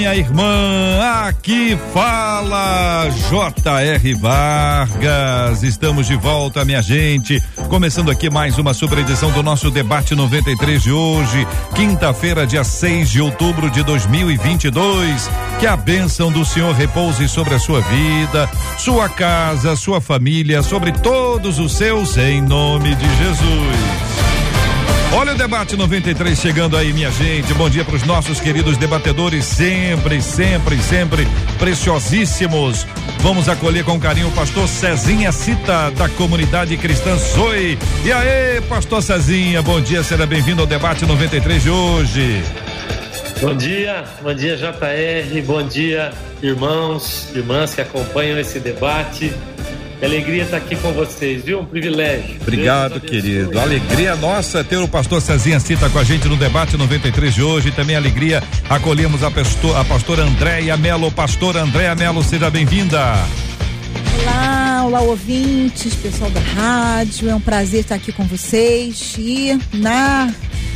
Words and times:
minha 0.00 0.16
irmã. 0.16 0.98
Aqui 1.28 1.78
fala 1.92 3.06
J.R. 3.28 4.14
Vargas. 4.14 5.62
Estamos 5.62 6.06
de 6.06 6.16
volta, 6.16 6.64
minha 6.64 6.80
gente. 6.80 7.38
Começando 7.68 8.10
aqui 8.10 8.30
mais 8.30 8.56
uma 8.56 8.72
sobre 8.72 9.02
edição 9.02 9.30
do 9.30 9.42
nosso 9.42 9.70
debate 9.70 10.14
93 10.14 10.82
de 10.82 10.90
hoje, 10.90 11.46
quinta-feira, 11.74 12.46
dia 12.46 12.64
6 12.64 13.10
de 13.10 13.20
outubro 13.20 13.68
de 13.68 13.82
2022. 13.82 15.30
Que 15.58 15.66
a 15.66 15.76
bênção 15.76 16.32
do 16.32 16.46
Senhor 16.46 16.74
repouse 16.74 17.28
sobre 17.28 17.54
a 17.54 17.58
sua 17.58 17.82
vida, 17.82 18.48
sua 18.78 19.06
casa, 19.06 19.76
sua 19.76 20.00
família, 20.00 20.62
sobre 20.62 20.92
todos 20.92 21.58
os 21.58 21.72
seus, 21.74 22.16
em 22.16 22.40
nome 22.40 22.94
de 22.94 23.16
Jesus. 23.18 24.29
Olha 25.12 25.32
o 25.32 25.36
debate 25.36 25.76
93 25.76 26.38
chegando 26.38 26.76
aí, 26.76 26.92
minha 26.92 27.10
gente. 27.10 27.52
Bom 27.54 27.68
dia 27.68 27.84
para 27.84 27.96
os 27.96 28.04
nossos 28.04 28.40
queridos 28.40 28.76
debatedores, 28.76 29.44
sempre, 29.44 30.22
sempre, 30.22 30.78
sempre 30.78 31.26
preciosíssimos. 31.58 32.86
Vamos 33.18 33.48
acolher 33.48 33.84
com 33.84 33.98
carinho 33.98 34.28
o 34.28 34.32
pastor 34.32 34.68
Cezinha 34.68 35.32
Cita, 35.32 35.90
da 35.90 36.08
comunidade 36.10 36.76
cristã 36.76 37.16
Zoe. 37.16 37.76
E 38.04 38.12
aí, 38.12 38.60
pastor 38.68 39.02
Cezinha, 39.02 39.60
bom 39.60 39.80
dia, 39.80 40.02
seja 40.02 40.26
bem-vindo 40.26 40.60
ao 40.60 40.66
debate 40.66 41.04
93 41.04 41.62
de 41.62 41.70
hoje. 41.70 42.42
Bom 43.40 43.56
dia, 43.56 44.04
bom 44.22 44.32
dia 44.32 44.56
JR, 44.56 45.42
bom 45.44 45.62
dia 45.66 46.12
irmãos, 46.42 47.28
irmãs 47.34 47.74
que 47.74 47.80
acompanham 47.80 48.38
esse 48.38 48.58
debate. 48.58 49.32
Que 50.00 50.06
alegria 50.06 50.44
estar 50.44 50.56
aqui 50.56 50.74
com 50.76 50.94
vocês, 50.94 51.44
viu? 51.44 51.60
Um 51.60 51.64
privilégio. 51.66 52.38
Obrigado, 52.40 52.98
querido. 53.02 53.60
Alegria 53.60 54.16
nossa 54.16 54.64
ter 54.64 54.78
o 54.78 54.88
pastor 54.88 55.20
Cezinha 55.20 55.60
Cita 55.60 55.90
com 55.90 55.98
a 55.98 56.04
gente 56.04 56.26
no 56.26 56.36
debate 56.36 56.74
93 56.74 57.34
de 57.34 57.42
hoje. 57.42 57.70
Também 57.70 57.94
alegria 57.94 58.42
acolhemos 58.66 59.22
a, 59.22 59.30
pastor, 59.30 59.76
a 59.76 59.84
pastora 59.84 60.22
Andréia 60.22 60.74
Melo. 60.78 61.12
Pastor 61.12 61.54
Andréia 61.58 61.94
Melo, 61.94 62.22
seja 62.22 62.48
bem-vinda. 62.48 62.98
Olá, 64.22 64.84
olá 64.86 65.00
ouvintes, 65.02 65.94
pessoal 65.96 66.30
da 66.30 66.40
rádio. 66.40 67.28
É 67.28 67.34
um 67.34 67.40
prazer 67.40 67.80
estar 67.80 67.96
aqui 67.96 68.10
com 68.10 68.24
vocês 68.24 69.16
e 69.18 69.58
na 69.74 70.32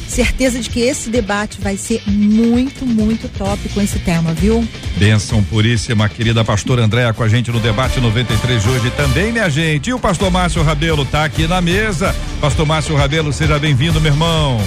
certeza 0.09 0.61
de 0.61 0.71
que 0.71 0.81
esse 0.81 1.11
debate 1.11 1.61
vai 1.61 1.77
ser 1.77 2.03
muito, 2.07 2.87
muito 2.87 3.29
top 3.29 3.69
com 3.71 3.81
esse 3.81 3.99
tema, 3.99 4.33
viu? 4.33 4.67
Bênção 4.97 5.43
puríssima, 5.43 6.09
querida 6.09 6.45
pastora 6.45 6.85
Andréa 6.85 7.13
com 7.13 7.23
a 7.23 7.29
gente 7.29 7.51
no 7.51 7.61
debate 7.61 8.01
93 8.01 8.63
de 8.63 8.69
hoje 8.69 8.91
também, 8.91 9.33
minha 9.33 9.49
gente. 9.49 9.91
E 9.91 9.95
o 9.95 9.99
pastor 9.99 10.31
Márcio 10.31 10.63
Rabelo 10.63 11.05
tá 11.05 11.25
aqui 11.25 11.47
na 11.47 11.61
mesa. 11.61 12.15
Pastor 12.41 12.67
Márcio 12.67 12.97
Rabelo, 12.97 13.33
seja 13.33 13.59
bem-vindo, 13.59 14.01
meu 14.01 14.13
irmão. 14.13 14.61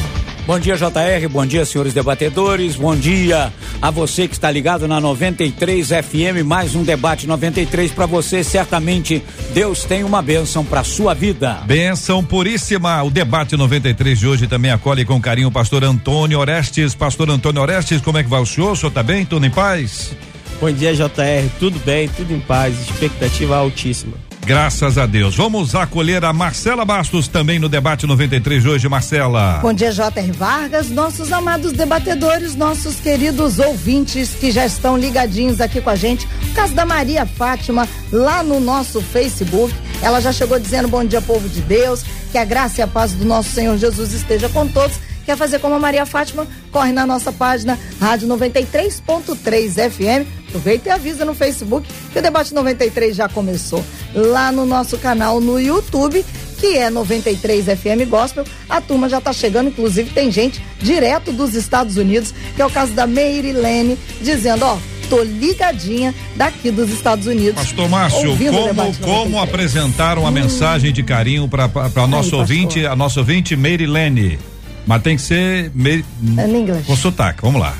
Bom 0.47 0.57
dia, 0.57 0.77
JR. 0.77 1.27
Bom 1.29 1.45
dia, 1.45 1.65
senhores 1.65 1.93
debatedores. 1.93 2.77
Bom 2.77 2.95
dia 2.95 3.51
a 3.81 3.91
você 3.91 4.29
que 4.29 4.33
está 4.33 4.49
ligado 4.49 4.87
na 4.87 4.97
93 4.97 5.89
FM. 5.89 6.45
Mais 6.45 6.73
um 6.73 6.83
debate 6.83 7.27
93 7.27 7.91
para 7.91 8.05
você. 8.05 8.45
Certamente 8.45 9.21
Deus 9.53 9.83
tem 9.83 10.05
uma 10.05 10.21
bênção 10.21 10.63
para 10.63 10.85
sua 10.85 11.13
vida. 11.13 11.55
Bênção 11.65 12.23
puríssima. 12.23 13.03
O 13.03 13.11
debate 13.11 13.57
93 13.57 14.17
de 14.17 14.25
hoje 14.25 14.47
também 14.47 14.71
acolhe 14.71 15.03
com 15.03 15.19
carinho 15.19 15.49
o 15.49 15.51
pastor 15.51 15.83
Antônio 15.83 16.39
Orestes. 16.39 16.95
Pastor 16.95 17.29
Antônio 17.29 17.61
Orestes, 17.61 17.99
como 17.99 18.17
é 18.17 18.23
que 18.23 18.29
vai 18.29 18.39
o 18.39 18.45
senhor? 18.45 18.71
O 18.71 18.75
senhor 18.77 18.91
tá 18.93 19.03
bem? 19.03 19.25
Tudo 19.25 19.45
em 19.45 19.51
paz? 19.51 20.15
Bom 20.61 20.71
dia, 20.71 20.95
JR. 20.95 21.49
Tudo 21.59 21.77
bem, 21.79 22.07
tudo 22.07 22.33
em 22.33 22.39
paz. 22.39 22.73
Expectativa 22.89 23.57
altíssima. 23.57 24.26
Graças 24.47 24.97
a 24.97 25.05
Deus. 25.05 25.35
Vamos 25.35 25.75
acolher 25.75 26.23
a 26.23 26.31
Marcela 26.31 26.85
Bastos 26.85 27.27
também 27.27 27.59
no 27.59 27.67
debate 27.67 28.07
93 28.07 28.63
de 28.63 28.69
hoje, 28.69 28.87
Marcela. 28.87 29.59
Bom 29.61 29.73
dia, 29.73 29.91
J.R. 29.91 30.31
Vargas, 30.31 30.89
nossos 30.89 31.33
amados 31.33 31.73
debatedores, 31.73 32.55
nossos 32.55 32.95
queridos 32.95 33.59
ouvintes 33.59 34.29
que 34.29 34.49
já 34.49 34.65
estão 34.65 34.97
ligadinhos 34.97 35.59
aqui 35.59 35.81
com 35.81 35.89
a 35.89 35.97
gente. 35.97 36.25
O 36.49 36.53
caso 36.53 36.73
da 36.73 36.85
Maria 36.85 37.25
Fátima, 37.25 37.89
lá 38.09 38.41
no 38.41 38.61
nosso 38.61 39.01
Facebook. 39.01 39.75
Ela 40.01 40.21
já 40.21 40.31
chegou 40.31 40.57
dizendo 40.57 40.87
bom 40.87 41.03
dia, 41.03 41.21
povo 41.21 41.49
de 41.49 41.59
Deus, 41.59 42.05
que 42.31 42.37
a 42.37 42.45
graça 42.45 42.79
e 42.79 42.81
a 42.81 42.87
paz 42.87 43.11
do 43.11 43.25
nosso 43.25 43.49
Senhor 43.49 43.77
Jesus 43.77 44.13
esteja 44.13 44.47
com 44.47 44.65
todos. 44.65 44.97
Quer 45.27 45.35
fazer 45.35 45.59
como 45.59 45.75
a 45.75 45.79
Maria 45.79 46.05
Fátima? 46.05 46.47
Corre 46.71 46.93
na 46.93 47.05
nossa 47.05 47.33
página 47.33 47.77
Rádio 47.99 48.29
93.3 48.29 49.91
FM. 49.91 50.25
Aproveita 50.47 50.87
e 50.87 50.91
avisa 50.93 51.25
no 51.25 51.35
Facebook 51.35 51.85
que 52.13 52.17
o 52.17 52.21
debate 52.21 52.53
93 52.53 53.13
já 53.13 53.27
começou. 53.27 53.83
Lá 54.15 54.53
no 54.53 54.65
nosso 54.65 54.97
canal 54.97 55.41
no 55.41 55.59
YouTube, 55.59 56.25
que 56.57 56.77
é 56.77 56.89
93 56.89 57.65
FM 57.65 58.09
Gospel, 58.09 58.45
a 58.69 58.79
turma 58.79 59.09
já 59.09 59.17
está 59.17 59.33
chegando, 59.33 59.67
inclusive 59.67 60.11
tem 60.11 60.31
gente 60.31 60.63
direto 60.79 61.33
dos 61.33 61.55
Estados 61.55 61.97
Unidos, 61.97 62.33
que 62.55 62.61
é 62.61 62.65
o 62.65 62.69
caso 62.69 62.93
da 62.93 63.05
Meirilene, 63.05 63.99
dizendo, 64.21 64.63
ó, 64.63 64.77
tô 65.09 65.21
ligadinha 65.23 66.15
daqui 66.37 66.71
dos 66.71 66.89
Estados 66.89 67.27
Unidos. 67.27 67.61
Pastor 67.61 67.89
Márcio, 67.89 68.37
como, 68.49 68.97
como 68.99 69.41
apresentar 69.41 70.17
uma 70.17 70.29
hum. 70.29 70.31
mensagem 70.31 70.93
de 70.93 71.03
carinho 71.03 71.49
para 71.49 72.07
nosso 72.07 72.35
Aí, 72.35 72.39
ouvinte, 72.39 72.85
a 72.85 72.95
nossa 72.95 73.19
ouvinte 73.19 73.57
Meirilene? 73.57 74.39
Mas 74.87 75.01
tem 75.03 75.17
que 75.17 75.21
ser 75.21 75.69
meio, 75.75 76.03
é 76.37 76.47
em 76.47 76.61
inglês. 76.61 76.85
com 76.85 76.95
sotaque. 76.95 77.41
Vamos 77.41 77.59
lá. 77.61 77.75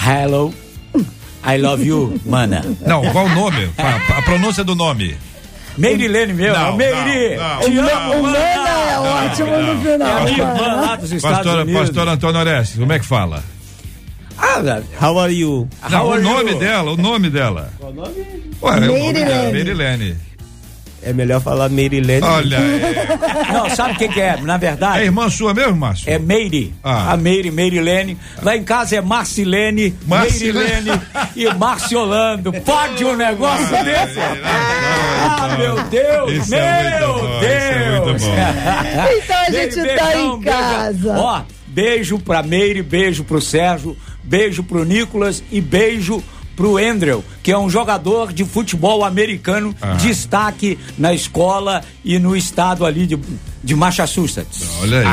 Hello. 0.00 0.54
I 1.46 1.58
love 1.58 1.84
you, 1.84 2.18
mana. 2.24 2.64
Não, 2.86 3.02
qual 3.10 3.26
o 3.26 3.28
nome? 3.28 3.68
a, 3.76 4.18
a 4.18 4.22
pronúncia 4.22 4.64
do 4.64 4.74
nome. 4.74 5.14
Meirilene 5.76 6.32
meu, 6.32 6.54
não, 6.54 6.76
Meiri. 6.76 7.36
Não, 7.36 7.82
não. 7.82 8.20
O, 8.20 8.22
Mana 8.22 8.38
é 8.38 8.98
ótimo 8.98 9.56
no 9.56 9.82
final. 9.82 10.28
É 10.28 10.30
irmã 10.30 10.74
lá 10.74 10.96
dos 10.96 11.12
Estados 11.12 11.38
pastor, 11.38 11.60
Unidos. 11.62 11.80
Pastor 11.82 12.08
Antônio 12.08 12.40
Orestes, 12.40 12.78
como 12.78 12.92
é 12.92 12.98
que 12.98 13.04
fala? 13.04 13.42
Ah, 14.38 14.82
how 15.02 15.18
are 15.18 15.32
you? 15.32 15.68
Não, 15.90 16.08
o 16.08 16.20
nome 16.20 16.52
you? 16.52 16.58
dela, 16.58 16.92
o 16.92 16.96
nome 16.96 17.28
dela. 17.30 17.72
Qual 17.78 17.90
o 17.90 17.94
nome? 17.94 18.24
Ué, 18.62 18.80
Meirilene. 18.80 19.52
Meirilene. 19.52 20.16
É 21.04 21.12
melhor 21.12 21.40
falar 21.40 21.68
Meirilene. 21.68 22.26
Olha. 22.26 22.56
É. 22.56 23.52
Não, 23.52 23.68
sabe 23.70 23.92
o 23.92 23.96
que, 23.96 24.08
que, 24.08 24.20
é? 24.20 24.36
Na 24.40 24.56
verdade. 24.56 25.00
É 25.00 25.04
irmã 25.04 25.28
sua 25.28 25.52
mesmo, 25.52 25.76
Márcio? 25.76 26.10
É 26.10 26.18
Meire. 26.18 26.74
Ah. 26.82 27.12
A 27.12 27.16
Meire, 27.16 27.50
Meirilene. 27.50 28.16
Lá 28.42 28.56
em 28.56 28.64
casa 28.64 28.96
é 28.96 29.00
Marcilene, 29.00 29.94
Meirilene 30.06 31.00
e 31.36 31.52
Marciolando. 31.54 32.52
Pode 32.52 33.04
um 33.04 33.16
negócio 33.16 33.76
ah, 33.76 33.82
desse? 33.82 34.18
É, 34.18 34.40
ah, 34.44 35.56
meu 35.58 35.82
Deus! 35.84 36.32
Isso 36.32 36.54
é 36.54 36.98
meu 36.98 37.42
é 37.42 38.00
Deus! 38.00 38.22
então 39.22 39.36
a 39.36 39.50
gente 39.50 39.76
Meire, 39.76 39.98
tá 39.98 40.06
beijão, 40.06 40.36
em 40.36 40.40
casa. 40.40 40.92
Beijo. 40.92 41.10
Ó, 41.10 41.42
beijo 41.66 42.18
pra 42.18 42.42
Meire, 42.42 42.82
beijo 42.82 43.24
pro 43.24 43.40
Sérgio, 43.40 43.96
beijo 44.22 44.62
pro 44.62 44.84
Nicolas 44.84 45.42
e 45.50 45.60
beijo 45.60 46.22
pro 46.56 46.76
Andrew, 46.76 47.24
que 47.42 47.52
é 47.52 47.58
um 47.58 47.68
jogador 47.68 48.32
de 48.32 48.44
futebol 48.44 49.04
americano, 49.04 49.74
ah. 49.80 49.94
destaque 49.94 50.78
na 50.98 51.12
escola 51.12 51.82
e 52.04 52.18
no 52.18 52.36
estado 52.36 52.84
ali 52.84 53.06
de, 53.06 53.18
de 53.62 53.74
Massachusetts. 53.74 54.68
Olha 54.82 55.00
aí. 55.00 55.06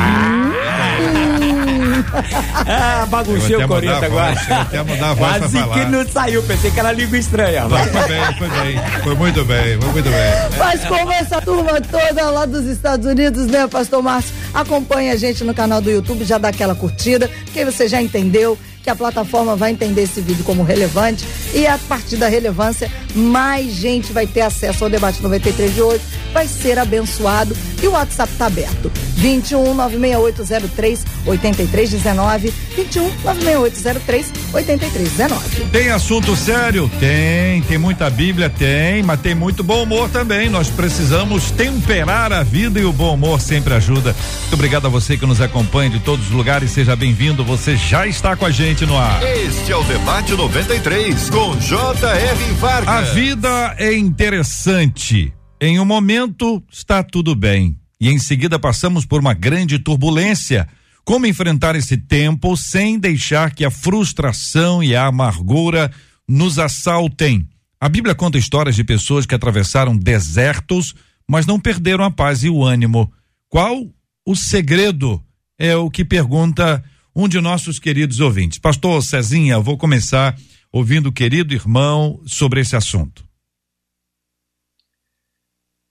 Ah, 2.66 3.06
baguncei 3.10 3.56
o 3.56 3.68
Corinthians 3.68 4.02
agora. 4.02 4.32
até 4.60 4.82
mudar 4.82 5.10
a 5.10 5.14
voz 5.14 5.38
Quase 5.38 5.62
que 5.62 5.84
não 5.86 6.06
saiu, 6.06 6.42
pensei 6.42 6.70
que 6.70 6.80
era 6.80 6.92
língua 6.92 7.18
estranha. 7.18 7.68
Foi 7.68 8.08
bem, 8.08 8.34
foi 8.38 8.48
bem. 8.48 8.80
Foi 9.02 9.14
muito 9.14 9.44
bem, 9.44 9.80
foi 9.80 9.92
muito 9.92 10.10
bem. 10.10 10.58
Mas 10.58 10.84
como 10.84 11.12
essa 11.12 11.40
turma 11.40 11.80
toda 11.80 12.30
lá 12.30 12.46
dos 12.46 12.66
Estados 12.66 13.06
Unidos, 13.06 13.46
né, 13.46 13.66
Pastor 13.66 14.02
Márcio? 14.02 14.34
Acompanha 14.52 15.12
a 15.12 15.16
gente 15.16 15.44
no 15.44 15.54
canal 15.54 15.80
do 15.80 15.90
YouTube, 15.90 16.24
já 16.24 16.38
dá 16.38 16.48
aquela 16.48 16.74
curtida, 16.74 17.28
porque 17.44 17.64
você 17.64 17.88
já 17.88 18.00
entendeu 18.00 18.58
que 18.82 18.90
a 18.90 18.96
plataforma 18.96 19.54
vai 19.54 19.70
entender 19.70 20.02
esse 20.02 20.20
vídeo 20.20 20.44
como 20.44 20.62
relevante 20.62 21.24
e 21.54 21.66
a 21.66 21.78
partir 21.78 22.16
da 22.16 22.28
relevância, 22.28 22.90
mais 23.14 23.72
gente 23.72 24.12
vai 24.12 24.26
ter 24.26 24.40
acesso 24.40 24.84
ao 24.84 24.90
debate 24.90 25.22
93 25.22 25.74
de 25.74 25.82
hoje, 25.82 26.02
vai 26.32 26.48
ser 26.48 26.78
abençoado 26.78 27.56
e 27.82 27.86
o 27.86 27.92
WhatsApp 27.92 28.32
está 28.32 28.46
aberto. 28.46 28.90
21 29.16 29.74
96803 29.74 31.04
8319 31.26 32.52
21 32.74 33.10
96803 33.22 34.32
8319. 34.52 35.64
Tem 35.70 35.90
assunto 35.90 36.34
sério? 36.34 36.90
Tem, 36.98 37.62
tem 37.62 37.78
muita 37.78 38.10
Bíblia, 38.10 38.50
tem, 38.50 39.02
mas 39.02 39.20
tem 39.20 39.34
muito 39.34 39.62
bom 39.62 39.82
humor 39.82 40.08
também. 40.10 40.48
Nós 40.48 40.68
precisamos 40.68 41.50
temperar 41.50 42.32
a 42.32 42.42
vida 42.42 42.80
e 42.80 42.84
o 42.84 42.92
bom 42.92 43.14
humor 43.14 43.40
sempre 43.40 43.74
ajuda. 43.74 44.14
Muito 44.40 44.54
obrigado 44.54 44.86
a 44.86 44.88
você 44.88 45.16
que 45.16 45.26
nos 45.26 45.40
acompanha 45.40 45.90
de 45.90 46.00
todos 46.00 46.26
os 46.26 46.32
lugares. 46.32 46.70
Seja 46.70 46.96
bem-vindo. 46.96 47.44
Você 47.44 47.76
já 47.76 48.06
está 48.06 48.34
com 48.34 48.46
a 48.46 48.50
gente 48.50 48.71
no 48.80 48.96
ar. 48.96 49.22
Este 49.22 49.70
é 49.70 49.76
o 49.76 49.84
Debate 49.84 50.32
93 50.32 51.28
com 51.28 51.54
J.R. 51.60 52.52
Vargas. 52.54 52.88
A 52.88 53.12
vida 53.12 53.74
é 53.78 53.94
interessante. 53.94 55.30
Em 55.60 55.78
um 55.78 55.84
momento 55.84 56.62
está 56.72 57.02
tudo 57.02 57.34
bem 57.34 57.76
e 58.00 58.08
em 58.08 58.18
seguida 58.18 58.58
passamos 58.58 59.04
por 59.04 59.20
uma 59.20 59.34
grande 59.34 59.78
turbulência. 59.78 60.66
Como 61.04 61.26
enfrentar 61.26 61.76
esse 61.76 61.98
tempo 61.98 62.56
sem 62.56 62.98
deixar 62.98 63.54
que 63.54 63.62
a 63.62 63.70
frustração 63.70 64.82
e 64.82 64.96
a 64.96 65.06
amargura 65.06 65.92
nos 66.26 66.58
assaltem? 66.58 67.46
A 67.78 67.90
Bíblia 67.90 68.14
conta 68.14 68.38
histórias 68.38 68.74
de 68.74 68.82
pessoas 68.82 69.26
que 69.26 69.34
atravessaram 69.34 69.96
desertos, 69.96 70.94
mas 71.28 71.44
não 71.44 71.60
perderam 71.60 72.04
a 72.04 72.10
paz 72.10 72.42
e 72.42 72.48
o 72.48 72.64
ânimo. 72.64 73.12
Qual 73.50 73.86
o 74.26 74.34
segredo? 74.34 75.22
É 75.58 75.76
o 75.76 75.90
que 75.90 76.04
pergunta 76.04 76.82
um 77.14 77.28
de 77.28 77.40
nossos 77.40 77.78
queridos 77.78 78.20
ouvintes. 78.20 78.58
Pastor 78.58 79.02
Cezinha, 79.02 79.58
vou 79.58 79.76
começar 79.76 80.36
ouvindo 80.72 81.08
o 81.08 81.12
querido 81.12 81.54
irmão 81.54 82.20
sobre 82.26 82.60
esse 82.60 82.74
assunto. 82.74 83.24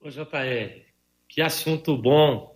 Ô, 0.00 0.08
JR, 0.08 0.82
que 1.28 1.40
assunto 1.40 1.96
bom. 1.96 2.52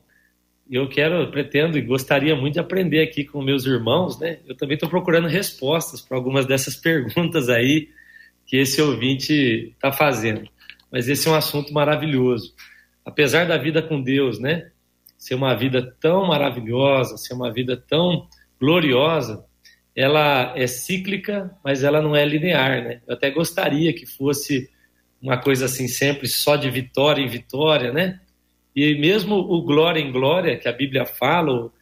Eu 0.69 0.89
quero, 0.89 1.31
pretendo 1.31 1.79
e 1.79 1.83
gostaria 1.83 2.35
muito 2.35 2.55
de 2.55 2.61
aprender 2.61 3.01
aqui 3.01 3.25
com 3.25 3.41
meus 3.41 3.65
irmãos, 3.65 4.19
né? 4.19 4.41
Eu 4.47 4.57
também 4.57 4.75
estou 4.75 4.89
procurando 4.89 5.29
respostas 5.29 6.01
para 6.01 6.17
algumas 6.17 6.45
dessas 6.45 6.75
perguntas 6.77 7.49
aí 7.49 7.89
que 8.45 8.57
esse 8.57 8.83
ouvinte 8.83 9.33
está 9.75 9.93
fazendo. 9.93 10.49
Mas 10.91 11.09
esse 11.09 11.29
é 11.29 11.31
um 11.31 11.35
assunto 11.35 11.73
maravilhoso. 11.73 12.55
Apesar 13.05 13.47
da 13.47 13.57
vida 13.57 13.81
com 13.81 14.03
Deus, 14.03 14.41
né? 14.41 14.71
ser 15.17 15.35
uma 15.35 15.55
vida 15.55 15.95
tão 16.01 16.27
maravilhosa, 16.27 17.17
ser 17.17 17.35
uma 17.35 17.53
vida 17.53 17.77
tão 17.77 18.29
gloriosa, 18.61 19.45
ela 19.95 20.53
é 20.57 20.67
cíclica, 20.67 21.51
mas 21.65 21.83
ela 21.83 22.03
não 22.03 22.15
é 22.15 22.25
linear, 22.25 22.85
né? 22.85 23.01
Eu 23.07 23.15
até 23.15 23.31
gostaria 23.31 23.93
que 23.95 24.05
fosse 24.05 24.69
uma 25.21 25.39
coisa 25.39 25.65
assim 25.65 25.89
sempre 25.89 26.29
só 26.29 26.57
de 26.57 26.71
vitória 26.71 27.23
em 27.23 27.29
vitória, 27.29 27.93
né? 27.93 28.21
E 28.75 28.95
mesmo 28.99 29.37
o 29.37 29.63
glória 29.63 30.01
em 30.01 30.13
glória 30.13 30.59
que 30.59 30.69
a 30.69 30.73
Bíblia 30.73 31.07
fala, 31.07 31.51
o 31.51 31.73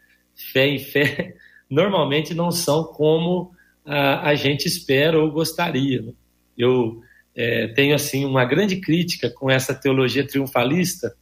fé 0.53 0.69
em 0.69 0.79
fé, 0.79 1.35
normalmente 1.69 2.33
não 2.35 2.53
são 2.53 2.85
como 2.85 3.51
a, 3.85 4.29
a 4.29 4.35
gente 4.37 4.67
espera 4.67 5.19
ou 5.19 5.31
gostaria. 5.31 6.01
Né? 6.03 6.13
Eu 6.57 7.01
é, 7.35 7.67
tenho 7.69 7.97
assim 7.97 8.25
uma 8.25 8.45
grande 8.45 8.77
crítica 8.77 9.29
com 9.29 9.51
essa 9.51 9.75
teologia 9.75 10.25
triunfalista 10.25 11.13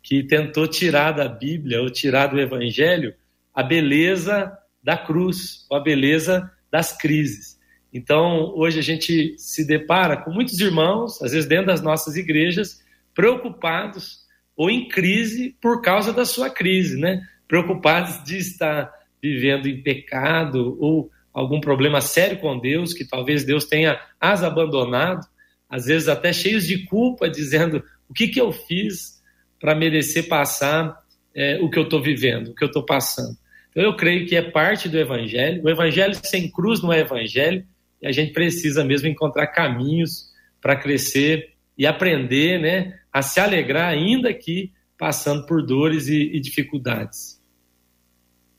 que 0.00 0.22
tentou 0.22 0.68
tirar 0.68 1.10
da 1.10 1.28
Bíblia 1.28 1.82
ou 1.82 1.90
tirar 1.90 2.28
do 2.28 2.38
Evangelho 2.38 3.12
a 3.52 3.64
beleza 3.64 4.56
da 4.86 4.96
cruz, 4.96 5.66
ou 5.68 5.76
a 5.76 5.80
beleza 5.80 6.48
das 6.70 6.96
crises. 6.96 7.58
Então, 7.92 8.54
hoje 8.54 8.78
a 8.78 8.82
gente 8.82 9.34
se 9.36 9.66
depara 9.66 10.16
com 10.16 10.30
muitos 10.30 10.60
irmãos, 10.60 11.20
às 11.20 11.32
vezes 11.32 11.48
dentro 11.48 11.66
das 11.66 11.82
nossas 11.82 12.14
igrejas, 12.14 12.80
preocupados 13.12 14.20
ou 14.56 14.70
em 14.70 14.86
crise 14.86 15.56
por 15.60 15.82
causa 15.82 16.12
da 16.12 16.24
sua 16.24 16.48
crise, 16.48 16.96
né? 17.00 17.20
Preocupados 17.48 18.22
de 18.22 18.36
estar 18.36 18.92
vivendo 19.20 19.66
em 19.66 19.82
pecado 19.82 20.78
ou 20.80 21.10
algum 21.34 21.60
problema 21.60 22.00
sério 22.00 22.38
com 22.38 22.56
Deus, 22.56 22.92
que 22.92 23.04
talvez 23.04 23.42
Deus 23.42 23.64
tenha 23.64 24.00
as 24.20 24.44
abandonado, 24.44 25.26
às 25.68 25.86
vezes 25.86 26.08
até 26.08 26.32
cheios 26.32 26.64
de 26.64 26.84
culpa, 26.84 27.26
dizendo: 27.28 27.82
o 28.08 28.14
que, 28.14 28.28
que 28.28 28.40
eu 28.40 28.52
fiz 28.52 29.20
para 29.58 29.74
merecer 29.74 30.28
passar 30.28 30.96
é, 31.34 31.58
o 31.60 31.68
que 31.68 31.76
eu 31.76 31.82
estou 31.82 32.00
vivendo, 32.00 32.50
o 32.50 32.54
que 32.54 32.62
eu 32.62 32.68
estou 32.68 32.84
passando. 32.84 33.36
Então 33.76 33.84
eu 33.84 33.94
creio 33.94 34.26
que 34.26 34.34
é 34.34 34.40
parte 34.40 34.88
do 34.88 34.98
Evangelho. 34.98 35.62
O 35.62 35.68
Evangelho 35.68 36.14
sem 36.24 36.50
cruz 36.50 36.80
não 36.80 36.90
é 36.90 37.00
Evangelho 37.00 37.62
e 38.00 38.06
a 38.06 38.10
gente 38.12 38.32
precisa 38.32 38.82
mesmo 38.82 39.06
encontrar 39.06 39.48
caminhos 39.48 40.30
para 40.62 40.74
crescer 40.74 41.50
e 41.76 41.86
aprender, 41.86 42.58
né, 42.58 42.94
a 43.12 43.20
se 43.20 43.38
alegrar 43.38 43.90
ainda 43.90 44.30
aqui 44.30 44.72
passando 44.96 45.44
por 45.44 45.62
dores 45.62 46.08
e, 46.08 46.22
e 46.34 46.40
dificuldades. 46.40 47.38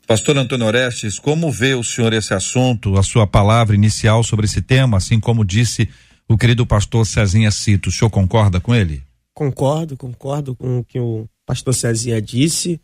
Pastor 0.06 0.38
Antônio 0.38 0.66
Orestes, 0.66 1.18
como 1.18 1.50
vê 1.50 1.74
o 1.74 1.82
senhor 1.82 2.12
esse 2.12 2.32
assunto, 2.32 2.96
a 2.96 3.02
sua 3.02 3.26
palavra 3.26 3.74
inicial 3.74 4.22
sobre 4.22 4.46
esse 4.46 4.62
tema, 4.62 4.98
assim 4.98 5.18
como 5.18 5.44
disse 5.44 5.88
o 6.28 6.38
querido 6.38 6.64
pastor 6.64 7.04
Cezinha 7.04 7.50
Cito, 7.50 7.88
o 7.88 7.92
senhor 7.92 8.08
concorda 8.08 8.60
com 8.60 8.72
ele? 8.72 9.02
Concordo, 9.34 9.96
concordo 9.96 10.54
com 10.54 10.78
o 10.78 10.84
que 10.84 11.00
o 11.00 11.28
pastor 11.44 11.74
Cezinha 11.74 12.22
disse. 12.22 12.80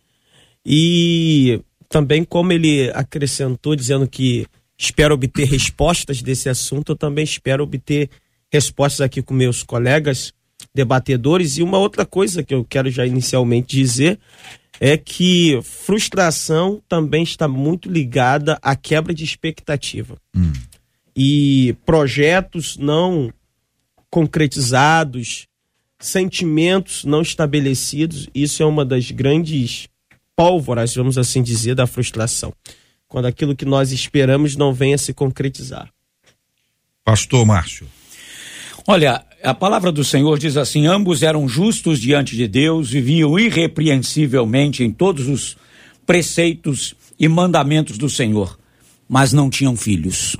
E 0.66 1.60
também 1.94 2.24
como 2.24 2.52
ele 2.52 2.90
acrescentou 2.92 3.76
dizendo 3.76 4.08
que 4.08 4.48
espera 4.76 5.14
obter 5.14 5.44
respostas 5.46 6.20
desse 6.20 6.48
assunto, 6.48 6.90
eu 6.90 6.96
também 6.96 7.22
espero 7.22 7.62
obter 7.62 8.10
respostas 8.52 9.00
aqui 9.00 9.22
com 9.22 9.32
meus 9.32 9.62
colegas 9.62 10.32
debatedores. 10.74 11.56
E 11.56 11.62
uma 11.62 11.78
outra 11.78 12.04
coisa 12.04 12.42
que 12.42 12.52
eu 12.52 12.64
quero 12.64 12.90
já 12.90 13.06
inicialmente 13.06 13.76
dizer 13.76 14.18
é 14.80 14.96
que 14.96 15.60
frustração 15.62 16.82
também 16.88 17.22
está 17.22 17.46
muito 17.46 17.88
ligada 17.88 18.58
à 18.60 18.74
quebra 18.74 19.14
de 19.14 19.22
expectativa. 19.22 20.16
Hum. 20.36 20.52
E 21.16 21.76
projetos 21.86 22.76
não 22.76 23.32
concretizados, 24.10 25.46
sentimentos 26.00 27.04
não 27.04 27.22
estabelecidos, 27.22 28.28
isso 28.34 28.64
é 28.64 28.66
uma 28.66 28.84
das 28.84 29.12
grandes 29.12 29.88
pólvoras, 30.36 30.94
vamos 30.94 31.18
assim 31.18 31.42
dizer, 31.42 31.74
da 31.74 31.86
frustração. 31.86 32.52
Quando 33.08 33.26
aquilo 33.26 33.54
que 33.54 33.64
nós 33.64 33.92
esperamos 33.92 34.56
não 34.56 34.72
vem 34.72 34.94
a 34.94 34.98
se 34.98 35.12
concretizar. 35.12 35.88
Pastor 37.04 37.44
Márcio. 37.44 37.86
Olha, 38.86 39.24
a 39.42 39.54
palavra 39.54 39.90
do 39.92 40.04
Senhor 40.04 40.38
diz 40.38 40.56
assim: 40.56 40.86
ambos 40.86 41.22
eram 41.22 41.48
justos 41.48 42.00
diante 42.00 42.36
de 42.36 42.48
Deus, 42.48 42.90
viviam 42.90 43.38
irrepreensivelmente 43.38 44.82
em 44.82 44.90
todos 44.90 45.28
os 45.28 45.56
preceitos 46.06 46.94
e 47.18 47.28
mandamentos 47.28 47.96
do 47.96 48.10
Senhor, 48.10 48.58
mas 49.08 49.32
não 49.32 49.48
tinham 49.48 49.76
filhos. 49.76 50.36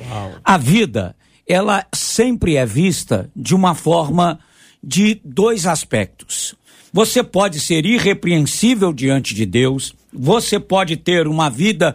Uau. 0.00 0.34
A 0.44 0.58
vida, 0.58 1.16
ela 1.46 1.86
sempre 1.94 2.56
é 2.56 2.66
vista 2.66 3.30
de 3.34 3.54
uma 3.54 3.74
forma 3.74 4.38
de 4.82 5.20
dois 5.24 5.66
aspectos. 5.66 6.54
Você 6.96 7.22
pode 7.22 7.60
ser 7.60 7.84
irrepreensível 7.84 8.90
diante 8.90 9.34
de 9.34 9.44
Deus, 9.44 9.94
você 10.10 10.58
pode 10.58 10.96
ter 10.96 11.28
uma 11.28 11.50
vida 11.50 11.94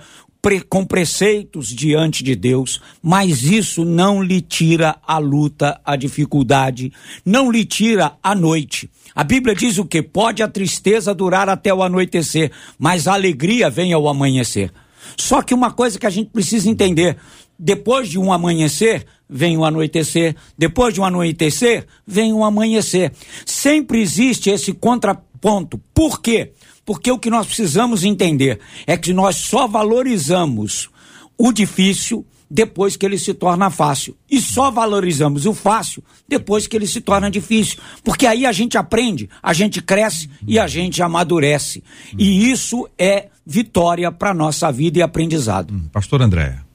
com 0.69 0.85
preceitos 0.85 1.69
diante 1.69 2.23
de 2.23 2.35
Deus, 2.35 2.79
mas 3.01 3.41
isso 3.41 3.83
não 3.83 4.21
lhe 4.21 4.41
tira 4.41 4.95
a 5.07 5.17
luta, 5.17 5.81
a 5.83 5.95
dificuldade, 5.95 6.93
não 7.25 7.51
lhe 7.51 7.65
tira 7.65 8.13
a 8.21 8.35
noite. 8.35 8.91
A 9.15 9.23
Bíblia 9.23 9.55
diz 9.55 9.79
o 9.79 9.85
que? 9.85 10.03
Pode 10.03 10.43
a 10.43 10.47
tristeza 10.47 11.15
durar 11.15 11.49
até 11.49 11.73
o 11.73 11.81
anoitecer, 11.81 12.51
mas 12.77 13.07
a 13.07 13.13
alegria 13.13 13.71
vem 13.71 13.93
ao 13.93 14.07
amanhecer. 14.07 14.71
Só 15.17 15.41
que 15.41 15.55
uma 15.55 15.71
coisa 15.71 15.97
que 15.97 16.05
a 16.05 16.11
gente 16.11 16.29
precisa 16.29 16.69
entender: 16.69 17.17
depois 17.57 18.07
de 18.07 18.19
um 18.19 18.31
amanhecer, 18.31 19.07
vem 19.31 19.57
o 19.57 19.63
anoitecer, 19.63 20.35
depois 20.57 20.93
de 20.93 20.99
um 20.99 21.05
anoitecer, 21.05 21.87
vem 22.05 22.33
o 22.33 22.43
amanhecer. 22.43 23.13
Sempre 23.45 24.01
existe 24.01 24.49
esse 24.49 24.73
contraponto. 24.73 25.79
Por 25.93 26.21
quê? 26.21 26.51
Porque 26.85 27.09
o 27.09 27.17
que 27.17 27.29
nós 27.29 27.47
precisamos 27.47 28.03
entender 28.03 28.59
é 28.85 28.97
que 28.97 29.13
nós 29.13 29.37
só 29.37 29.67
valorizamos 29.67 30.89
o 31.37 31.53
difícil 31.53 32.25
depois 32.49 32.97
que 32.97 33.05
ele 33.05 33.17
se 33.17 33.33
torna 33.33 33.69
fácil. 33.69 34.17
E 34.29 34.41
só 34.41 34.69
valorizamos 34.69 35.45
o 35.45 35.53
fácil 35.53 36.03
depois 36.27 36.67
que 36.67 36.75
ele 36.75 36.85
se 36.85 36.99
torna 36.99 37.31
difícil. 37.31 37.79
Porque 38.03 38.27
aí 38.27 38.45
a 38.45 38.51
gente 38.51 38.77
aprende, 38.77 39.29
a 39.41 39.53
gente 39.53 39.81
cresce 39.81 40.29
e 40.45 40.59
a 40.59 40.67
gente 40.67 41.01
amadurece. 41.01 41.81
E 42.17 42.51
isso 42.51 42.89
é 42.97 43.29
vitória 43.45 44.11
para 44.11 44.33
nossa 44.33 44.69
vida 44.69 44.99
e 44.99 45.01
aprendizado. 45.01 45.73
Pastor 45.93 46.21
Andréa. 46.21 46.65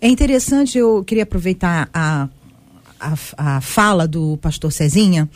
É 0.00 0.08
interessante, 0.08 0.78
eu 0.78 1.02
queria 1.04 1.22
aproveitar 1.22 1.88
a, 1.92 2.28
a, 3.00 3.14
a 3.36 3.60
fala 3.60 4.06
do 4.06 4.36
pastor 4.38 4.72
Cezinha, 4.72 5.28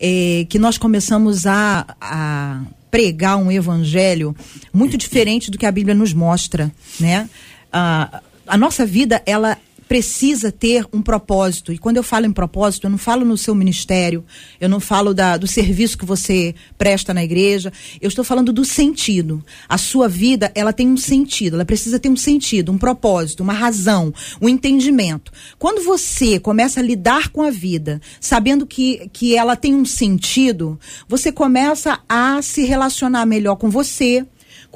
é, 0.00 0.46
que 0.48 0.58
nós 0.58 0.78
começamos 0.78 1.46
a, 1.46 1.86
a 2.00 2.62
pregar 2.90 3.36
um 3.36 3.50
evangelho 3.50 4.34
muito 4.72 4.96
diferente 4.96 5.50
do 5.50 5.58
que 5.58 5.66
a 5.66 5.72
Bíblia 5.72 5.94
nos 5.94 6.12
mostra, 6.12 6.72
né? 6.98 7.28
A, 7.72 8.22
a 8.46 8.56
nossa 8.56 8.86
vida, 8.86 9.22
ela 9.26 9.58
precisa 9.88 10.50
ter 10.50 10.86
um 10.92 11.00
propósito. 11.00 11.72
E 11.72 11.78
quando 11.78 11.96
eu 11.96 12.02
falo 12.02 12.26
em 12.26 12.32
propósito, 12.32 12.86
eu 12.86 12.90
não 12.90 12.98
falo 12.98 13.24
no 13.24 13.36
seu 13.36 13.54
ministério, 13.54 14.24
eu 14.60 14.68
não 14.68 14.80
falo 14.80 15.14
da, 15.14 15.36
do 15.36 15.46
serviço 15.46 15.96
que 15.98 16.04
você 16.04 16.54
presta 16.76 17.14
na 17.14 17.24
igreja, 17.24 17.72
eu 18.00 18.08
estou 18.08 18.24
falando 18.24 18.52
do 18.52 18.64
sentido. 18.64 19.44
A 19.68 19.78
sua 19.78 20.08
vida, 20.08 20.50
ela 20.54 20.72
tem 20.72 20.88
um 20.88 20.96
sentido, 20.96 21.54
ela 21.54 21.64
precisa 21.64 21.98
ter 21.98 22.08
um 22.08 22.16
sentido, 22.16 22.72
um 22.72 22.78
propósito, 22.78 23.42
uma 23.42 23.52
razão, 23.52 24.12
um 24.40 24.48
entendimento. 24.48 25.32
Quando 25.58 25.84
você 25.84 26.38
começa 26.38 26.80
a 26.80 26.82
lidar 26.82 27.28
com 27.30 27.42
a 27.42 27.50
vida, 27.50 28.00
sabendo 28.20 28.66
que, 28.66 29.08
que 29.12 29.36
ela 29.36 29.56
tem 29.56 29.74
um 29.74 29.84
sentido, 29.84 30.78
você 31.08 31.30
começa 31.30 32.00
a 32.08 32.42
se 32.42 32.64
relacionar 32.64 33.24
melhor 33.26 33.56
com 33.56 33.70
você, 33.70 34.26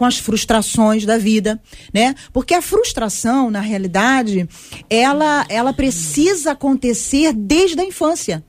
com 0.00 0.06
as 0.06 0.16
frustrações 0.16 1.04
da 1.04 1.18
vida, 1.18 1.60
né? 1.92 2.14
Porque 2.32 2.54
a 2.54 2.62
frustração, 2.62 3.50
na 3.50 3.60
realidade, 3.60 4.48
ela, 4.88 5.44
ela 5.50 5.74
precisa 5.74 6.52
acontecer 6.52 7.34
desde 7.34 7.78
a 7.78 7.84
infância 7.84 8.42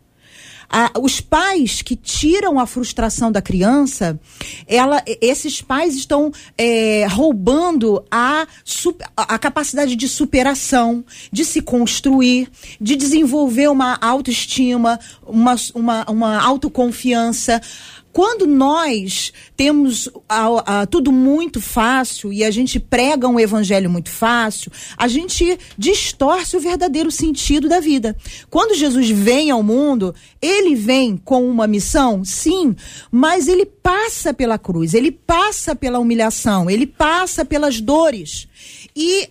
os 1.01 1.19
pais 1.19 1.81
que 1.81 1.95
tiram 1.95 2.59
a 2.59 2.65
frustração 2.65 3.31
da 3.31 3.41
criança, 3.41 4.19
ela, 4.65 5.03
esses 5.05 5.61
pais 5.61 5.95
estão 5.95 6.31
é, 6.57 7.05
roubando 7.07 8.03
a, 8.09 8.47
a 9.17 9.37
capacidade 9.37 9.95
de 9.95 10.07
superação, 10.07 11.03
de 11.31 11.43
se 11.43 11.61
construir, 11.61 12.49
de 12.79 12.95
desenvolver 12.95 13.67
uma 13.69 13.97
autoestima, 14.01 14.99
uma, 15.23 15.55
uma, 15.75 16.05
uma 16.09 16.41
autoconfiança. 16.41 17.61
Quando 18.13 18.45
nós 18.45 19.31
temos 19.55 20.09
a, 20.27 20.81
a, 20.81 20.85
tudo 20.85 21.11
muito 21.11 21.61
fácil 21.61 22.33
e 22.33 22.43
a 22.43 22.51
gente 22.51 22.79
prega 22.79 23.27
um 23.27 23.39
evangelho 23.39 23.89
muito 23.89 24.09
fácil, 24.09 24.71
a 24.97 25.07
gente 25.07 25.57
distorce 25.77 26.57
o 26.57 26.59
verdadeiro 26.59 27.09
sentido 27.09 27.69
da 27.69 27.79
vida. 27.79 28.15
Quando 28.49 28.75
Jesus 28.75 29.09
vem 29.09 29.49
ao 29.49 29.63
mundo, 29.63 30.13
ele 30.41 30.75
vem 30.75 31.15
com 31.15 31.49
uma 31.49 31.67
missão, 31.67 32.25
sim, 32.25 32.75
mas 33.09 33.47
ele 33.47 33.65
passa 33.65 34.33
pela 34.33 34.57
cruz, 34.57 34.93
ele 34.93 35.11
passa 35.11 35.75
pela 35.75 35.99
humilhação, 35.99 36.69
ele 36.69 36.85
passa 36.85 37.45
pelas 37.45 37.79
dores. 37.79 38.47
E 38.95 39.29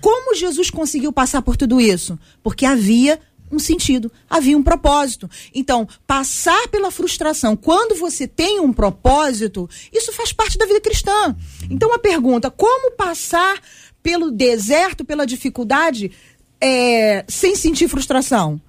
como 0.00 0.34
Jesus 0.34 0.70
conseguiu 0.70 1.12
passar 1.12 1.42
por 1.42 1.56
tudo 1.56 1.80
isso? 1.80 2.18
Porque 2.42 2.64
havia 2.64 3.20
um 3.50 3.58
sentido, 3.58 4.10
havia 4.28 4.56
um 4.56 4.62
propósito. 4.62 5.28
Então, 5.54 5.88
passar 6.06 6.68
pela 6.68 6.90
frustração, 6.90 7.56
quando 7.56 7.94
você 7.94 8.26
tem 8.26 8.60
um 8.60 8.72
propósito, 8.72 9.68
isso 9.92 10.12
faz 10.12 10.32
parte 10.32 10.56
da 10.56 10.66
vida 10.66 10.80
cristã. 10.80 11.34
Então, 11.68 11.92
a 11.92 11.98
pergunta: 11.98 12.50
como 12.50 12.92
passar 12.92 13.60
pelo 14.02 14.30
deserto, 14.30 15.04
pela 15.04 15.26
dificuldade, 15.26 16.12
é, 16.60 17.24
sem 17.28 17.54
sentir 17.54 17.88
frustração? 17.88 18.60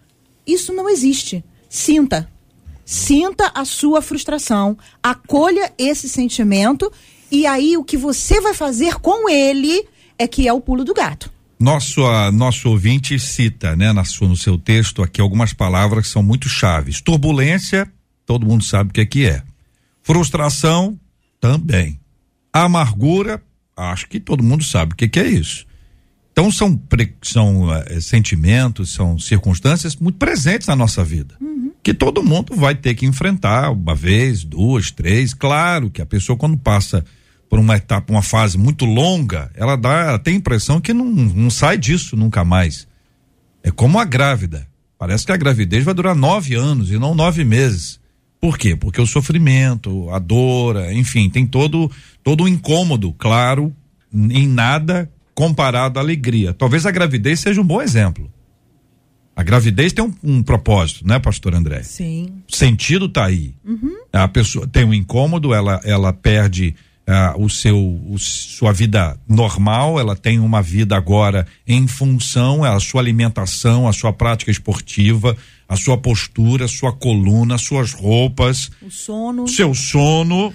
Isso 0.45 0.73
não 0.73 0.89
existe. 0.89 1.43
Sinta. 1.69 2.29
Sinta 2.83 3.51
a 3.55 3.63
sua 3.63 4.01
frustração, 4.01 4.77
acolha 5.01 5.71
esse 5.77 6.09
sentimento 6.09 6.91
e 7.31 7.45
aí 7.45 7.77
o 7.77 7.83
que 7.83 7.95
você 7.95 8.41
vai 8.41 8.53
fazer 8.53 8.95
com 8.95 9.29
ele 9.29 9.87
é 10.19 10.27
que 10.27 10.45
é 10.45 10.51
o 10.51 10.59
pulo 10.59 10.83
do 10.83 10.93
gato. 10.93 11.31
Nosso, 11.61 12.01
uh, 12.01 12.31
nosso 12.31 12.69
ouvinte 12.69 13.17
cita, 13.19 13.75
né, 13.75 13.93
na 13.93 14.03
sua, 14.03 14.27
no 14.27 14.35
seu 14.35 14.57
texto 14.57 15.03
aqui 15.03 15.21
algumas 15.21 15.53
palavras 15.53 16.07
que 16.07 16.11
são 16.11 16.23
muito 16.23 16.49
chaves. 16.49 17.01
Turbulência, 17.01 17.87
todo 18.25 18.47
mundo 18.47 18.63
sabe 18.63 18.89
o 18.89 18.93
que 18.93 19.01
é 19.01 19.05
que 19.05 19.25
é. 19.25 19.43
Frustração, 20.01 20.99
também. 21.41 21.99
Amargura, 22.53 23.41
acho 23.75 24.07
que 24.07 24.19
todo 24.19 24.43
mundo 24.43 24.63
sabe 24.63 24.93
o 24.93 24.95
que, 24.95 25.09
que 25.09 25.19
é 25.19 25.27
isso. 25.27 25.65
Então 26.31 26.49
são, 26.51 26.81
são 27.21 27.67
uh, 27.67 28.01
sentimentos, 28.01 28.93
são 28.93 29.19
circunstâncias 29.19 29.95
muito 29.95 30.17
presentes 30.17 30.67
na 30.67 30.75
nossa 30.75 31.03
vida. 31.03 31.35
Uhum. 31.41 31.71
Que 31.83 31.93
todo 31.93 32.23
mundo 32.23 32.55
vai 32.55 32.75
ter 32.75 32.93
que 32.93 33.05
enfrentar 33.05 33.71
uma 33.71 33.95
vez, 33.95 34.43
duas, 34.43 34.91
três. 34.91 35.33
Claro 35.33 35.89
que 35.89 36.01
a 36.01 36.05
pessoa 36.05 36.37
quando 36.37 36.57
passa 36.57 37.03
por 37.51 37.59
uma 37.59 37.75
etapa, 37.75 38.13
uma 38.13 38.21
fase 38.21 38.57
muito 38.57 38.85
longa, 38.85 39.51
ela 39.53 39.75
dá, 39.75 40.05
ela 40.05 40.17
tem 40.17 40.35
a 40.35 40.37
impressão 40.37 40.79
que 40.79 40.93
não, 40.93 41.03
não 41.03 41.49
sai 41.49 41.77
disso 41.77 42.15
nunca 42.15 42.45
mais. 42.45 42.87
É 43.61 43.69
como 43.69 43.99
a 43.99 44.05
grávida. 44.05 44.65
Parece 44.97 45.25
que 45.25 45.33
a 45.33 45.37
gravidez 45.37 45.83
vai 45.83 45.93
durar 45.93 46.15
nove 46.15 46.55
anos 46.55 46.89
e 46.91 46.97
não 46.97 47.13
nove 47.13 47.43
meses. 47.43 47.99
Por 48.39 48.57
quê? 48.57 48.73
Porque 48.73 49.01
o 49.01 49.05
sofrimento, 49.05 50.09
a 50.11 50.17
dor, 50.17 50.77
enfim, 50.93 51.29
tem 51.29 51.45
todo 51.45 51.91
todo 52.23 52.45
o 52.45 52.47
incômodo, 52.47 53.11
claro, 53.17 53.75
em 54.13 54.47
nada 54.47 55.11
comparado 55.35 55.99
à 55.99 56.01
alegria. 56.01 56.53
Talvez 56.53 56.85
a 56.85 56.91
gravidez 56.91 57.41
seja 57.41 57.59
um 57.59 57.65
bom 57.65 57.81
exemplo. 57.81 58.31
A 59.35 59.43
gravidez 59.43 59.91
tem 59.91 60.05
um, 60.05 60.13
um 60.23 60.41
propósito, 60.41 61.05
né, 61.05 61.19
pastor 61.19 61.53
André? 61.53 61.83
Sim. 61.83 62.31
O 62.49 62.55
sentido 62.55 63.09
tá 63.09 63.25
aí. 63.25 63.53
Uhum. 63.65 63.97
A 64.13 64.29
pessoa 64.29 64.65
tem 64.65 64.85
um 64.85 64.93
incômodo, 64.93 65.53
ela 65.53 65.81
ela 65.83 66.13
perde 66.13 66.73
uh, 67.11 67.43
o 67.43 67.49
seu 67.49 67.77
o, 67.77 68.17
sua 68.17 68.71
vida 68.71 69.17
normal, 69.27 69.99
ela 69.99 70.15
tem 70.15 70.39
uma 70.39 70.61
vida 70.61 70.95
agora 70.95 71.45
em 71.67 71.87
função 71.87 72.63
a 72.63 72.79
sua 72.79 73.01
alimentação, 73.01 73.87
a 73.87 73.93
sua 73.93 74.13
prática 74.13 74.49
esportiva, 74.49 75.35
a 75.67 75.75
sua 75.75 75.97
postura, 75.97 76.65
a 76.65 76.67
sua 76.67 76.91
coluna, 76.91 77.57
suas 77.57 77.93
roupas, 77.93 78.71
o 78.81 78.89
sono, 78.89 79.47
seu 79.47 79.73
sono, 79.73 80.53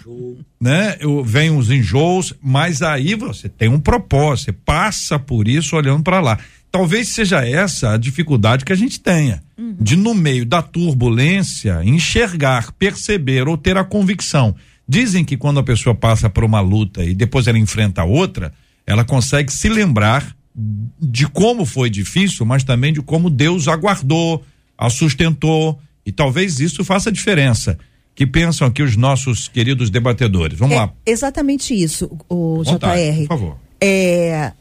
né? 0.61 0.97
Eu, 1.01 1.23
vem 1.23 1.51
os 1.51 1.71
enjoos, 1.71 2.35
mas 2.43 2.83
aí 2.83 3.15
você 3.15 3.49
tem 3.49 3.69
um 3.69 3.81
propósito, 3.81 4.47
você 4.47 4.53
passa 4.53 5.19
por 5.19 5.49
isso 5.49 5.77
olhando 5.77 6.03
para 6.03 6.21
lá. 6.21 6.39
Talvez 6.71 7.09
seja 7.09 7.47
essa 7.47 7.93
a 7.93 7.97
dificuldade 7.97 8.65
que 8.65 8.73
a 8.73 8.77
gente 8.77 9.01
tenha, 9.01 9.43
uhum. 9.57 9.77
de 9.81 9.97
no 9.97 10.15
meio 10.15 10.45
da 10.45 10.61
turbulência 10.61 11.81
enxergar, 11.83 12.73
perceber 12.73 13.49
ou 13.49 13.57
ter 13.57 13.77
a 13.79 13.85
convicção 13.85 14.55
Dizem 14.89 15.25
que 15.25 15.37
quando 15.37 15.59
a 15.59 15.63
pessoa 15.63 15.95
passa 15.95 16.31
por 16.31 16.45
uma 16.45 16.61
luta 16.61 17.05
e 17.05 17.15
depois 17.15 17.47
ela 17.47 17.59
enfrenta 17.59 18.05
outra, 18.05 18.53
ela 18.87 19.05
consegue 19.05 19.53
se 19.53 19.69
lembrar 19.69 20.37
de 20.99 21.27
como 21.29 21.67
foi 21.67 21.91
difícil, 21.91 22.47
mas 22.47 22.65
também 22.65 22.93
de 22.93 23.03
como 23.03 23.29
Deus 23.29 23.69
aguardou, 23.69 24.43
a 24.79 24.89
sustentou, 24.89 25.79
e 26.05 26.13
talvez 26.13 26.61
isso 26.61 26.85
faça 26.85 27.11
diferença. 27.11 27.79
Que 28.15 28.27
pensam 28.27 28.67
aqui 28.67 28.83
os 28.83 28.97
nossos 28.97 29.47
queridos 29.47 29.91
debatedores. 29.91 30.59
Vamos 30.59 30.75
é 30.75 30.79
lá. 30.79 30.93
Exatamente 31.05 31.75
isso, 31.75 32.11
o 32.31 32.63
Vontade, 32.65 33.03
JR. 33.03 33.19
Por 33.19 33.29
favor. 33.29 33.59
É, 33.79 34.53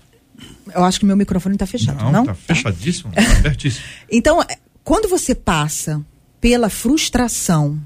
eu 0.74 0.84
acho 0.84 1.00
que 1.00 1.06
meu 1.06 1.16
microfone 1.16 1.56
está 1.56 1.66
fechado, 1.66 2.04
não? 2.04 2.12
não? 2.12 2.26
Tá 2.26 2.34
fechadíssimo, 2.34 3.14
tá 3.14 3.22
abertíssimo. 3.22 3.86
então, 4.12 4.44
quando 4.84 5.08
você 5.08 5.34
passa 5.34 6.04
pela 6.42 6.70
frustração 6.70 7.80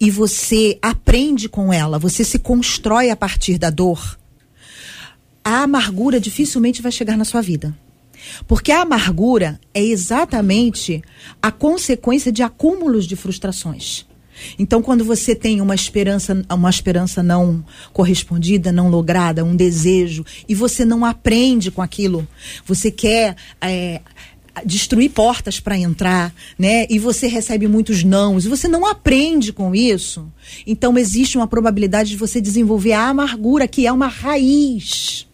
e 0.00 0.10
você 0.10 0.78
aprende 0.82 1.48
com 1.48 1.72
ela, 1.72 1.98
você 1.98 2.24
se 2.24 2.38
constrói 2.38 3.10
a 3.10 3.16
partir 3.16 3.58
da 3.58 3.70
dor, 3.70 4.18
a 5.44 5.62
amargura 5.62 6.18
dificilmente 6.18 6.80
vai 6.80 6.90
chegar 6.90 7.16
na 7.16 7.24
sua 7.24 7.40
vida. 7.42 7.76
Porque 8.48 8.72
a 8.72 8.82
amargura 8.82 9.60
é 9.74 9.82
exatamente 9.82 11.02
a 11.42 11.50
consequência 11.50 12.32
de 12.32 12.42
acúmulos 12.42 13.06
de 13.06 13.16
frustrações. 13.16 14.06
Então, 14.58 14.82
quando 14.82 15.04
você 15.04 15.34
tem 15.34 15.60
uma 15.60 15.74
esperança, 15.74 16.44
uma 16.50 16.70
esperança 16.70 17.22
não 17.22 17.64
correspondida, 17.92 18.72
não 18.72 18.88
lograda, 18.88 19.44
um 19.44 19.54
desejo, 19.54 20.24
e 20.48 20.54
você 20.54 20.84
não 20.84 21.04
aprende 21.04 21.70
com 21.70 21.80
aquilo, 21.80 22.26
você 22.66 22.90
quer 22.90 23.36
é, 23.60 24.00
destruir 24.64 25.10
portas 25.10 25.58
para 25.58 25.78
entrar, 25.78 26.34
né? 26.58 26.86
E 26.90 26.98
você 26.98 27.26
recebe 27.26 27.66
muitos 27.66 28.04
nãos, 28.04 28.44
e 28.44 28.48
você 28.48 28.68
não 28.68 28.86
aprende 28.86 29.52
com 29.52 29.74
isso. 29.74 30.30
Então 30.66 30.96
existe 30.98 31.36
uma 31.36 31.46
probabilidade 31.46 32.10
de 32.10 32.16
você 32.16 32.40
desenvolver 32.40 32.92
a 32.92 33.08
amargura, 33.08 33.66
que 33.66 33.86
é 33.86 33.92
uma 33.92 34.06
raiz 34.06 35.26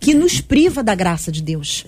que 0.00 0.14
nos 0.14 0.40
priva 0.40 0.82
da 0.82 0.94
graça 0.94 1.30
de 1.30 1.42
Deus. 1.42 1.84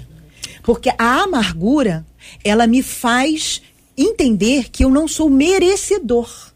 Porque 0.62 0.90
a 0.98 1.22
amargura, 1.22 2.06
ela 2.44 2.66
me 2.66 2.82
faz 2.82 3.62
entender 3.96 4.68
que 4.70 4.84
eu 4.84 4.90
não 4.90 5.08
sou 5.08 5.28
merecedor 5.28 6.51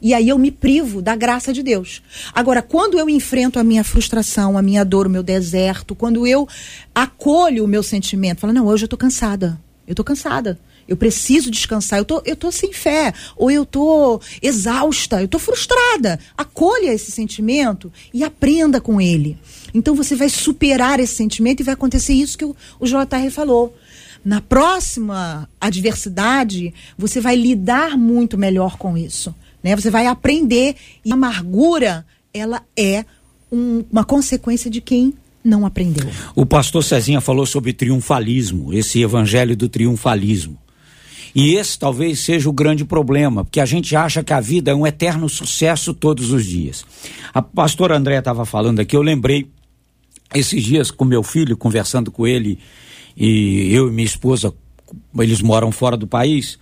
e 0.00 0.14
aí 0.14 0.28
eu 0.28 0.38
me 0.38 0.50
privo 0.50 1.02
da 1.02 1.14
graça 1.14 1.52
de 1.52 1.62
Deus. 1.62 2.02
Agora, 2.32 2.62
quando 2.62 2.98
eu 2.98 3.08
enfrento 3.08 3.58
a 3.58 3.64
minha 3.64 3.84
frustração, 3.84 4.56
a 4.56 4.62
minha 4.62 4.84
dor, 4.84 5.06
o 5.06 5.10
meu 5.10 5.22
deserto, 5.22 5.94
quando 5.94 6.26
eu 6.26 6.48
acolho 6.94 7.64
o 7.64 7.68
meu 7.68 7.82
sentimento, 7.82 8.40
falo, 8.40 8.52
não, 8.52 8.66
hoje 8.66 8.84
eu 8.84 8.88
tô 8.88 8.96
cansada. 8.96 9.60
Eu 9.86 9.94
tô 9.94 10.02
cansada. 10.02 10.58
Eu 10.88 10.96
preciso 10.96 11.50
descansar. 11.50 11.98
Eu 11.98 12.04
tô, 12.04 12.22
eu 12.24 12.34
tô 12.34 12.50
sem 12.50 12.72
fé. 12.72 13.12
Ou 13.36 13.50
eu 13.50 13.66
tô 13.66 14.20
exausta. 14.40 15.20
Eu 15.20 15.28
tô 15.28 15.38
frustrada. 15.38 16.18
Acolha 16.36 16.92
esse 16.92 17.10
sentimento 17.10 17.92
e 18.12 18.24
aprenda 18.24 18.80
com 18.80 19.00
ele. 19.00 19.38
Então 19.74 19.94
você 19.94 20.16
vai 20.16 20.28
superar 20.28 20.98
esse 20.98 21.14
sentimento 21.14 21.60
e 21.60 21.64
vai 21.64 21.74
acontecer 21.74 22.14
isso 22.14 22.38
que 22.38 22.44
o, 22.44 22.56
o 22.78 22.86
JR 22.86 23.30
falou. 23.30 23.76
Na 24.24 24.40
próxima 24.40 25.48
adversidade, 25.60 26.74
você 26.96 27.20
vai 27.20 27.36
lidar 27.36 27.96
muito 27.96 28.36
melhor 28.36 28.76
com 28.76 28.96
isso 28.96 29.34
né? 29.62 29.76
Você 29.76 29.90
vai 29.90 30.06
aprender 30.06 30.76
e 31.04 31.10
a 31.10 31.14
amargura 31.14 32.06
ela 32.32 32.62
é 32.76 33.04
um, 33.50 33.84
uma 33.90 34.04
consequência 34.04 34.70
de 34.70 34.80
quem 34.80 35.14
não 35.42 35.64
aprendeu. 35.64 36.08
O 36.34 36.44
pastor 36.44 36.84
Cezinha 36.84 37.20
falou 37.20 37.46
sobre 37.46 37.72
triunfalismo, 37.72 38.72
esse 38.72 39.02
evangelho 39.02 39.56
do 39.56 39.68
triunfalismo. 39.68 40.58
E 41.34 41.54
esse 41.54 41.78
talvez 41.78 42.20
seja 42.20 42.48
o 42.48 42.52
grande 42.52 42.84
problema, 42.84 43.44
porque 43.44 43.60
a 43.60 43.66
gente 43.66 43.94
acha 43.94 44.22
que 44.22 44.32
a 44.32 44.40
vida 44.40 44.72
é 44.72 44.74
um 44.74 44.86
eterno 44.86 45.28
sucesso 45.28 45.94
todos 45.94 46.32
os 46.32 46.44
dias. 46.44 46.84
A 47.32 47.40
pastora 47.40 47.96
André 47.96 48.18
estava 48.18 48.44
falando 48.44 48.80
aqui, 48.80 48.96
eu 48.96 49.02
lembrei 49.02 49.48
esses 50.34 50.62
dias 50.62 50.90
com 50.90 51.04
meu 51.04 51.22
filho, 51.22 51.56
conversando 51.56 52.10
com 52.10 52.26
ele, 52.26 52.58
e 53.16 53.72
eu 53.72 53.88
e 53.88 53.92
minha 53.92 54.06
esposa, 54.06 54.52
eles 55.18 55.40
moram 55.40 55.70
fora 55.70 55.96
do 55.96 56.06
país, 56.06 56.58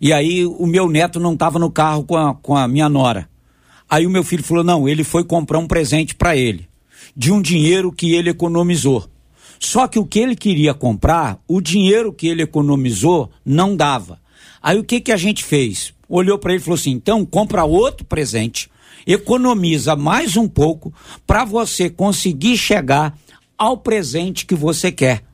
e 0.00 0.12
aí 0.12 0.44
o 0.44 0.66
meu 0.66 0.88
neto 0.88 1.18
não 1.18 1.32
estava 1.34 1.58
no 1.58 1.70
carro 1.70 2.04
com 2.04 2.16
a, 2.16 2.34
com 2.34 2.56
a 2.56 2.68
minha 2.68 2.88
nora. 2.88 3.28
Aí 3.88 4.06
o 4.06 4.10
meu 4.10 4.24
filho 4.24 4.42
falou: 4.42 4.64
não, 4.64 4.88
ele 4.88 5.04
foi 5.04 5.24
comprar 5.24 5.58
um 5.58 5.66
presente 5.66 6.14
para 6.14 6.36
ele. 6.36 6.68
de 7.16 7.32
um 7.32 7.40
dinheiro 7.40 7.92
que 7.92 8.14
ele 8.14 8.30
economizou. 8.30 9.08
Só 9.58 9.88
que 9.88 9.98
o 9.98 10.04
que 10.04 10.18
ele 10.18 10.36
queria 10.36 10.74
comprar, 10.74 11.38
o 11.48 11.62
dinheiro 11.62 12.12
que 12.12 12.28
ele 12.28 12.42
economizou 12.42 13.30
não 13.44 13.74
dava. 13.74 14.20
Aí 14.62 14.78
o 14.78 14.84
que, 14.84 15.00
que 15.00 15.12
a 15.12 15.16
gente 15.16 15.42
fez? 15.42 15.94
Olhou 16.08 16.38
para 16.38 16.52
ele 16.52 16.60
e 16.60 16.64
falou 16.64 16.78
assim: 16.78 16.90
então 16.90 17.24
compra 17.24 17.64
outro 17.64 18.04
presente, 18.04 18.70
economiza 19.06 19.96
mais 19.96 20.36
um 20.36 20.48
pouco 20.48 20.92
para 21.26 21.44
você 21.44 21.88
conseguir 21.88 22.58
chegar 22.58 23.16
ao 23.56 23.78
presente 23.78 24.44
que 24.44 24.54
você 24.54 24.92
quer. 24.92 25.25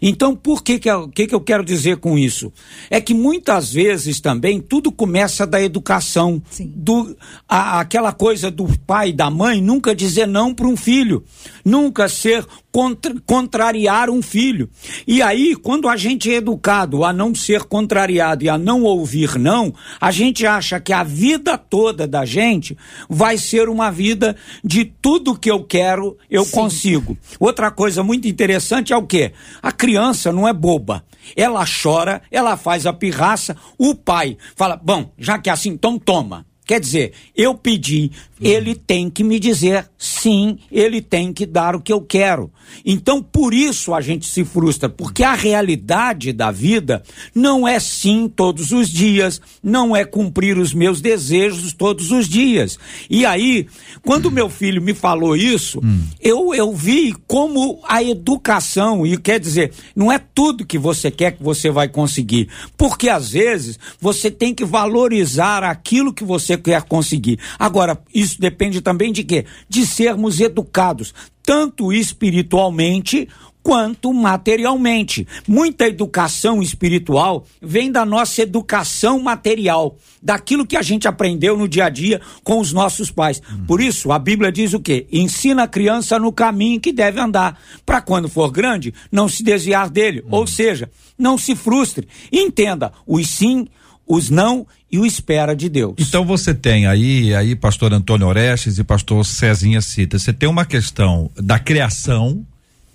Então, 0.00 0.34
por 0.34 0.62
que 0.62 0.78
que, 0.78 0.90
eu, 0.90 1.08
que 1.08 1.26
que 1.26 1.34
eu 1.34 1.40
quero 1.40 1.64
dizer 1.64 1.98
com 1.98 2.18
isso? 2.18 2.52
É 2.90 3.00
que 3.00 3.14
muitas 3.14 3.72
vezes 3.72 4.20
também 4.20 4.60
tudo 4.60 4.90
começa 4.90 5.46
da 5.46 5.60
educação, 5.60 6.42
Sim. 6.50 6.72
do 6.74 7.16
a, 7.48 7.80
aquela 7.80 8.12
coisa 8.12 8.50
do 8.50 8.66
pai 8.86 9.10
e 9.10 9.12
da 9.12 9.30
mãe 9.30 9.60
nunca 9.60 9.94
dizer 9.94 10.26
não 10.26 10.54
para 10.54 10.66
um 10.66 10.76
filho, 10.76 11.24
nunca 11.64 12.08
ser 12.08 12.46
contra, 12.72 13.14
contrariar 13.26 14.08
um 14.08 14.22
filho. 14.22 14.68
E 15.06 15.20
aí, 15.20 15.54
quando 15.54 15.88
a 15.88 15.96
gente 15.96 16.30
é 16.30 16.36
educado 16.36 17.04
a 17.04 17.12
não 17.12 17.34
ser 17.34 17.64
contrariado 17.64 18.44
e 18.44 18.48
a 18.48 18.56
não 18.56 18.82
ouvir 18.82 19.38
não, 19.38 19.72
a 20.00 20.10
gente 20.10 20.46
acha 20.46 20.80
que 20.80 20.92
a 20.92 21.04
vida 21.04 21.58
toda 21.58 22.06
da 22.06 22.24
gente 22.24 22.76
vai 23.08 23.36
ser 23.36 23.68
uma 23.68 23.90
vida 23.90 24.34
de 24.64 24.84
tudo 24.84 25.38
que 25.38 25.50
eu 25.50 25.62
quero, 25.62 26.16
eu 26.30 26.44
Sim. 26.44 26.52
consigo. 26.52 27.18
Outra 27.38 27.70
coisa 27.70 28.02
muito 28.02 28.26
interessante 28.26 28.92
é 28.92 28.96
o 28.96 29.06
quê? 29.06 29.32
A 29.62 29.70
criança 29.82 30.30
não 30.30 30.46
é 30.46 30.52
boba. 30.52 31.04
Ela 31.36 31.64
chora, 31.66 32.22
ela 32.30 32.56
faz 32.56 32.86
a 32.86 32.92
pirraça, 32.92 33.56
o 33.76 33.96
pai 33.96 34.38
fala: 34.54 34.76
bom, 34.76 35.12
já 35.18 35.40
que 35.40 35.50
é 35.50 35.52
assim, 35.52 35.70
então 35.70 35.98
toma. 35.98 36.46
Quer 36.64 36.78
dizer, 36.78 37.12
eu 37.36 37.54
pedi, 37.54 38.12
ele 38.40 38.74
tem 38.74 39.10
que 39.10 39.24
me 39.24 39.38
dizer 39.40 39.88
sim, 39.98 40.58
ele 40.70 41.02
tem 41.02 41.32
que 41.32 41.44
dar 41.44 41.74
o 41.74 41.80
que 41.80 41.92
eu 41.92 42.00
quero. 42.00 42.50
Então, 42.84 43.22
por 43.22 43.52
isso 43.52 43.92
a 43.92 44.00
gente 44.00 44.26
se 44.26 44.44
frustra, 44.44 44.88
porque 44.88 45.24
a 45.24 45.34
realidade 45.34 46.32
da 46.32 46.50
vida 46.50 47.02
não 47.34 47.66
é 47.66 47.78
sim 47.80 48.28
todos 48.28 48.70
os 48.70 48.88
dias, 48.88 49.40
não 49.62 49.94
é 49.94 50.04
cumprir 50.04 50.56
os 50.56 50.72
meus 50.72 51.00
desejos 51.00 51.72
todos 51.72 52.10
os 52.10 52.28
dias. 52.28 52.78
E 53.10 53.26
aí, 53.26 53.66
quando 54.02 54.30
meu 54.30 54.48
filho 54.48 54.80
me 54.80 54.94
falou 54.94 55.36
isso, 55.36 55.80
eu, 56.20 56.54
eu 56.54 56.72
vi 56.74 57.12
como 57.26 57.80
a 57.86 58.02
educação, 58.02 59.04
e 59.06 59.16
quer 59.16 59.38
dizer, 59.38 59.72
não 59.94 60.10
é 60.10 60.18
tudo 60.18 60.66
que 60.66 60.78
você 60.78 61.10
quer 61.10 61.32
que 61.32 61.42
você 61.42 61.70
vai 61.70 61.88
conseguir, 61.88 62.48
porque 62.76 63.08
às 63.08 63.30
vezes 63.30 63.78
você 64.00 64.30
tem 64.30 64.54
que 64.54 64.64
valorizar 64.64 65.62
aquilo 65.62 66.12
que 66.12 66.24
você 66.24 66.51
quer 66.58 66.82
conseguir. 66.82 67.38
Agora, 67.58 67.98
isso 68.14 68.40
depende 68.40 68.80
também 68.80 69.12
de 69.12 69.24
quê? 69.24 69.44
De 69.68 69.86
sermos 69.86 70.40
educados, 70.40 71.14
tanto 71.42 71.92
espiritualmente 71.92 73.28
quanto 73.62 74.12
materialmente. 74.12 75.26
Muita 75.46 75.86
educação 75.86 76.60
espiritual 76.60 77.46
vem 77.60 77.90
da 77.90 78.04
nossa 78.04 78.42
educação 78.42 79.20
material, 79.20 79.96
daquilo 80.22 80.66
que 80.66 80.76
a 80.76 80.82
gente 80.82 81.06
aprendeu 81.06 81.56
no 81.56 81.68
dia 81.68 81.84
a 81.84 81.88
dia 81.88 82.20
com 82.42 82.58
os 82.58 82.72
nossos 82.72 83.10
pais. 83.10 83.40
Por 83.66 83.80
isso, 83.80 84.10
a 84.10 84.18
Bíblia 84.18 84.50
diz 84.50 84.72
o 84.72 84.80
quê? 84.80 85.06
Ensina 85.12 85.64
a 85.64 85.68
criança 85.68 86.18
no 86.18 86.32
caminho 86.32 86.80
que 86.80 86.92
deve 86.92 87.20
andar, 87.20 87.58
para 87.86 88.00
quando 88.00 88.28
for 88.28 88.50
grande, 88.50 88.92
não 89.10 89.28
se 89.28 89.42
desviar 89.42 89.88
dele. 89.88 90.24
Ou 90.30 90.46
seja, 90.46 90.90
não 91.16 91.38
se 91.38 91.54
frustre. 91.54 92.08
Entenda 92.32 92.92
os 93.06 93.28
sim, 93.28 93.68
os 94.06 94.30
não 94.30 94.66
e 94.90 94.98
o 94.98 95.06
espera 95.06 95.54
de 95.54 95.68
Deus. 95.68 95.94
Então 95.98 96.24
você 96.24 96.52
tem 96.52 96.86
aí, 96.86 97.34
aí 97.34 97.56
pastor 97.56 97.92
Antônio 97.92 98.26
Orestes 98.26 98.78
e 98.78 98.84
pastor 98.84 99.24
Cezinha 99.24 99.80
Cita, 99.80 100.18
você 100.18 100.32
tem 100.32 100.48
uma 100.48 100.64
questão 100.64 101.30
da 101.36 101.58
criação, 101.58 102.44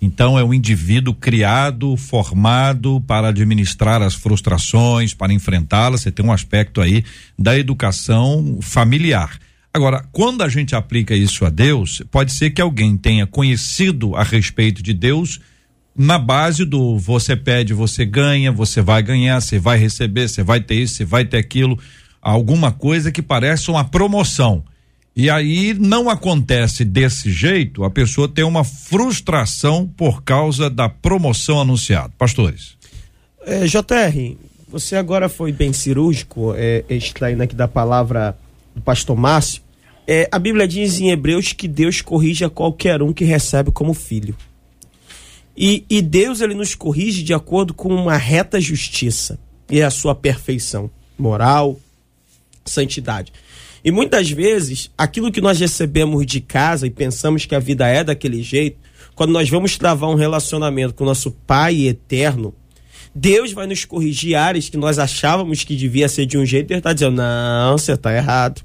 então 0.00 0.38
é 0.38 0.44
um 0.44 0.54
indivíduo 0.54 1.12
criado, 1.12 1.96
formado 1.96 3.00
para 3.06 3.28
administrar 3.28 4.00
as 4.00 4.14
frustrações, 4.14 5.12
para 5.12 5.32
enfrentá-las, 5.32 6.02
você 6.02 6.12
tem 6.12 6.24
um 6.24 6.32
aspecto 6.32 6.80
aí 6.80 7.04
da 7.36 7.58
educação 7.58 8.58
familiar. 8.62 9.38
Agora, 9.72 10.04
quando 10.12 10.42
a 10.42 10.48
gente 10.48 10.74
aplica 10.74 11.14
isso 11.14 11.44
a 11.44 11.50
Deus, 11.50 12.02
pode 12.10 12.32
ser 12.32 12.50
que 12.50 12.60
alguém 12.60 12.96
tenha 12.96 13.26
conhecido 13.26 14.16
a 14.16 14.22
respeito 14.22 14.82
de 14.82 14.94
Deus 14.94 15.40
na 15.98 16.16
base 16.16 16.64
do 16.64 16.96
você 16.96 17.34
pede, 17.34 17.74
você 17.74 18.04
ganha, 18.04 18.52
você 18.52 18.80
vai 18.80 19.02
ganhar, 19.02 19.40
você 19.40 19.58
vai 19.58 19.76
receber, 19.76 20.28
você 20.28 20.44
vai 20.44 20.60
ter 20.60 20.76
isso, 20.76 20.94
você 20.94 21.04
vai 21.04 21.24
ter 21.24 21.38
aquilo, 21.38 21.76
alguma 22.22 22.70
coisa 22.70 23.10
que 23.10 23.20
parece 23.20 23.68
uma 23.68 23.84
promoção. 23.84 24.62
E 25.16 25.28
aí 25.28 25.74
não 25.74 26.08
acontece 26.08 26.84
desse 26.84 27.32
jeito, 27.32 27.82
a 27.82 27.90
pessoa 27.90 28.28
tem 28.28 28.44
uma 28.44 28.62
frustração 28.62 29.88
por 29.96 30.22
causa 30.22 30.70
da 30.70 30.88
promoção 30.88 31.60
anunciada. 31.60 32.12
Pastores. 32.16 32.76
É, 33.44 33.66
JR, 33.66 34.36
você 34.68 34.94
agora 34.94 35.28
foi 35.28 35.50
bem 35.50 35.72
cirúrgico, 35.72 36.54
é, 36.56 36.84
extraindo 36.88 37.42
aqui 37.42 37.56
da 37.56 37.66
palavra 37.66 38.38
do 38.72 38.80
pastor 38.80 39.16
Márcio. 39.16 39.62
É, 40.06 40.28
a 40.30 40.38
Bíblia 40.38 40.68
diz 40.68 41.00
em 41.00 41.10
Hebreus 41.10 41.52
que 41.52 41.66
Deus 41.66 42.00
corrige 42.00 42.44
a 42.44 42.48
qualquer 42.48 43.02
um 43.02 43.12
que 43.12 43.24
recebe 43.24 43.72
como 43.72 43.92
filho. 43.92 44.36
E, 45.60 45.84
e 45.90 46.00
Deus 46.00 46.40
ele 46.40 46.54
nos 46.54 46.76
corrige 46.76 47.24
de 47.24 47.34
acordo 47.34 47.74
com 47.74 47.88
uma 47.88 48.16
reta 48.16 48.60
justiça 48.60 49.40
e 49.68 49.82
a 49.82 49.90
sua 49.90 50.14
perfeição 50.14 50.88
moral, 51.18 51.80
santidade. 52.64 53.32
E 53.84 53.90
muitas 53.90 54.30
vezes, 54.30 54.88
aquilo 54.96 55.32
que 55.32 55.40
nós 55.40 55.58
recebemos 55.58 56.24
de 56.24 56.40
casa 56.40 56.86
e 56.86 56.90
pensamos 56.90 57.44
que 57.44 57.56
a 57.56 57.58
vida 57.58 57.88
é 57.88 58.04
daquele 58.04 58.40
jeito, 58.40 58.78
quando 59.16 59.32
nós 59.32 59.48
vamos 59.48 59.76
travar 59.76 60.08
um 60.10 60.14
relacionamento 60.14 60.94
com 60.94 61.02
o 61.02 61.06
nosso 61.06 61.32
Pai 61.32 61.88
eterno, 61.88 62.54
Deus 63.12 63.52
vai 63.52 63.66
nos 63.66 63.84
corrigir 63.84 64.36
áreas 64.36 64.68
que 64.68 64.76
nós 64.76 64.96
achávamos 64.96 65.64
que 65.64 65.74
devia 65.74 66.08
ser 66.08 66.24
de 66.24 66.38
um 66.38 66.46
jeito 66.46 66.70
e 66.70 66.74
Ele 66.74 66.78
está 66.80 66.92
dizendo: 66.92 67.16
não, 67.16 67.76
você 67.76 67.92
está 67.94 68.14
errado. 68.14 68.62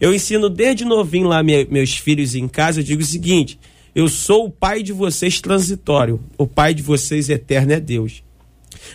Eu 0.00 0.14
ensino 0.14 0.48
desde 0.48 0.84
novinho 0.84 1.28
lá 1.28 1.42
me- 1.42 1.66
meus 1.66 1.94
filhos 1.94 2.34
em 2.34 2.48
casa, 2.48 2.80
eu 2.80 2.84
digo 2.84 3.02
o 3.02 3.04
seguinte: 3.04 3.58
eu 3.94 4.08
sou 4.08 4.46
o 4.46 4.50
pai 4.50 4.82
de 4.82 4.92
vocês 4.92 5.40
transitório, 5.40 6.20
o 6.38 6.46
pai 6.46 6.74
de 6.74 6.82
vocês 6.82 7.28
eterno 7.28 7.72
é 7.72 7.80
Deus. 7.80 8.22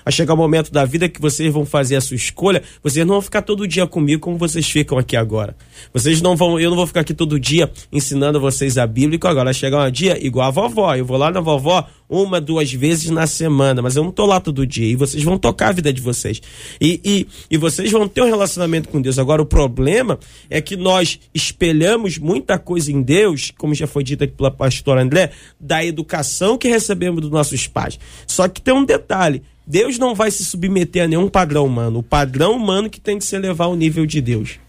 Vai 0.04 0.12
chegar 0.12 0.34
o 0.34 0.38
momento 0.38 0.71
da 0.71 0.86
vida 0.86 1.10
que 1.10 1.21
vocês 1.21 1.52
vão 1.54 1.65
fazer 1.65 1.95
a 1.95 2.02
sua 2.02 2.15
escolha, 2.15 2.63
vocês 2.84 3.06
não 3.06 3.15
vão 3.15 3.21
ficar 3.21 3.41
todo 3.41 3.67
dia 3.67 3.86
comigo 3.88 4.21
como 4.21 4.38
vocês 4.38 4.69
ficam 4.69 4.97
aqui 4.97 5.15
agora. 5.15 5.56
Vocês 5.93 6.21
não 6.21 6.36
vão, 6.36 6.60
eu 6.60 6.69
não 6.69 6.78
vou 6.78 6.88
ficar 6.88 7.02
aqui 7.02 7.13
todo 7.13 7.39
dia 7.39 7.71
ensinando 7.91 8.39
vocês 8.39 8.78
a 8.78 8.86
Bíblia, 8.88 9.19
agora 9.23 9.54
chegar 9.54 9.88
um 9.88 9.91
dia 9.91 10.17
igual 10.26 10.47
a 10.47 10.52
vovó. 10.52 10.95
Eu 10.95 11.06
vou 11.06 11.17
lá 11.17 11.32
na 11.32 11.39
vovó 11.39 11.88
uma, 12.10 12.39
duas 12.39 12.71
vezes 12.71 13.10
na 13.10 13.28
semana, 13.28 13.82
mas 13.82 13.95
eu 13.95 14.04
não 14.04 14.12
tô 14.12 14.26
lá 14.26 14.39
todo 14.39 14.65
dia. 14.65 14.86
E 14.86 14.95
vocês 14.95 15.23
vão 15.23 15.38
tocar 15.38 15.69
a 15.69 15.71
vida 15.71 15.91
de 15.91 16.02
vocês. 16.02 16.41
E, 16.80 17.02
e, 17.04 17.28
e 17.52 17.58
vocês 17.58 17.91
vão 17.91 18.08
ter 18.08 18.21
um 18.21 18.26
relacionamento 18.26 18.89
com 18.89 19.02
Deus. 19.02 19.19
Agora, 19.19 19.41
o 19.41 19.45
problema 19.45 20.17
é 20.50 20.62
que 20.62 20.78
nós 20.78 21.19
espelhamos 21.34 22.17
muita 22.17 22.58
coisa 22.58 22.91
em 22.91 23.02
Deus, 23.02 23.52
como 23.58 23.76
já 23.76 23.88
foi 23.88 24.04
dito 24.04 24.23
aqui 24.23 24.34
pela 24.34 24.52
pastora 24.52 25.02
André, 25.02 25.32
da 25.60 25.84
educação 25.84 26.58
que 26.58 26.67
recebemos 26.67 27.21
dos 27.21 27.32
nossos 27.32 27.67
pais. 27.67 28.00
Só 28.26 28.47
que 28.47 28.62
tem 28.62 28.73
um 28.73 28.86
detalhe. 28.86 29.43
Deus 29.67 29.99
não 29.99 30.15
vai 30.15 30.32
se 30.32 30.45
submeter 30.45 31.03
a 31.03 31.08
nenhum 31.08 31.27
padrão 31.27 31.65
humano. 31.65 31.99
O 31.99 32.03
padrão 32.03 32.53
humano 32.53 32.89
que 32.89 33.01
tem 33.01 33.19
que 33.19 33.25
se 33.25 33.36
elevar 33.36 33.67
ao 33.67 33.75
nível 33.75 34.06
de 34.06 34.21
Deus. 34.21 34.60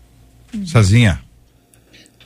Cezinha. 0.66 1.22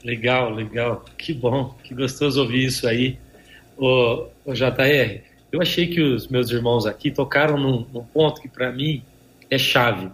Legal, 0.02 0.54
legal. 0.54 1.04
Que 1.18 1.34
bom, 1.34 1.76
que 1.84 1.94
gostoso 1.94 2.40
ouvir 2.40 2.64
isso 2.64 2.88
aí. 2.88 3.18
Ô, 3.76 4.26
ô 4.46 4.54
JR, 4.54 5.20
eu 5.52 5.60
achei 5.60 5.86
que 5.86 6.00
os 6.00 6.28
meus 6.28 6.50
irmãos 6.50 6.86
aqui 6.86 7.10
tocaram 7.10 7.58
num, 7.58 7.86
num 7.92 8.04
ponto 8.04 8.40
que 8.40 8.48
para 8.48 8.72
mim 8.72 9.02
é 9.50 9.58
chave, 9.58 10.08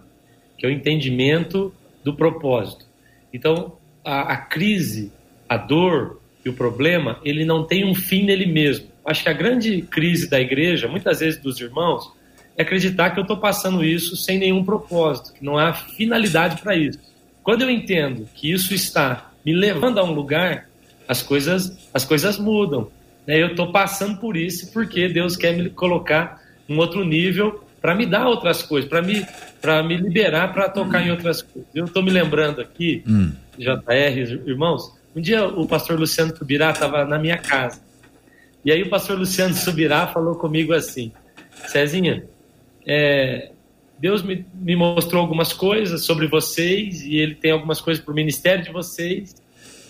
que 0.57 0.65
é 0.65 0.69
o 0.69 0.71
entendimento 0.71 1.73
do 2.03 2.13
propósito. 2.13 2.85
Então, 3.33 3.77
a, 4.03 4.33
a 4.33 4.37
crise, 4.37 5.13
a 5.47 5.55
dor 5.55 6.19
e 6.43 6.49
o 6.49 6.53
problema, 6.53 7.21
ele 7.23 7.45
não 7.45 7.63
tem 7.63 7.85
um 7.85 7.95
fim 7.95 8.25
nele 8.25 8.45
mesmo. 8.45 8.87
Acho 9.05 9.23
que 9.23 9.29
a 9.29 9.33
grande 9.33 9.81
crise 9.81 10.29
da 10.29 10.41
igreja, 10.41 10.89
muitas 10.89 11.21
vezes 11.21 11.39
dos 11.39 11.59
irmãos, 11.61 12.11
é 12.59 12.61
acreditar 12.61 13.11
que 13.11 13.19
eu 13.19 13.21
estou 13.21 13.37
passando 13.37 13.85
isso 13.85 14.17
sem 14.17 14.37
nenhum 14.37 14.65
propósito, 14.65 15.31
que 15.33 15.45
não 15.45 15.57
há 15.57 15.71
finalidade 15.73 16.61
para 16.61 16.75
isso. 16.75 16.99
Quando 17.41 17.61
eu 17.61 17.69
entendo 17.69 18.27
que 18.35 18.51
isso 18.51 18.73
está 18.73 19.31
me 19.45 19.53
levando 19.53 19.97
a 19.97 20.03
um 20.03 20.11
lugar, 20.11 20.67
as 21.07 21.23
coisas, 21.23 21.77
as 21.93 22.03
coisas 22.03 22.37
mudam. 22.37 22.89
né? 23.25 23.41
Eu 23.41 23.47
estou 23.51 23.71
passando 23.71 24.17
por 24.19 24.35
isso 24.35 24.73
porque 24.73 25.07
Deus 25.07 25.37
quer 25.37 25.53
me 25.53 25.69
colocar 25.69 26.41
num 26.67 26.77
outro 26.79 27.05
nível 27.05 27.63
para 27.81 27.95
me 27.95 28.05
dar 28.05 28.27
outras 28.27 28.61
coisas, 28.61 28.89
para 28.89 29.01
me, 29.01 29.25
para 29.61 29.81
me 29.81 29.95
liberar 29.95 30.51
para 30.51 30.67
tocar 30.67 31.01
em 31.01 31.11
outras 31.11 31.41
coisas. 31.41 31.69
Eu 31.73 31.85
estou 31.85 32.03
me 32.03 32.11
lembrando 32.11 32.59
aqui, 32.59 33.03
JR, 33.57 34.19
irmãos, 34.45 34.93
um 35.15 35.21
dia 35.21 35.47
o 35.47 35.65
pastor 35.65 35.97
Luciano 35.97 36.35
Subirá 36.35 36.71
estava 36.71 37.05
na 37.05 37.17
minha 37.17 37.37
casa. 37.37 37.81
E 38.65 38.71
aí 38.71 38.83
o 38.83 38.89
pastor 38.89 39.17
Luciano 39.17 39.53
Subirá 39.55 40.07
falou 40.07 40.35
comigo 40.35 40.73
assim, 40.73 41.13
Cezinha, 41.67 42.25
é, 42.91 43.51
Deus 43.99 44.23
me, 44.23 44.43
me 44.51 44.75
mostrou 44.75 45.21
algumas 45.21 45.53
coisas 45.53 46.05
sobre 46.05 46.25
vocês 46.25 47.03
e 47.03 47.17
ele 47.17 47.35
tem 47.35 47.51
algumas 47.51 47.79
coisas 47.79 48.03
para 48.03 48.11
o 48.11 48.15
ministério 48.15 48.63
de 48.63 48.71
vocês. 48.71 49.35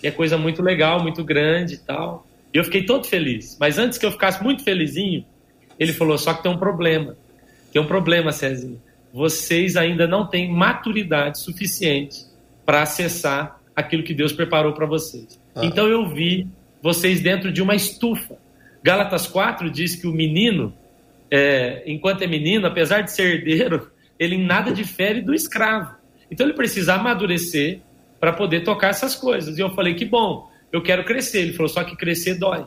E 0.02 0.06
é 0.06 0.10
coisa 0.10 0.36
muito 0.36 0.62
legal, 0.62 1.02
muito 1.02 1.24
grande 1.24 1.74
e 1.74 1.78
tal. 1.78 2.26
E 2.52 2.58
eu 2.58 2.64
fiquei 2.64 2.84
todo 2.84 3.06
feliz. 3.06 3.56
Mas 3.58 3.78
antes 3.78 3.96
que 3.96 4.04
eu 4.04 4.12
ficasse 4.12 4.42
muito 4.42 4.62
felizinho, 4.62 5.24
ele 5.78 5.94
falou: 5.94 6.18
só 6.18 6.34
que 6.34 6.42
tem 6.42 6.52
um 6.52 6.58
problema. 6.58 7.16
Tem 7.72 7.80
um 7.80 7.86
problema, 7.86 8.32
Cezinha. 8.32 8.78
Vocês 9.14 9.76
ainda 9.76 10.06
não 10.06 10.26
têm 10.26 10.50
maturidade 10.52 11.40
suficiente 11.40 12.26
para 12.66 12.82
acessar 12.82 13.60
aquilo 13.74 14.02
que 14.02 14.12
Deus 14.12 14.32
preparou 14.32 14.74
para 14.74 14.84
vocês. 14.84 15.40
Ah. 15.54 15.64
Então 15.64 15.88
eu 15.88 16.06
vi 16.06 16.46
vocês 16.82 17.20
dentro 17.20 17.50
de 17.50 17.62
uma 17.62 17.74
estufa. 17.74 18.36
Gálatas 18.82 19.26
4 19.26 19.70
diz 19.70 19.94
que 19.94 20.06
o 20.06 20.12
menino, 20.12 20.74
é, 21.30 21.82
enquanto 21.86 22.22
é 22.22 22.26
menino, 22.26 22.66
apesar 22.66 23.02
de 23.02 23.12
ser 23.12 23.34
herdeiro, 23.34 23.90
ele 24.18 24.34
em 24.34 24.44
nada 24.44 24.72
difere 24.72 25.20
do 25.22 25.32
escravo. 25.32 25.94
Então 26.30 26.46
ele 26.46 26.54
precisa 26.54 26.94
amadurecer 26.94 27.80
para 28.18 28.32
poder 28.32 28.60
tocar 28.64 28.88
essas 28.88 29.14
coisas. 29.14 29.56
E 29.56 29.60
eu 29.60 29.70
falei: 29.70 29.94
que 29.94 30.04
bom, 30.04 30.50
eu 30.72 30.82
quero 30.82 31.04
crescer. 31.04 31.40
Ele 31.40 31.52
falou: 31.52 31.68
só 31.68 31.84
que 31.84 31.96
crescer 31.96 32.34
dói. 32.34 32.66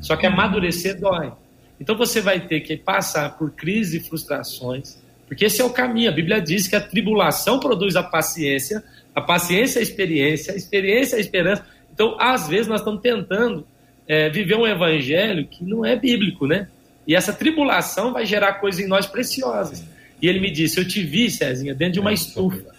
Só 0.00 0.16
que 0.16 0.26
amadurecer 0.26 0.98
dói. 0.98 1.32
Então 1.80 1.96
você 1.96 2.20
vai 2.20 2.40
ter 2.40 2.60
que 2.60 2.76
passar 2.76 3.38
por 3.38 3.52
crises 3.52 4.02
e 4.02 4.08
frustrações, 4.08 4.98
porque 5.26 5.46
esse 5.46 5.60
é 5.60 5.64
o 5.64 5.70
caminho. 5.70 6.10
A 6.10 6.12
Bíblia 6.12 6.40
diz 6.40 6.66
que 6.66 6.76
a 6.76 6.80
tribulação 6.80 7.58
produz 7.58 7.96
a 7.96 8.02
paciência, 8.02 8.82
a 9.14 9.20
paciência 9.20 9.78
é 9.78 9.80
a 9.80 9.82
experiência, 9.82 10.52
a 10.52 10.56
experiência 10.56 11.16
é 11.16 11.18
a 11.18 11.20
esperança. 11.20 11.64
Então, 11.92 12.16
às 12.18 12.48
vezes, 12.48 12.66
nós 12.66 12.80
estamos 12.80 13.00
tentando 13.00 13.66
é, 14.06 14.28
viver 14.28 14.56
um 14.56 14.66
evangelho 14.66 15.46
que 15.46 15.64
não 15.64 15.84
é 15.84 15.96
bíblico, 15.96 16.46
né? 16.46 16.68
E 17.06 17.14
essa 17.14 17.32
tribulação 17.32 18.12
vai 18.12 18.24
gerar 18.24 18.54
coisas 18.54 18.80
em 18.80 18.86
nós 18.86 19.06
preciosas. 19.06 19.84
E 20.20 20.28
ele 20.28 20.40
me 20.40 20.50
disse: 20.50 20.78
Eu 20.78 20.86
te 20.86 21.02
vi, 21.02 21.30
Cezinha, 21.30 21.74
dentro 21.74 21.94
de 21.94 22.00
uma 22.00 22.12
estufa. 22.12 22.74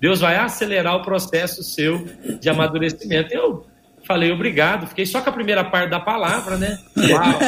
Deus 0.00 0.20
vai 0.20 0.36
acelerar 0.36 0.96
o 0.96 1.02
processo 1.02 1.62
seu 1.62 2.06
de 2.40 2.50
amadurecimento. 2.50 3.32
Eu 3.32 3.64
falei 4.04 4.32
obrigado, 4.32 4.86
fiquei 4.88 5.06
só 5.06 5.20
com 5.20 5.30
a 5.30 5.32
primeira 5.32 5.62
parte 5.62 5.90
da 5.90 6.00
palavra, 6.00 6.56
né? 6.58 6.78
Uau! 6.96 7.38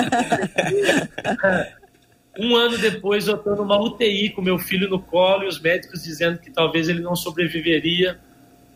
um 2.38 2.56
ano 2.56 2.78
depois 2.78 3.26
eu 3.26 3.37
estou 3.37 3.56
numa 3.56 3.80
UTI 3.80 4.30
com 4.30 4.40
meu 4.40 4.58
filho 4.58 4.88
no 4.88 5.00
colo 5.00 5.44
e 5.44 5.48
os 5.48 5.60
médicos 5.60 6.02
dizendo 6.02 6.38
que 6.38 6.50
talvez 6.50 6.88
ele 6.88 7.00
não 7.00 7.16
sobreviveria. 7.16 8.18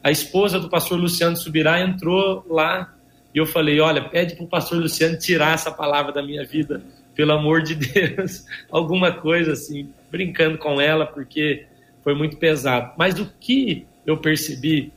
A 0.03 0.11
esposa 0.11 0.59
do 0.61 0.69
pastor 0.69 0.99
Luciano 0.99 1.37
Subirá 1.37 1.81
entrou 1.81 2.45
lá 2.49 2.93
e 3.35 3.39
eu 3.39 3.47
falei: 3.47 3.81
Olha, 3.81 4.09
pede 4.09 4.35
para 4.35 4.45
o 4.45 4.49
pastor 4.49 4.79
Luciano 4.79 5.17
tirar 5.17 5.55
essa 5.55 5.71
palavra 5.71 6.13
da 6.13 6.23
minha 6.23 6.45
vida, 6.45 6.83
pelo 7.19 7.33
amor 7.33 7.63
de 7.63 7.75
Deus. 8.15 8.45
Alguma 8.71 9.11
coisa 9.11 9.55
assim, 9.55 9.93
brincando 10.09 10.57
com 10.57 10.81
ela, 10.81 11.05
porque 11.05 11.67
foi 12.05 12.15
muito 12.15 12.37
pesado. 12.37 12.93
Mas 12.97 13.19
o 13.19 13.29
que 13.41 13.85
eu 14.07 14.17
percebi 14.17 14.93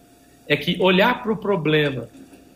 é 0.48 0.56
que 0.56 0.78
olhar 0.80 1.24
para 1.24 1.34
o 1.34 1.38
problema 1.38 2.08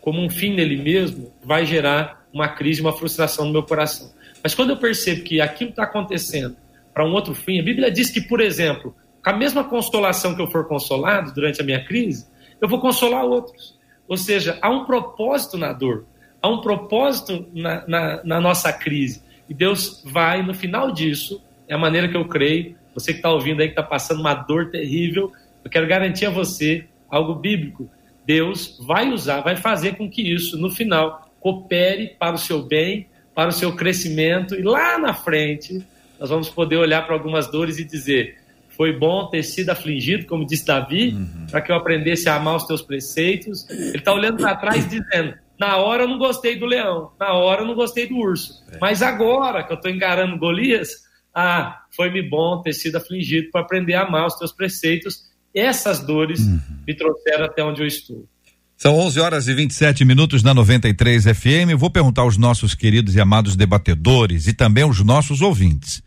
como 0.02 0.22
um 0.22 0.30
fim 0.30 0.54
nele 0.54 0.78
mesmo 0.78 1.34
vai 1.44 1.66
gerar 1.66 2.24
uma 2.32 2.48
crise, 2.48 2.80
uma 2.80 2.94
frustração 2.94 3.46
no 3.46 3.52
meu 3.52 3.64
coração. 3.64 4.14
Mas 4.44 4.54
quando 4.54 4.70
eu 4.70 4.78
percebo 4.78 5.24
que 5.24 5.42
aquilo 5.42 5.72
está 5.72 5.82
acontecendo 5.82 6.56
para 6.94 7.04
um 7.04 7.12
outro 7.12 7.34
fim, 7.34 7.60
a 7.60 7.64
Bíblia 7.64 7.90
diz 7.90 8.12
que, 8.12 8.22
por 8.22 8.40
exemplo, 8.42 8.96
com 9.24 9.30
a 9.32 9.34
mesma 9.34 9.64
consolação 9.64 10.36
que 10.36 10.42
eu 10.44 10.48
for 10.48 10.68
consolado 10.68 11.34
durante 11.34 11.60
a 11.60 11.66
minha 11.66 11.84
crise, 11.84 12.28
eu 12.62 12.70
vou 12.70 12.80
consolar 12.80 13.26
outros. 13.26 13.80
Ou 14.08 14.16
seja, 14.16 14.60
há 14.62 14.70
um 14.70 14.86
propósito 14.86 15.58
na 15.58 15.74
dor, 15.74 16.06
há 16.40 16.48
um 16.48 16.62
propósito 16.62 17.48
na, 17.52 17.84
na, 17.88 18.24
na 18.24 18.40
nossa 18.40 18.72
crise. 18.72 19.25
E 19.50 19.54
Deus 19.54 20.04
vai, 20.06 20.42
no 20.42 20.54
final 20.54 20.92
disso, 20.92 21.42
é 21.68 21.76
a 21.76 21.78
maneira 21.78 22.08
que 22.08 22.18
eu 22.18 22.26
creio. 22.26 22.76
Você 22.94 23.12
que 23.12 23.20
está 23.20 23.32
ouvindo 23.32 23.62
aí, 23.62 23.68
que 23.68 23.74
está 23.74 23.84
passando 23.84 24.22
uma 24.22 24.34
dor 24.34 24.72
terrível, 24.72 25.32
eu 25.64 25.70
quero 25.70 25.88
garantir 25.88 26.26
a 26.26 26.30
você 26.30 26.86
algo 27.10 27.36
bíblico. 27.36 27.90
Deus 28.26 28.80
vai 28.86 29.12
usar, 29.12 29.42
vai 29.42 29.56
fazer 29.56 29.96
com 29.96 30.10
que 30.10 30.22
isso, 30.22 30.58
no 30.58 30.70
final, 30.70 31.30
coopere 31.40 32.16
para 32.18 32.36
o 32.36 32.40
seu 32.40 32.64
bem, 32.64 33.08
para 33.36 33.50
o 33.50 33.52
seu 33.52 33.76
crescimento, 33.76 34.56
e 34.56 34.64
lá 34.64 34.98
na 34.98 35.14
frente, 35.14 35.86
nós 36.20 36.30
vamos 36.30 36.50
poder 36.50 36.78
olhar 36.78 37.06
para 37.06 37.14
algumas 37.14 37.52
dores 37.52 37.78
e 37.78 37.84
dizer: 37.84 38.38
foi 38.70 38.92
bom 38.92 39.28
ter 39.28 39.44
sido 39.44 39.70
afligido, 39.70 40.26
como 40.26 40.46
disse 40.46 40.66
Davi, 40.66 41.10
uhum. 41.10 41.48
para 41.50 41.62
que 41.62 41.72
eu 41.72 41.76
aprendesse 41.76 42.28
a 42.28 42.36
amar 42.36 42.56
os 42.56 42.66
teus 42.66 42.82
preceitos. 42.82 43.70
Ele 43.70 43.98
está 43.98 44.14
olhando 44.14 44.38
para 44.38 44.56
trás 44.56 44.88
dizendo: 44.90 45.36
na 45.60 45.78
hora 45.78 46.04
eu 46.04 46.08
não 46.08 46.18
gostei 46.18 46.58
do 46.58 46.66
leão, 46.66 47.12
na 47.20 47.34
hora 47.34 47.62
eu 47.62 47.68
não 47.68 47.76
gostei 47.76 48.08
do 48.08 48.16
urso, 48.16 48.64
é. 48.72 48.78
mas 48.80 49.02
agora 49.02 49.64
que 49.64 49.72
eu 49.72 49.78
estou 49.78 49.92
encarando 49.92 50.38
Golias, 50.38 50.90
ah, 51.34 51.82
foi-me 51.96 52.22
bom 52.22 52.62
ter 52.62 52.74
sido 52.74 52.98
afligido 52.98 53.50
para 53.52 53.62
aprender 53.62 53.94
a 53.94 54.04
amar 54.04 54.26
os 54.26 54.36
teus 54.36 54.52
preceitos 54.52 55.26
essas 55.56 56.06
dores 56.06 56.42
uhum. 56.42 56.60
me 56.86 56.94
trouxeram 56.94 57.46
até 57.46 57.64
onde 57.64 57.82
eu 57.82 57.88
estou. 57.88 58.28
São 58.76 58.94
11 59.00 59.20
horas 59.22 59.48
e 59.48 59.54
27 59.54 60.04
minutos 60.04 60.44
na 60.44 60.54
93 60.54 61.24
FM. 61.24 61.78
vou 61.78 61.90
perguntar 61.90 62.24
aos 62.24 62.36
nossos 62.36 62.76
queridos 62.76 63.16
e 63.16 63.22
amados 63.22 63.56
debatedores 63.56 64.48
e 64.48 64.54
também 64.54 64.84
aos 64.84 65.02
nossos 65.02 65.40
ouvintes. 65.42 66.04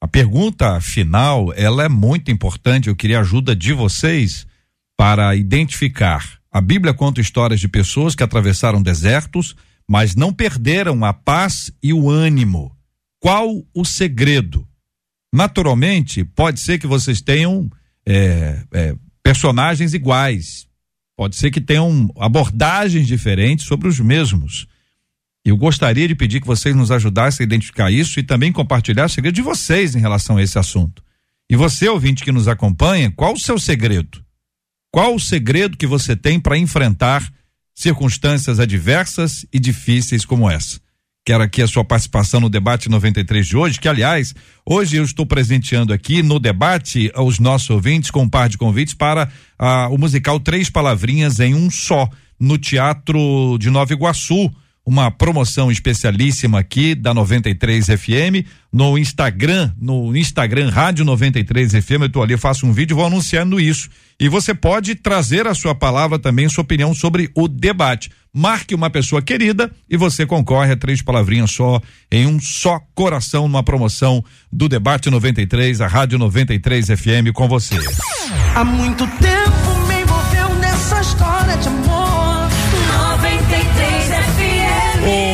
A 0.00 0.08
pergunta 0.08 0.80
final, 0.80 1.52
ela 1.54 1.84
é 1.84 1.88
muito 1.88 2.30
importante. 2.30 2.88
Eu 2.88 2.96
queria 2.96 3.18
a 3.18 3.20
ajuda 3.20 3.54
de 3.54 3.74
vocês 3.74 4.46
para 4.96 5.36
identificar. 5.36 6.37
A 6.58 6.60
Bíblia 6.60 6.92
conta 6.92 7.20
histórias 7.20 7.60
de 7.60 7.68
pessoas 7.68 8.16
que 8.16 8.22
atravessaram 8.24 8.82
desertos, 8.82 9.54
mas 9.88 10.16
não 10.16 10.32
perderam 10.32 11.04
a 11.04 11.12
paz 11.12 11.70
e 11.80 11.92
o 11.92 12.10
ânimo. 12.10 12.76
Qual 13.20 13.64
o 13.72 13.84
segredo? 13.84 14.66
Naturalmente, 15.32 16.24
pode 16.24 16.58
ser 16.58 16.80
que 16.80 16.86
vocês 16.88 17.20
tenham 17.20 17.70
é, 18.04 18.64
é, 18.74 18.96
personagens 19.22 19.94
iguais. 19.94 20.66
Pode 21.16 21.36
ser 21.36 21.52
que 21.52 21.60
tenham 21.60 22.12
abordagens 22.18 23.06
diferentes 23.06 23.64
sobre 23.64 23.86
os 23.86 24.00
mesmos. 24.00 24.66
Eu 25.44 25.56
gostaria 25.56 26.08
de 26.08 26.16
pedir 26.16 26.40
que 26.40 26.46
vocês 26.48 26.74
nos 26.74 26.90
ajudassem 26.90 27.44
a 27.44 27.46
identificar 27.46 27.88
isso 27.88 28.18
e 28.18 28.24
também 28.24 28.50
compartilhar 28.50 29.04
o 29.04 29.08
segredo 29.08 29.36
de 29.36 29.42
vocês 29.42 29.94
em 29.94 30.00
relação 30.00 30.38
a 30.38 30.42
esse 30.42 30.58
assunto. 30.58 31.04
E 31.48 31.54
você, 31.54 31.88
ouvinte 31.88 32.24
que 32.24 32.32
nos 32.32 32.48
acompanha, 32.48 33.12
qual 33.12 33.34
o 33.34 33.38
seu 33.38 33.60
segredo? 33.60 34.26
Qual 34.90 35.14
o 35.14 35.20
segredo 35.20 35.76
que 35.76 35.86
você 35.86 36.16
tem 36.16 36.40
para 36.40 36.56
enfrentar 36.56 37.26
circunstâncias 37.74 38.58
adversas 38.58 39.44
e 39.52 39.60
difíceis 39.60 40.24
como 40.24 40.50
essa? 40.50 40.80
Quero 41.24 41.42
aqui 41.42 41.60
a 41.60 41.66
sua 41.66 41.84
participação 41.84 42.40
no 42.40 42.48
debate 42.48 42.88
93 42.88 43.46
de 43.46 43.54
hoje, 43.54 43.78
que 43.78 43.86
aliás, 43.86 44.34
hoje 44.64 44.96
eu 44.96 45.04
estou 45.04 45.26
presenteando 45.26 45.92
aqui 45.92 46.22
no 46.22 46.38
debate 46.38 47.12
aos 47.14 47.38
nossos 47.38 47.68
ouvintes 47.68 48.10
com 48.10 48.22
um 48.22 48.28
par 48.28 48.48
de 48.48 48.56
convites 48.56 48.94
para 48.94 49.30
ah, 49.58 49.88
o 49.90 49.98
musical 49.98 50.40
Três 50.40 50.70
Palavrinhas 50.70 51.38
em 51.38 51.54
um 51.54 51.70
só, 51.70 52.08
no 52.40 52.56
Teatro 52.56 53.58
de 53.58 53.68
Nova 53.68 53.92
Iguaçu 53.92 54.50
uma 54.88 55.10
promoção 55.10 55.70
especialíssima 55.70 56.60
aqui 56.60 56.94
da 56.94 57.12
93 57.12 57.88
FM 57.88 58.48
no 58.72 58.96
Instagram, 58.96 59.70
no 59.78 60.16
Instagram 60.16 60.70
Rádio 60.70 61.04
93 61.04 61.72
FM. 61.72 62.04
Eu 62.04 62.08
tô 62.08 62.22
ali, 62.22 62.32
eu 62.32 62.38
faço 62.38 62.64
um 62.66 62.72
vídeo, 62.72 62.96
vou 62.96 63.04
anunciando 63.04 63.60
isso. 63.60 63.90
E 64.18 64.30
você 64.30 64.54
pode 64.54 64.94
trazer 64.94 65.46
a 65.46 65.52
sua 65.54 65.74
palavra 65.74 66.18
também, 66.18 66.48
sua 66.48 66.62
opinião 66.62 66.94
sobre 66.94 67.30
o 67.34 67.46
debate. 67.46 68.10
Marque 68.32 68.74
uma 68.74 68.88
pessoa 68.88 69.20
querida 69.20 69.70
e 69.90 69.96
você 69.98 70.24
concorre 70.24 70.72
a 70.72 70.76
três 70.76 71.02
palavrinhas 71.02 71.50
só 71.50 71.82
em 72.10 72.26
um 72.26 72.40
só 72.40 72.80
coração 72.94 73.46
numa 73.46 73.62
promoção 73.62 74.24
do 74.50 74.70
debate 74.70 75.10
93, 75.10 75.82
a 75.82 75.86
Rádio 75.86 76.18
93 76.18 76.86
FM 76.86 77.30
com 77.34 77.46
você. 77.46 77.76
Há 78.54 78.64
muito 78.64 79.06
tempo 79.18 79.86
me 79.86 80.00
envolveu 80.00 80.54
nessa 80.54 80.98
história 81.02 81.58
de 81.58 81.68
amor 81.68 81.97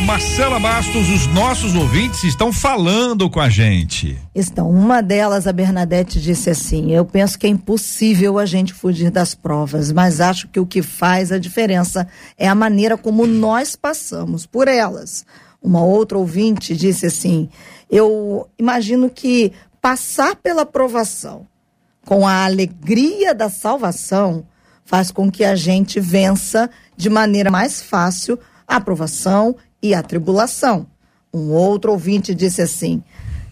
Marcela 0.04 0.60
Bastos, 0.60 1.08
os 1.08 1.26
nossos 1.28 1.74
ouvintes 1.74 2.24
estão 2.24 2.52
falando 2.52 3.30
com 3.30 3.40
a 3.40 3.48
gente. 3.48 4.18
Estão. 4.34 4.70
Uma 4.70 5.00
delas, 5.02 5.46
a 5.46 5.52
Bernadette, 5.52 6.20
disse 6.20 6.50
assim: 6.50 6.92
Eu 6.92 7.06
penso 7.06 7.38
que 7.38 7.46
é 7.46 7.50
impossível 7.50 8.38
a 8.38 8.44
gente 8.44 8.74
fugir 8.74 9.10
das 9.10 9.34
provas, 9.34 9.90
mas 9.90 10.20
acho 10.20 10.46
que 10.48 10.60
o 10.60 10.66
que 10.66 10.82
faz 10.82 11.32
a 11.32 11.38
diferença 11.38 12.06
é 12.36 12.46
a 12.46 12.54
maneira 12.54 12.98
como 12.98 13.26
nós 13.26 13.76
passamos 13.76 14.44
por 14.44 14.68
elas. 14.68 15.24
Uma 15.62 15.82
outra 15.82 16.18
ouvinte 16.18 16.76
disse 16.76 17.06
assim: 17.06 17.48
Eu 17.90 18.46
imagino 18.58 19.08
que 19.08 19.52
passar 19.80 20.36
pela 20.36 20.66
provação 20.66 21.46
com 22.04 22.28
a 22.28 22.44
alegria 22.44 23.34
da 23.34 23.48
salvação 23.48 24.44
faz 24.84 25.10
com 25.10 25.30
que 25.30 25.44
a 25.44 25.56
gente 25.56 25.98
vença 25.98 26.68
de 26.94 27.08
maneira 27.08 27.50
mais 27.50 27.80
fácil 27.80 28.38
a 28.68 28.76
aprovação 28.76 29.56
e 29.84 29.92
a 29.92 30.02
tribulação. 30.02 30.86
Um 31.32 31.50
outro 31.50 31.92
ouvinte 31.92 32.34
disse 32.34 32.62
assim: 32.62 33.02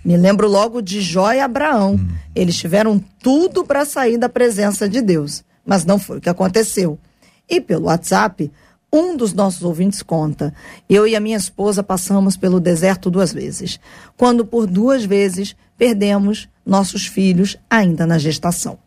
Me 0.03 0.17
lembro 0.17 0.49
logo 0.49 0.81
de 0.81 1.03
Jó 1.03 1.31
e 1.31 1.41
Abraão. 1.41 2.01
Eles 2.35 2.57
tiveram 2.57 2.99
tudo 3.23 3.65
para 3.65 3.85
sair 3.85 4.17
da 4.17 4.31
presença 4.31 4.89
de 4.89 5.03
Deus, 5.03 5.45
mas 5.65 5.85
não 5.85 5.99
foi 5.99 6.17
o 6.17 6.21
que 6.23 6.31
aconteceu. 6.31 6.99
E 7.47 7.61
pelo 7.61 7.85
WhatsApp, 7.85 8.51
um 8.91 9.15
dos 9.15 9.35
nossos 9.35 9.63
ouvintes 9.63 10.03
conta: 10.03 10.55
Eu 10.89 11.07
e 11.07 11.15
a 11.15 11.21
minha 11.21 11.37
esposa 11.37 11.83
passamos 11.83 12.35
pelo 12.35 12.59
deserto 12.59 13.11
duas 13.11 13.31
vezes, 13.31 13.79
quando 14.17 14.47
por 14.47 14.67
duas 14.67 15.05
vezes 15.05 15.55
perdemos 15.77 16.49
nossos 16.65 17.07
filhos 17.07 17.59
ainda 17.69 18.07
na 18.07 18.17
gestação. 18.17 18.79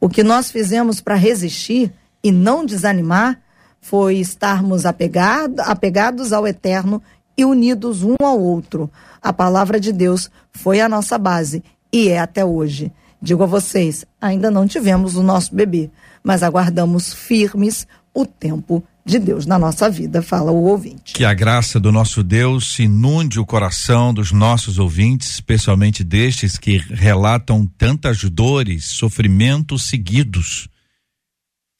O 0.00 0.08
que 0.08 0.24
nós 0.24 0.50
fizemos 0.50 1.00
para 1.00 1.14
resistir 1.14 1.92
e 2.24 2.32
não 2.32 2.66
desanimar 2.66 3.40
foi 3.82 4.16
estarmos 4.16 4.86
apegado, 4.86 5.60
apegados 5.60 6.32
ao 6.32 6.46
eterno 6.46 7.02
e 7.36 7.44
unidos 7.44 8.02
um 8.02 8.14
ao 8.22 8.40
outro. 8.40 8.90
A 9.20 9.32
palavra 9.32 9.78
de 9.78 9.92
Deus 9.92 10.30
foi 10.52 10.80
a 10.80 10.88
nossa 10.88 11.18
base 11.18 11.62
e 11.92 12.08
é 12.08 12.20
até 12.20 12.44
hoje. 12.44 12.90
Digo 13.20 13.42
a 13.42 13.46
vocês, 13.46 14.04
ainda 14.20 14.50
não 14.50 14.66
tivemos 14.66 15.16
o 15.16 15.22
nosso 15.22 15.54
bebê, 15.54 15.90
mas 16.24 16.42
aguardamos 16.42 17.12
firmes 17.12 17.86
o 18.14 18.24
tempo 18.24 18.82
de 19.04 19.18
Deus 19.18 19.46
na 19.46 19.58
nossa 19.58 19.90
vida, 19.90 20.22
fala 20.22 20.52
o 20.52 20.64
ouvinte. 20.64 21.14
Que 21.14 21.24
a 21.24 21.34
graça 21.34 21.80
do 21.80 21.90
nosso 21.90 22.22
Deus 22.22 22.78
inunde 22.78 23.40
o 23.40 23.46
coração 23.46 24.14
dos 24.14 24.30
nossos 24.30 24.78
ouvintes, 24.78 25.30
especialmente 25.30 26.04
destes 26.04 26.56
que 26.56 26.78
relatam 26.78 27.66
tantas 27.78 28.22
dores, 28.24 28.84
sofrimentos 28.84 29.88
seguidos. 29.88 30.68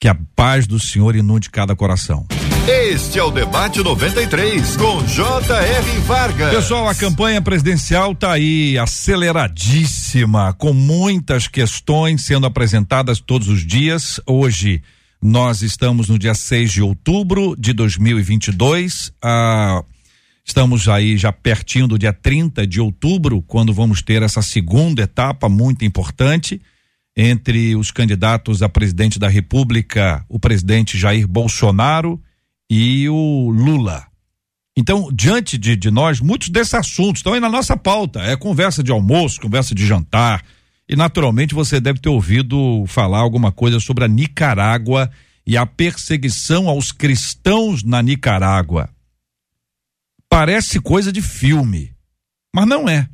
Que 0.03 0.09
a 0.09 0.17
paz 0.35 0.67
do 0.67 0.77
Senhor 0.81 1.15
inunde 1.15 1.49
cada 1.49 1.73
coração. 1.77 2.27
Este 2.67 3.19
é 3.19 3.23
o 3.23 3.31
Debate 3.31 3.81
93, 3.81 4.75
com 4.75 5.01
J.R. 5.05 5.99
Vargas. 5.99 6.53
Pessoal, 6.53 6.89
a 6.89 6.93
campanha 6.93 7.41
presidencial 7.41 8.13
tá 8.13 8.33
aí 8.33 8.77
aceleradíssima, 8.77 10.51
com 10.55 10.73
muitas 10.73 11.47
questões 11.47 12.21
sendo 12.23 12.45
apresentadas 12.45 13.21
todos 13.21 13.47
os 13.47 13.65
dias. 13.65 14.19
Hoje, 14.27 14.83
nós 15.21 15.61
estamos 15.61 16.09
no 16.09 16.19
dia 16.19 16.33
6 16.33 16.69
de 16.69 16.81
outubro 16.81 17.55
de 17.57 17.71
2022. 17.71 19.13
Ah, 19.21 19.85
estamos 20.43 20.89
aí 20.89 21.15
já 21.15 21.31
pertinho 21.31 21.87
do 21.87 21.97
dia 21.97 22.11
30 22.11 22.67
de 22.67 22.81
outubro, 22.81 23.41
quando 23.41 23.73
vamos 23.73 24.01
ter 24.01 24.21
essa 24.21 24.41
segunda 24.41 25.03
etapa 25.03 25.47
muito 25.47 25.85
importante 25.85 26.59
entre 27.15 27.75
os 27.75 27.91
candidatos 27.91 28.61
a 28.61 28.69
presidente 28.69 29.19
da 29.19 29.27
República, 29.27 30.25
o 30.27 30.39
presidente 30.39 30.97
Jair 30.97 31.27
Bolsonaro 31.27 32.21
e 32.69 33.07
o 33.09 33.49
Lula. 33.49 34.05
Então, 34.75 35.09
diante 35.13 35.57
de, 35.57 35.75
de 35.75 35.91
nós, 35.91 36.19
muitos 36.19 36.49
desses 36.49 36.73
assuntos 36.73 37.19
estão 37.19 37.33
aí 37.33 37.39
na 37.39 37.49
nossa 37.49 37.77
pauta. 37.77 38.21
É 38.21 38.35
conversa 38.35 38.81
de 38.81 38.91
almoço, 38.91 39.39
conversa 39.39 39.75
de 39.75 39.85
jantar, 39.85 40.43
e 40.89 40.95
naturalmente 40.95 41.53
você 41.53 41.79
deve 41.79 41.99
ter 41.99 42.09
ouvido 42.09 42.83
falar 42.87 43.19
alguma 43.19 43.51
coisa 43.51 43.79
sobre 43.79 44.03
a 44.03 44.07
Nicarágua 44.07 45.11
e 45.45 45.55
a 45.55 45.65
perseguição 45.65 46.67
aos 46.67 46.91
cristãos 46.91 47.83
na 47.83 48.01
Nicarágua. 48.01 48.89
Parece 50.27 50.79
coisa 50.79 51.11
de 51.11 51.21
filme, 51.21 51.93
mas 52.53 52.67
não 52.67 52.89
é. 52.89 53.07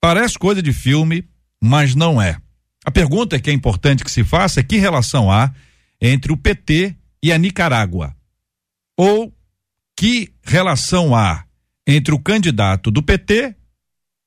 Parece 0.00 0.36
coisa 0.36 0.60
de 0.60 0.72
filme, 0.72 1.24
mas 1.62 1.94
não 1.94 2.20
é. 2.20 2.36
A 2.84 2.90
pergunta 2.90 3.40
que 3.40 3.48
é 3.48 3.52
importante 3.52 4.04
que 4.04 4.10
se 4.10 4.22
faça 4.22 4.60
é 4.60 4.62
que 4.62 4.76
relação 4.76 5.30
há 5.32 5.52
entre 6.00 6.30
o 6.32 6.36
PT 6.36 6.94
e 7.22 7.32
a 7.32 7.38
Nicarágua? 7.38 8.14
Ou 8.96 9.34
que 9.96 10.34
relação 10.42 11.16
há 11.16 11.46
entre 11.86 12.14
o 12.14 12.18
candidato 12.18 12.90
do 12.90 13.02
PT 13.02 13.56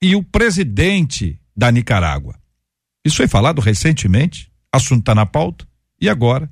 e 0.02 0.16
o 0.16 0.24
presidente 0.24 1.40
da 1.56 1.72
Nicarágua? 1.72 2.36
Isso 3.06 3.18
foi 3.18 3.28
falado 3.28 3.62
recentemente, 3.62 4.52
assunto 4.72 5.02
está 5.02 5.14
na 5.14 5.26
pauta, 5.26 5.68
e 6.02 6.10
agora, 6.10 6.50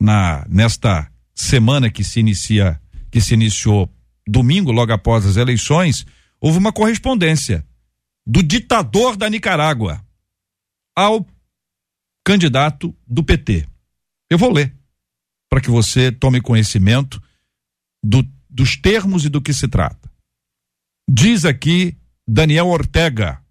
na 0.00 0.44
nesta 0.48 1.10
semana 1.34 1.90
que 1.90 2.04
se 2.04 2.20
inicia, 2.20 2.80
que 3.10 3.20
se 3.20 3.32
iniciou 3.32 3.90
domingo, 4.26 4.70
logo 4.70 4.92
após 4.92 5.24
as 5.24 5.36
eleições, 5.36 6.06
houve 6.38 6.58
uma 6.58 6.72
correspondência 6.72 7.66
do 8.26 8.42
ditador 8.42 9.16
da 9.16 9.28
Nicarágua 9.28 10.03
ao 10.96 11.26
candidato 12.24 12.96
do 13.06 13.22
PT. 13.22 13.68
Eu 14.30 14.38
vou 14.38 14.52
ler 14.52 14.76
para 15.50 15.60
que 15.60 15.70
você 15.70 16.10
tome 16.10 16.40
conhecimento 16.40 17.22
do, 18.02 18.22
dos 18.48 18.76
termos 18.76 19.24
e 19.24 19.28
do 19.28 19.40
que 19.40 19.52
se 19.52 19.68
trata. 19.68 20.10
Diz 21.08 21.44
aqui 21.44 21.96
Daniel 22.26 22.68
Ortega, 22.68 23.44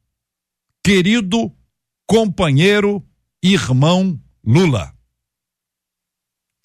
querido 0.84 1.56
companheiro, 2.08 3.08
irmão 3.44 4.20
Lula. 4.44 4.94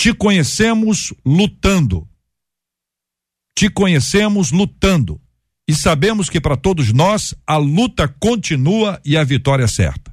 Te 0.01 0.15
conhecemos 0.15 1.13
lutando. 1.25 2.09
Te 3.57 3.69
conhecemos 3.69 4.51
lutando. 4.51 5.21
E 5.69 5.75
sabemos 5.75 6.31
que 6.31 6.41
para 6.41 6.57
todos 6.57 6.93
nós 6.93 7.35
a 7.47 7.57
luta 7.57 8.09
continua 8.09 9.01
e 9.05 9.17
a 9.17 9.25
vitória 9.25 9.65
é 9.65 9.69
certa. 9.69 10.08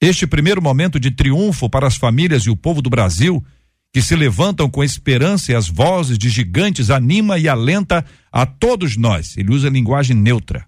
Este 0.00 0.26
primeiro 0.26 0.60
momento 0.60 1.00
de 1.00 1.10
triunfo 1.10 1.68
para 1.68 1.86
as 1.86 1.96
famílias 1.96 2.44
e 2.44 2.50
o 2.50 2.56
povo 2.56 2.82
do 2.82 2.90
Brasil, 2.90 3.44
que 3.92 4.02
se 4.02 4.16
levantam 4.16 4.68
com 4.68 4.82
esperança 4.82 5.52
e 5.52 5.54
as 5.54 5.68
vozes 5.68 6.18
de 6.18 6.28
gigantes, 6.28 6.90
anima 6.90 7.38
e 7.38 7.48
alenta 7.48 8.04
a 8.30 8.44
todos 8.44 8.96
nós. 8.96 9.36
Ele 9.36 9.52
usa 9.52 9.68
linguagem 9.68 10.16
neutra. 10.16 10.66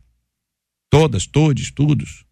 Todas, 0.90 1.26
todos, 1.26 1.70
todos. 1.70 2.24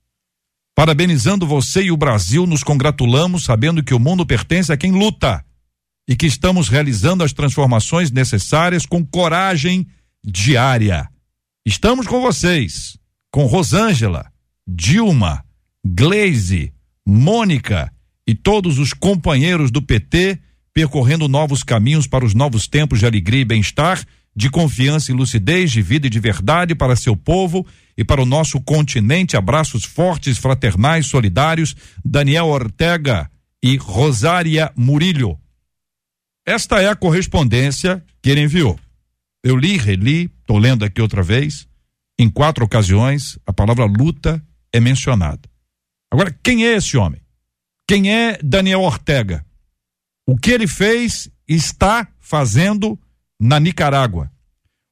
Parabenizando 0.75 1.47
você 1.47 1.85
e 1.85 1.93
o 1.93 1.97
Brasil, 1.97 2.47
nos 2.47 2.65
congratulamos 2.65 3.45
sabendo 3.45 3.83
que 3.83 3.95
o 3.95 3.99
mundo 3.99 4.27
pertence 4.27 4.73
a 4.73 4.77
quem 4.77 4.93
luta 4.93 5.45
e 6.09 6.17
que 6.17 6.27
estamos 6.27 6.69
realizando 6.69 7.23
as 7.25 7.33
transformações 7.33 8.11
necessárias 8.11 8.85
com 8.85 9.05
coragem 9.05 9.87
diária. 10.25 11.09
Estamos 11.65 12.07
com 12.07 12.21
vocês, 12.21 12.99
com 13.31 13.47
Rosângela, 13.47 14.31
Dilma, 14.67 15.45
Glaze, 15.85 16.74
Mônica 17.07 17.93
e 18.27 18.35
todos 18.35 18.79
os 18.79 18.93
companheiros 18.93 19.71
do 19.71 19.83
PT 19.83 20.39
percorrendo 20.73 21.29
novos 21.29 21.63
caminhos 21.63 22.07
para 22.07 22.25
os 22.25 22.35
novos 22.35 22.67
tempos 22.67 22.99
de 22.99 23.07
alegria 23.07 23.43
e 23.43 23.45
bem-estar, 23.45 24.05
de 24.35 24.51
confiança 24.51 25.13
e 25.13 25.15
lucidez, 25.15 25.71
de 25.71 25.81
vida 25.81 26.09
e 26.09 26.11
de 26.11 26.19
verdade 26.19 26.75
para 26.75 26.97
seu 26.97 27.17
povo 27.17 27.65
e 27.97 28.05
para 28.05 28.21
o 28.21 28.27
nosso 28.27 28.61
continente. 28.61 29.37
Abraços 29.37 29.85
fortes, 29.85 30.37
fraternais, 30.37 31.07
solidários. 31.07 31.77
Daniel 32.05 32.47
Ortega 32.47 33.31
e 33.63 33.77
Rosária 33.77 34.73
Murilho. 34.77 35.39
Esta 36.45 36.83
é 36.83 36.89
a 36.89 36.97
correspondência 36.97 38.05
que 38.21 38.31
ele 38.31 38.43
enviou. 38.43 38.79
Eu 39.43 39.57
li, 39.57 39.77
reli, 39.77 40.31
estou 40.41 40.59
lendo 40.59 40.85
aqui 40.85 41.01
outra 41.01 41.23
vez. 41.23 41.69
Em 42.19 42.29
quatro 42.29 42.65
ocasiões, 42.65 43.39
a 43.47 43.53
palavra 43.53 43.85
luta 43.85 44.45
é 44.73 44.81
mencionada. 44.81 45.54
Agora, 46.15 46.33
quem 46.43 46.65
é 46.65 46.77
esse 46.77 46.97
homem? 46.97 47.21
Quem 47.89 48.15
é 48.15 48.39
Daniel 48.43 48.83
Ortega? 48.83 49.45
O 50.27 50.37
que 50.37 50.51
ele 50.53 50.67
fez, 50.67 51.29
está 51.47 52.09
fazendo 52.21 52.99
na 53.39 53.59
Nicarágua? 53.59 54.33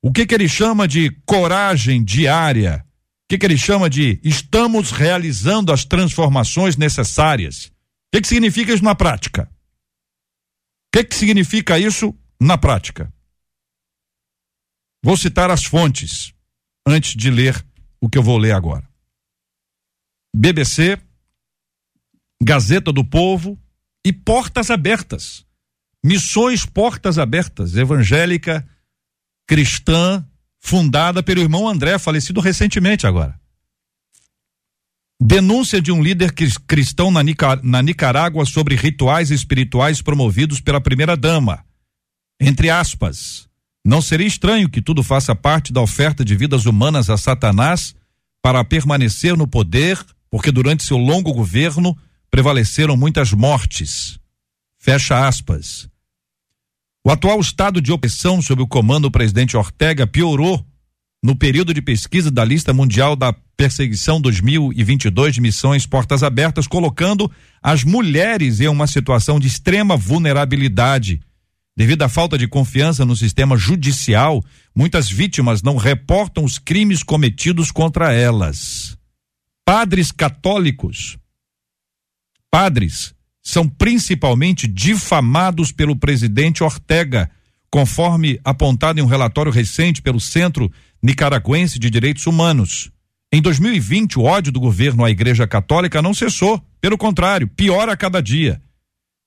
O 0.02 0.12
que, 0.12 0.26
que 0.26 0.35
ele 0.35 0.48
chama 0.48 0.88
de 0.88 1.11
coragem 1.24 2.02
diária 2.04 2.85
que, 3.32 3.38
que 3.38 3.46
ele 3.46 3.56
chama 3.56 3.88
de 3.88 4.20
estamos 4.22 4.90
realizando 4.90 5.72
as 5.72 5.87
transformações 5.87 6.76
necessárias. 6.76 7.66
O 7.66 7.72
que, 8.12 8.20
que 8.20 8.28
significa 8.28 8.74
isso 8.74 8.85
na 8.85 8.94
prática? 8.94 9.44
O 9.44 10.98
que, 10.98 11.04
que 11.04 11.14
significa 11.14 11.78
isso 11.78 12.14
na 12.38 12.58
prática? 12.58 13.11
Vou 15.02 15.16
citar 15.16 15.50
as 15.50 15.64
fontes 15.64 16.35
antes 16.87 17.16
de 17.16 17.30
ler 17.30 17.64
o 18.02 18.11
que 18.11 18.18
eu 18.18 18.22
vou 18.22 18.37
ler 18.37 18.52
agora. 18.52 18.87
BBC, 20.37 20.98
Gazeta 22.42 22.92
do 22.92 23.05
Povo 23.05 23.57
e 24.05 24.12
Portas 24.12 24.68
Abertas. 24.68 25.44
Missões 26.05 26.66
Portas 26.66 27.16
Abertas, 27.16 27.76
evangélica, 27.76 28.66
cristã, 29.46 30.26
fundada 30.59 31.22
pelo 31.22 31.40
irmão 31.40 31.68
André, 31.68 31.98
falecido 32.00 32.40
recentemente 32.40 33.07
agora. 33.07 33.40
Denúncia 35.20 35.81
de 35.81 35.92
um 35.92 36.02
líder 36.02 36.33
cristão 36.66 37.12
na, 37.12 37.22
Nicar 37.22 37.61
na 37.62 37.81
Nicarágua 37.81 38.44
sobre 38.44 38.74
rituais 38.74 39.31
espirituais 39.31 40.02
promovidos 40.02 40.61
pela 40.61 40.81
primeira-dama. 40.81 41.64
Entre 42.40 42.70
aspas, 42.70 43.48
não 43.85 44.02
seria 44.02 44.26
estranho 44.26 44.68
que 44.68 44.83
tudo 44.83 45.05
faça 45.05 45.33
parte 45.37 45.72
da 45.72 45.81
oferta 45.81 46.24
de 46.24 46.35
vidas 46.35 46.66
humanas 46.66 47.09
a 47.09 47.16
Satanás 47.16 47.94
para 48.42 48.64
permanecer 48.64 49.37
no 49.37 49.46
poder, 49.46 50.05
porque 50.28 50.50
durante 50.50 50.83
seu 50.83 50.96
longo 50.96 51.33
governo 51.33 51.96
prevaleceram 52.32 52.96
muitas 52.96 53.30
mortes. 53.32 54.18
Fecha 54.78 55.28
aspas. 55.28 55.86
O 57.04 57.10
atual 57.10 57.38
estado 57.38 57.80
de 57.80 57.92
opressão 57.92 58.40
sob 58.40 58.62
o 58.62 58.66
comando 58.66 59.02
do 59.02 59.10
presidente 59.10 59.54
Ortega 59.54 60.06
piorou 60.06 60.64
no 61.22 61.36
período 61.36 61.74
de 61.74 61.82
pesquisa 61.82 62.30
da 62.30 62.42
lista 62.42 62.72
mundial 62.72 63.14
da 63.14 63.34
perseguição 63.54 64.18
2022 64.20 65.34
de 65.34 65.40
missões 65.42 65.86
portas 65.86 66.22
abertas, 66.22 66.66
colocando 66.66 67.30
as 67.62 67.84
mulheres 67.84 68.60
em 68.60 68.66
uma 68.66 68.86
situação 68.86 69.38
de 69.38 69.46
extrema 69.46 69.96
vulnerabilidade. 69.96 71.20
Devido 71.76 72.02
à 72.02 72.08
falta 72.08 72.38
de 72.38 72.48
confiança 72.48 73.04
no 73.04 73.14
sistema 73.14 73.56
judicial, 73.58 74.42
muitas 74.74 75.08
vítimas 75.08 75.62
não 75.62 75.76
reportam 75.76 76.44
os 76.44 76.58
crimes 76.58 77.02
cometidos 77.02 77.70
contra 77.70 78.12
elas. 78.12 78.96
Padres 79.64 80.10
católicos, 80.10 81.18
padres 82.52 83.14
são 83.42 83.66
principalmente 83.66 84.68
difamados 84.68 85.72
pelo 85.72 85.96
presidente 85.96 86.62
Ortega, 86.62 87.30
conforme 87.70 88.38
apontado 88.44 89.00
em 89.00 89.02
um 89.02 89.06
relatório 89.06 89.50
recente 89.50 90.02
pelo 90.02 90.20
Centro 90.20 90.70
Nicaragüense 91.02 91.78
de 91.78 91.88
Direitos 91.88 92.26
Humanos. 92.26 92.90
Em 93.32 93.40
2020, 93.40 94.18
o 94.18 94.24
ódio 94.24 94.52
do 94.52 94.60
governo 94.60 95.02
à 95.02 95.10
Igreja 95.10 95.46
Católica 95.46 96.02
não 96.02 96.12
cessou, 96.12 96.62
pelo 96.78 96.98
contrário, 96.98 97.48
piora 97.48 97.92
a 97.92 97.96
cada 97.96 98.22
dia. 98.22 98.60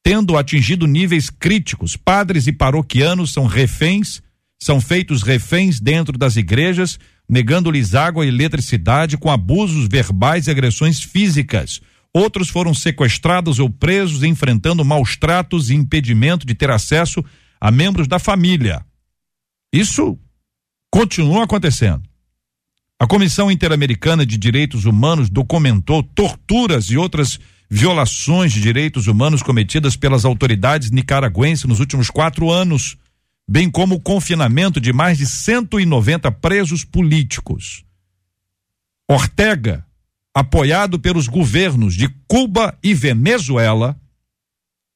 Tendo 0.04 0.38
atingido 0.38 0.86
níveis 0.86 1.32
críticos, 1.32 1.98
padres 1.98 2.46
e 2.46 2.54
paroquianos 2.54 3.34
são 3.34 3.48
reféns, 3.48 4.22
são 4.62 4.80
feitos 4.80 5.24
reféns 5.24 5.80
dentro 5.80 6.16
das 6.16 6.36
igrejas, 6.36 7.00
negando-lhes 7.28 7.96
água 7.96 8.24
e 8.24 8.30
eletricidade 8.30 9.18
com 9.18 9.32
abusos 9.32 9.88
verbais 9.88 10.46
e 10.46 10.52
agressões 10.52 11.02
físicas. 11.02 11.82
Outros 12.16 12.48
foram 12.48 12.74
sequestrados 12.74 13.60
ou 13.60 13.70
presos, 13.70 14.24
enfrentando 14.24 14.86
maus 14.86 15.18
tratos 15.18 15.70
e 15.70 15.76
impedimento 15.76 16.48
de 16.48 16.56
ter 16.56 16.72
acesso 16.72 17.22
a 17.60 17.70
membros 17.70 18.08
da 18.08 18.18
família. 18.18 18.86
Isso 19.74 20.18
continua 20.90 21.44
acontecendo. 21.44 22.04
A 22.98 23.06
Comissão 23.06 23.52
Interamericana 23.52 24.26
de 24.26 24.38
Direitos 24.38 24.86
Humanos 24.86 25.30
documentou 25.30 26.02
torturas 26.02 26.86
e 26.86 26.96
outras 26.96 27.38
violações 27.70 28.54
de 28.54 28.62
direitos 28.62 29.08
humanos 29.08 29.44
cometidas 29.44 29.98
pelas 29.98 30.24
autoridades 30.24 30.92
nicaragüenses 30.92 31.66
nos 31.66 31.82
últimos 31.82 32.10
quatro 32.10 32.50
anos, 32.50 32.96
bem 33.46 33.70
como 33.70 33.96
o 33.96 34.00
confinamento 34.00 34.80
de 34.80 34.94
mais 34.94 35.18
de 35.18 35.26
190 35.26 36.32
presos 36.32 36.86
políticos. 36.86 37.84
Ortega, 39.06 39.85
apoiado 40.36 41.00
pelos 41.00 41.28
governos 41.28 41.96
de 41.96 42.10
Cuba 42.28 42.78
e 42.84 42.94
Venezuela, 42.94 44.00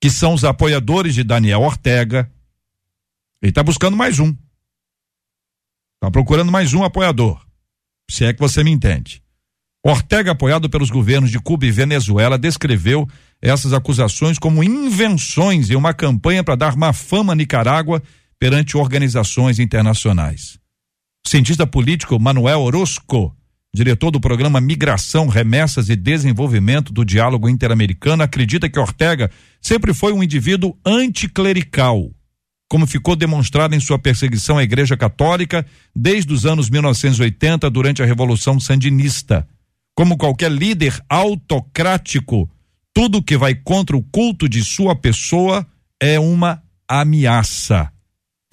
que 0.01 0.09
são 0.09 0.33
os 0.33 0.43
apoiadores 0.43 1.15
de 1.15 1.23
Daniel 1.23 1.61
Ortega, 1.61 2.29
ele 3.41 3.51
está 3.51 3.63
buscando 3.63 3.95
mais 3.95 4.19
um. 4.19 4.35
Está 5.95 6.11
procurando 6.11 6.51
mais 6.51 6.73
um 6.73 6.83
apoiador 6.83 7.49
se 8.09 8.25
é 8.25 8.33
que 8.33 8.39
você 8.39 8.63
me 8.63 8.71
entende. 8.71 9.21
Ortega, 9.85 10.31
apoiado 10.31 10.69
pelos 10.69 10.89
governos 10.89 11.29
de 11.29 11.39
Cuba 11.39 11.65
e 11.65 11.71
Venezuela, 11.71 12.37
descreveu 12.37 13.07
essas 13.41 13.71
acusações 13.71 14.37
como 14.37 14.63
invenções 14.63 15.69
em 15.69 15.75
uma 15.75 15.93
campanha 15.93 16.43
para 16.43 16.55
dar 16.55 16.75
má 16.75 16.91
fama 16.91 17.31
à 17.31 17.35
Nicarágua 17.35 18.01
perante 18.37 18.75
organizações 18.75 19.59
internacionais. 19.59 20.59
O 21.25 21.29
cientista 21.29 21.65
político 21.65 22.19
Manuel 22.19 22.59
Orozco, 22.61 23.33
diretor 23.73 24.11
do 24.11 24.19
programa 24.19 24.59
Migração, 24.59 25.27
Remessas 25.27 25.89
e 25.89 25.95
Desenvolvimento 25.95 26.91
do 26.91 27.05
Diálogo 27.05 27.49
Interamericano, 27.49 28.23
acredita 28.23 28.69
que 28.69 28.79
Ortega 28.79 29.29
sempre 29.61 29.93
foi 29.93 30.13
um 30.13 30.23
indivíduo 30.23 30.77
anticlerical 30.85 32.11
como 32.69 32.85
ficou 32.85 33.15
demonstrado 33.15 33.73
em 33.73 33.79
sua 33.79 33.97
perseguição 33.97 34.57
à 34.59 34.63
Igreja 34.63 34.95
Católica 34.95 35.65
desde 35.93 36.31
os 36.31 36.45
anos 36.45 36.69
1980, 36.69 37.67
durante 37.69 38.03
a 38.03 38.05
Revolução 38.05 38.59
Sandinista. 38.59 39.47
Como 39.95 40.15
qualquer 40.15 40.51
líder 40.51 41.03
autocrático, 41.09 42.47
tudo 42.93 43.23
que 43.23 43.35
vai 43.35 43.55
contra 43.55 43.97
o 43.97 44.03
culto 44.03 44.47
de 44.47 44.63
sua 44.63 44.95
pessoa 44.95 45.65
é 45.99 46.19
uma 46.19 46.61
ameaça. 46.87 47.91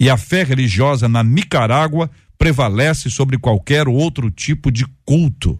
E 0.01 0.09
a 0.09 0.17
fé 0.17 0.43
religiosa 0.43 1.07
na 1.07 1.23
Nicarágua 1.23 2.09
prevalece 2.37 3.09
sobre 3.09 3.37
qualquer 3.37 3.87
outro 3.87 4.29
tipo 4.29 4.71
de 4.71 4.85
culto. 5.05 5.59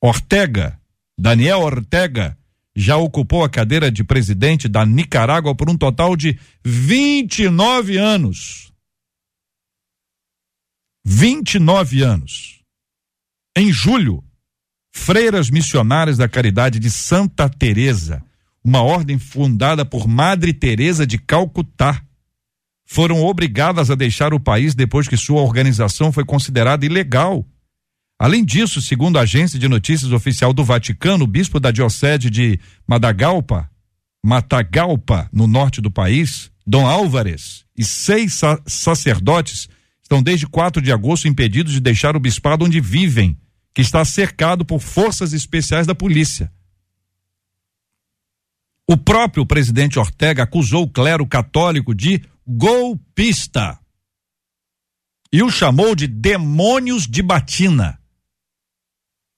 Ortega, 0.00 0.80
Daniel 1.18 1.60
Ortega, 1.60 2.36
já 2.74 2.96
ocupou 2.96 3.44
a 3.44 3.48
cadeira 3.48 3.90
de 3.90 4.04
presidente 4.04 4.68
da 4.68 4.86
Nicarágua 4.86 5.54
por 5.54 5.68
um 5.68 5.76
total 5.76 6.16
de 6.16 6.38
29 6.64 7.98
anos. 7.98 8.72
29 11.04 12.02
anos. 12.02 12.60
Em 13.56 13.72
julho, 13.72 14.22
freiras 14.94 15.50
missionárias 15.50 16.16
da 16.16 16.28
Caridade 16.28 16.78
de 16.78 16.90
Santa 16.90 17.48
Teresa, 17.48 18.24
uma 18.62 18.82
ordem 18.82 19.18
fundada 19.18 19.84
por 19.84 20.06
Madre 20.06 20.52
Teresa 20.52 21.06
de 21.06 21.18
Calcutá, 21.18 22.02
foram 22.90 23.22
obrigadas 23.22 23.90
a 23.90 23.94
deixar 23.94 24.34
o 24.34 24.40
país 24.40 24.74
depois 24.74 25.06
que 25.06 25.16
sua 25.16 25.42
organização 25.42 26.10
foi 26.10 26.24
considerada 26.24 26.84
ilegal 26.84 27.46
Além 28.20 28.44
disso, 28.44 28.82
segundo 28.82 29.18
a 29.18 29.22
agência 29.22 29.58
de 29.58 29.66
notícias 29.66 30.12
oficial 30.12 30.52
do 30.52 30.62
Vaticano, 30.62 31.24
o 31.24 31.26
bispo 31.26 31.58
da 31.58 31.70
diocese 31.70 32.28
de 32.28 32.60
Madagalpa, 32.86 33.70
Matagalpa, 34.22 35.26
no 35.32 35.46
norte 35.46 35.80
do 35.80 35.90
país, 35.90 36.52
Dom 36.66 36.86
Álvares, 36.86 37.64
e 37.74 37.82
seis 37.82 38.34
sa 38.34 38.60
sacerdotes 38.66 39.70
estão 40.02 40.22
desde 40.22 40.46
4 40.46 40.82
de 40.82 40.92
agosto 40.92 41.28
impedidos 41.28 41.72
de 41.72 41.80
deixar 41.80 42.14
o 42.14 42.20
bispado 42.20 42.66
onde 42.66 42.78
vivem, 42.78 43.38
que 43.74 43.80
está 43.80 44.04
cercado 44.04 44.66
por 44.66 44.80
forças 44.82 45.32
especiais 45.32 45.86
da 45.86 45.94
polícia. 45.94 46.52
O 48.86 48.98
próprio 48.98 49.46
presidente 49.46 49.98
Ortega 49.98 50.42
acusou 50.42 50.82
o 50.82 50.90
clero 50.90 51.26
católico 51.26 51.94
de 51.94 52.20
golpista 52.52 53.78
e 55.32 55.40
o 55.40 55.50
chamou 55.50 55.94
de 55.94 56.08
demônios 56.08 57.06
de 57.06 57.22
batina. 57.22 58.00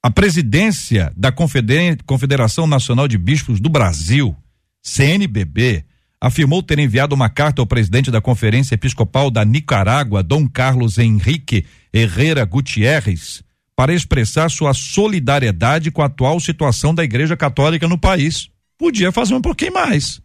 A 0.02 0.10
presidência 0.10 1.12
da 1.14 1.30
Confederação 1.30 2.66
Nacional 2.66 3.06
de 3.06 3.18
Bispos 3.18 3.60
do 3.60 3.68
Brasil, 3.68 4.34
CNBB, 4.82 5.84
afirmou 6.18 6.62
ter 6.62 6.78
enviado 6.78 7.14
uma 7.14 7.28
carta 7.28 7.60
ao 7.60 7.66
presidente 7.66 8.10
da 8.10 8.20
Conferência 8.20 8.74
Episcopal 8.74 9.30
da 9.30 9.44
Nicarágua, 9.44 10.22
Dom 10.22 10.48
Carlos 10.48 10.96
Henrique 10.96 11.66
Herrera 11.92 12.46
Gutierrez, 12.46 13.42
para 13.76 13.92
expressar 13.92 14.50
sua 14.50 14.72
solidariedade 14.72 15.90
com 15.90 16.00
a 16.00 16.06
atual 16.06 16.40
situação 16.40 16.94
da 16.94 17.04
Igreja 17.04 17.36
Católica 17.36 17.86
no 17.86 17.98
país. 17.98 18.48
Podia 18.78 19.12
fazer 19.12 19.34
um 19.34 19.42
pouquinho 19.42 19.74
mais. 19.74 20.22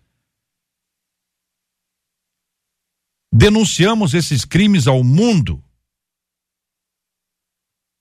Denunciamos 3.38 4.14
esses 4.16 4.44
crimes 4.44 4.88
ao 4.88 5.04
mundo 5.04 5.64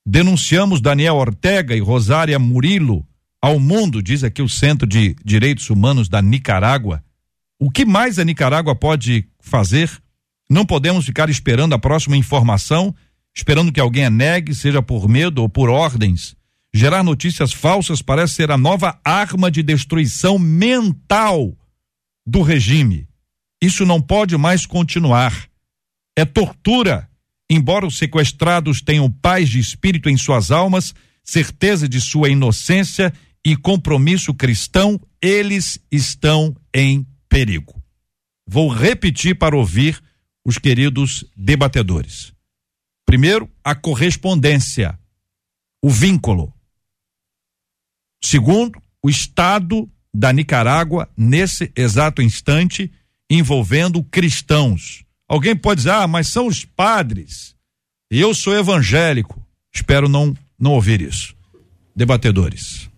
Denunciamos 0.09 0.81
Daniel 0.81 1.17
Ortega 1.17 1.75
e 1.75 1.81
Rosária 1.81 2.39
Murilo 2.39 3.05
ao 3.43 3.59
mundo, 3.59 4.01
diz 4.01 4.23
aqui 4.23 4.41
o 4.41 4.49
Centro 4.49 4.87
de 4.87 5.17
Direitos 5.25 5.69
Humanos 5.69 6.09
da 6.09 6.23
Nicarágua. 6.23 7.03
O 7.59 7.73
que 7.73 7.85
mais 7.85 8.17
a 8.17 8.25
Nicarágua 8.25 8.73
pode 8.77 9.27
fazer? 9.41 9.91
Não 10.49 10.65
podemos 10.65 11.05
ficar 11.05 11.29
esperando 11.29 11.75
a 11.75 11.79
próxima 11.79 12.17
informação, 12.17 12.95
esperando 13.35 13.73
que 13.73 13.81
alguém 13.81 14.05
a 14.05 14.11
negue, 14.11 14.55
seja 14.55 14.81
por 14.81 15.09
medo 15.09 15.43
ou 15.43 15.49
por 15.49 15.69
ordens. 15.69 16.37
Gerar 16.73 17.03
notícias 17.03 17.53
falsas 17.53 18.01
parece 18.01 18.35
ser 18.35 18.53
a 18.53 18.57
nova 18.57 19.01
arma 19.05 19.51
de 19.51 19.61
destruição 19.61 20.39
mental 20.39 21.53
do 22.25 22.43
regime. 22.43 23.09
Isso 23.63 23.87
não 23.87 24.01
pode 24.01 24.37
mais 24.37 24.67
continuar. 24.67 25.49
É 26.17 26.25
tortura 26.25 27.09
Embora 27.49 27.87
os 27.87 27.97
sequestrados 27.97 28.81
tenham 28.81 29.11
paz 29.11 29.49
de 29.49 29.59
espírito 29.59 30.09
em 30.09 30.17
suas 30.17 30.51
almas, 30.51 30.95
certeza 31.23 31.89
de 31.89 32.01
sua 32.01 32.29
inocência 32.29 33.13
e 33.45 33.57
compromisso 33.57 34.35
cristão, 34.35 35.01
eles 35.23 35.79
estão 35.91 36.55
em 36.75 37.07
perigo. 37.29 37.81
Vou 38.47 38.69
repetir 38.69 39.39
para 39.39 39.57
ouvir 39.57 40.03
os 40.45 40.59
queridos 40.59 41.25
debatedores. 41.37 42.33
Primeiro, 43.05 43.49
a 43.63 43.75
correspondência, 43.75 44.99
o 45.83 45.89
vínculo. 45.89 46.53
Segundo, 48.23 48.81
o 49.01 49.09
estado 49.09 49.89
da 50.13 50.33
Nicarágua 50.33 51.09
nesse 51.17 51.71
exato 51.77 52.21
instante 52.21 52.91
envolvendo 53.31 54.03
cristãos 54.03 55.07
Alguém 55.29 55.57
pode 55.57 55.79
dizer, 55.79 55.91
ah, 55.91 56.07
mas 56.07 56.29
são 56.29 56.47
os 56.47 56.65
padres. 56.65 57.57
E 58.11 58.21
eu 58.21 58.33
sou 58.33 58.57
evangélico. 58.57 59.45
Espero 59.75 60.09
não, 60.09 60.35
não 60.59 60.73
ouvir 60.73 61.01
isso. 61.01 61.35
Debatedores. 61.95 62.89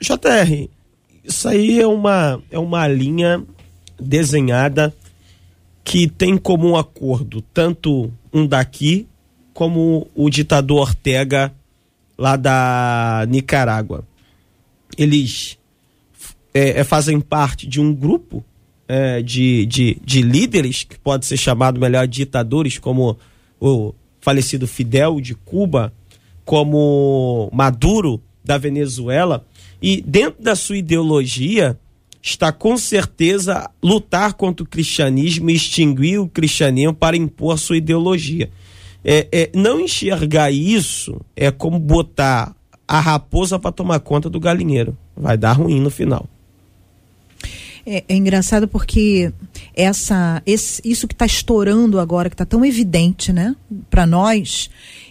JR, 0.00 0.68
isso 1.22 1.48
aí 1.48 1.80
é 1.80 1.86
uma, 1.86 2.42
é 2.50 2.58
uma 2.58 2.86
linha 2.88 3.44
desenhada 3.98 4.94
que 5.84 6.08
tem 6.08 6.36
como 6.36 6.68
um 6.68 6.76
acordo 6.76 7.40
tanto 7.40 8.12
um 8.32 8.46
daqui 8.46 9.08
como 9.54 10.08
o 10.14 10.28
ditador 10.28 10.80
Ortega 10.80 11.52
lá 12.16 12.36
da 12.36 13.24
Nicarágua. 13.28 14.06
Eles 14.96 15.57
é, 16.58 16.80
é, 16.80 16.84
fazem 16.84 17.20
parte 17.20 17.68
de 17.68 17.80
um 17.80 17.94
grupo 17.94 18.44
é, 18.88 19.22
de, 19.22 19.64
de, 19.66 19.96
de 20.04 20.22
líderes, 20.22 20.82
que 20.82 20.98
pode 20.98 21.24
ser 21.24 21.36
chamado 21.36 21.78
melhor 21.78 22.08
ditadores, 22.08 22.78
como 22.78 23.16
o 23.60 23.94
falecido 24.20 24.66
Fidel 24.66 25.20
de 25.20 25.36
Cuba, 25.36 25.92
como 26.44 27.48
Maduro 27.52 28.20
da 28.44 28.58
Venezuela, 28.58 29.46
E 29.80 30.00
dentro 30.00 30.42
da 30.42 30.56
sua 30.56 30.78
ideologia 30.78 31.78
está 32.20 32.50
com 32.50 32.76
certeza 32.76 33.70
lutar 33.80 34.32
contra 34.32 34.64
o 34.64 34.68
cristianismo 34.68 35.50
e 35.50 35.54
extinguir 35.54 36.18
o 36.18 36.26
cristianismo 36.26 36.94
para 36.94 37.16
impor 37.16 37.56
sua 37.56 37.76
ideologia. 37.76 38.50
É, 39.04 39.28
é, 39.30 39.50
não 39.54 39.78
enxergar 39.78 40.50
isso 40.50 41.20
é 41.36 41.52
como 41.52 41.78
botar 41.78 42.56
a 42.88 42.98
raposa 42.98 43.58
para 43.60 43.70
tomar 43.70 44.00
conta 44.00 44.28
do 44.28 44.40
galinheiro. 44.40 44.96
Vai 45.16 45.36
dar 45.36 45.52
ruim 45.52 45.80
no 45.80 45.90
final. 45.90 46.26
É, 47.90 48.04
é 48.06 48.14
engraçado 48.14 48.68
porque 48.68 49.32
essa, 49.74 50.42
esse, 50.44 50.82
isso 50.84 51.08
que 51.08 51.14
está 51.14 51.24
estourando 51.24 51.98
agora, 51.98 52.28
que 52.28 52.34
está 52.34 52.44
tão 52.44 52.62
evidente, 52.62 53.32
né, 53.32 53.56
para 53.88 54.04
nós, 54.04 54.68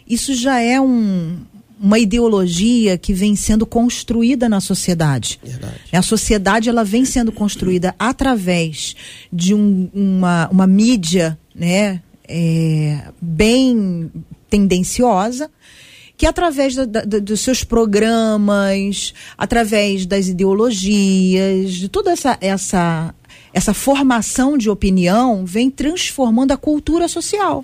isso 0.07 0.35
já 0.35 0.59
é 0.59 0.79
um, 0.79 1.39
uma 1.81 1.97
ideologia 1.97 2.95
que 2.95 3.15
vem 3.15 3.35
sendo 3.35 3.65
construída 3.65 4.47
na 4.47 4.61
sociedade. 4.61 5.39
Verdade. 5.43 5.73
A 5.91 6.03
sociedade 6.03 6.69
ela 6.69 6.83
vem 6.83 7.03
sendo 7.03 7.31
construída 7.31 7.95
através 7.97 8.95
de 9.33 9.55
um, 9.55 9.89
uma, 9.91 10.47
uma 10.49 10.67
mídia, 10.67 11.35
né, 11.55 11.99
é, 12.27 13.05
bem 13.19 14.11
tendenciosa 14.51 15.49
que 16.17 16.25
através 16.25 16.75
da, 16.75 16.85
da, 16.85 17.19
dos 17.19 17.41
seus 17.41 17.63
programas, 17.63 19.13
através 19.37 20.05
das 20.07 20.27
ideologias, 20.27 21.73
de 21.73 21.87
toda 21.87 22.11
essa, 22.11 22.35
essa, 22.41 23.13
essa 23.53 23.73
formação 23.73 24.57
de 24.57 24.67
opinião, 24.67 25.45
vem 25.45 25.69
transformando 25.69 26.51
a 26.53 26.57
cultura 26.57 27.07
social. 27.07 27.63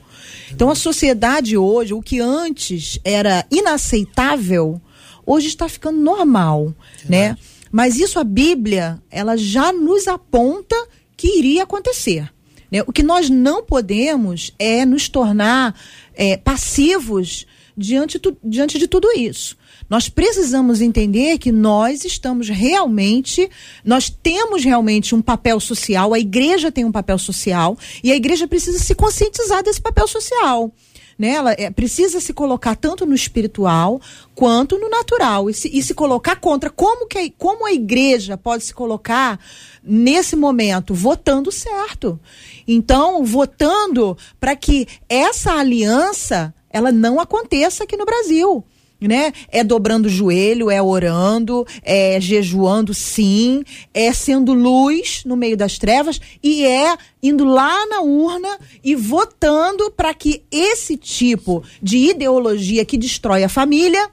Então 0.52 0.70
a 0.70 0.76
sociedade 0.76 1.58
hoje, 1.58 1.96
o 1.96 2.02
que 2.02 2.20
antes 2.20 3.00
era 3.04 3.44
inaceitável, 3.50 4.80
hoje 5.26 5.48
está 5.48 5.68
ficando 5.68 6.00
normal, 6.00 6.74
é 7.06 7.10
né? 7.10 7.38
Mas 7.72 7.98
isso 7.98 8.20
a 8.20 8.24
Bíblia, 8.24 9.02
ela 9.10 9.36
já 9.36 9.74
nos 9.74 10.08
aponta 10.08 10.76
que 11.18 11.40
iria 11.40 11.64
acontecer. 11.64 12.32
Né? 12.72 12.84
O 12.86 12.94
que 12.94 13.02
nós 13.02 13.32
não 13.32 13.64
podemos 13.64 14.54
é 14.60 14.86
nos 14.86 15.10
tornar 15.10 15.76
é, 16.14 16.38
passivos 16.38 17.48
diante, 17.76 18.20
tu, 18.20 18.38
diante 18.44 18.78
de 18.78 18.88
tudo 18.88 19.08
isso. 19.16 19.58
Nós 19.90 20.10
precisamos 20.10 20.82
entender 20.82 21.38
que 21.38 21.52
nós 21.52 22.06
estamos 22.06 22.50
realmente, 22.50 23.50
nós 23.84 24.10
temos 24.10 24.64
realmente 24.64 25.14
um 25.14 25.22
papel 25.22 25.60
social, 25.60 26.14
a 26.14 26.20
igreja 26.20 26.72
tem 26.72 26.86
um 26.86 26.92
papel 26.92 27.18
social 27.18 27.78
e 28.04 28.12
a 28.12 28.16
igreja 28.16 28.48
precisa 28.48 28.80
se 28.80 28.96
conscientizar 28.96 29.64
desse 29.64 29.82
papel 29.82 30.08
social. 30.08 30.72
Né? 31.18 31.30
Ela 31.30 31.52
é, 31.54 31.70
precisa 31.70 32.20
se 32.20 32.34
colocar 32.34 32.76
tanto 32.76 33.06
no 33.06 33.14
espiritual 33.14 34.02
quanto 34.34 34.80
no 34.80 34.90
natural 34.90 35.50
e 35.50 35.54
se, 35.54 35.70
e 35.72 35.82
se 35.84 35.94
colocar 35.94 36.38
contra. 36.38 36.70
Como, 36.70 37.08
que 37.08 37.18
a, 37.18 37.32
como 37.38 37.66
a 37.66 37.74
igreja 37.74 38.38
pode 38.38 38.64
se 38.64 38.74
colocar 38.74 39.40
nesse 39.84 40.36
momento? 40.36 40.94
Votando 40.94 41.52
certo. 41.52 42.20
Então, 42.68 43.24
votando 43.24 44.18
para 44.40 44.56
que 44.56 44.88
essa 45.08 45.54
aliança 45.54 46.54
ela 46.74 46.92
não 46.92 47.20
aconteça 47.20 47.84
aqui 47.84 47.96
no 47.96 48.06
Brasil. 48.06 48.66
Né? 49.00 49.34
É 49.50 49.66
dobrando 49.66 50.06
o 50.06 50.10
joelho, 50.10 50.72
é 50.72 50.82
orando, 50.82 51.68
é 51.82 52.22
jejuando 52.22 52.94
sim, 52.94 53.62
é 53.94 54.14
sendo 54.14 54.54
luz 54.54 55.24
no 55.26 55.36
meio 55.36 55.58
das 55.58 55.78
trevas 55.78 56.22
e 56.42 56.66
é 56.66 56.96
indo 57.22 57.44
lá 57.44 57.86
na 57.86 58.00
urna 58.00 58.58
e 58.82 58.96
votando 58.96 59.92
para 59.92 60.14
que 60.14 60.44
esse 60.50 60.96
tipo 60.96 61.62
de 61.82 61.98
ideologia 62.12 62.86
que 62.86 62.98
destrói 62.98 63.44
a 63.44 63.50
família, 63.50 64.10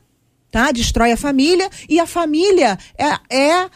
tá? 0.51 0.73
Destrói 0.73 1.13
a 1.13 1.17
família 1.17 1.71
e 1.89 2.01
a 2.01 2.07
família 2.07 2.77
é, 2.99 3.37
é 3.37 3.71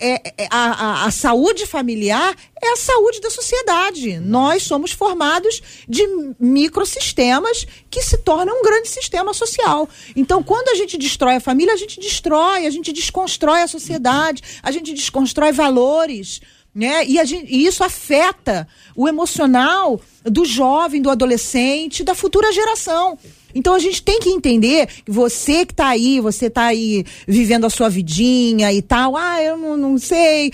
é, 0.00 0.34
é, 0.38 0.48
a, 0.50 1.02
a, 1.02 1.04
a, 1.06 1.10
saúde 1.10 1.66
familiar 1.66 2.34
é 2.60 2.72
a 2.72 2.76
saúde 2.76 3.20
da 3.20 3.30
sociedade. 3.30 4.18
Nós 4.18 4.62
somos 4.62 4.92
formados 4.92 5.60
de 5.88 6.06
microsistemas 6.38 7.66
que 7.90 8.02
se 8.02 8.18
tornam 8.18 8.60
um 8.60 8.62
grande 8.62 8.88
sistema 8.88 9.34
social. 9.34 9.88
Então, 10.14 10.42
quando 10.42 10.68
a 10.70 10.74
gente 10.74 10.96
destrói 10.96 11.36
a 11.36 11.40
família, 11.40 11.74
a 11.74 11.76
gente 11.76 12.00
destrói, 12.00 12.66
a 12.66 12.70
gente 12.70 12.92
desconstrói 12.92 13.62
a 13.62 13.68
sociedade, 13.68 14.42
a 14.62 14.70
gente 14.70 14.92
desconstrói 14.92 15.52
valores. 15.52 16.40
Né? 16.74 17.04
E, 17.06 17.24
gente, 17.24 17.46
e 17.54 17.66
isso 17.66 17.84
afeta 17.84 18.66
o 18.96 19.06
emocional 19.06 20.00
do 20.24 20.44
jovem, 20.44 21.00
do 21.00 21.08
adolescente, 21.08 22.02
da 22.02 22.14
futura 22.14 22.52
geração. 22.52 23.16
Então 23.54 23.74
a 23.74 23.78
gente 23.78 24.02
tem 24.02 24.18
que 24.18 24.30
entender 24.30 24.88
que 25.04 25.10
você 25.10 25.64
que 25.64 25.72
está 25.72 25.88
aí, 25.88 26.18
você 26.18 26.46
está 26.46 26.64
aí 26.64 27.04
vivendo 27.28 27.64
a 27.64 27.70
sua 27.70 27.88
vidinha 27.88 28.72
e 28.72 28.82
tal, 28.82 29.16
ah, 29.16 29.40
eu 29.40 29.56
não, 29.56 29.76
não 29.76 29.98
sei 29.98 30.52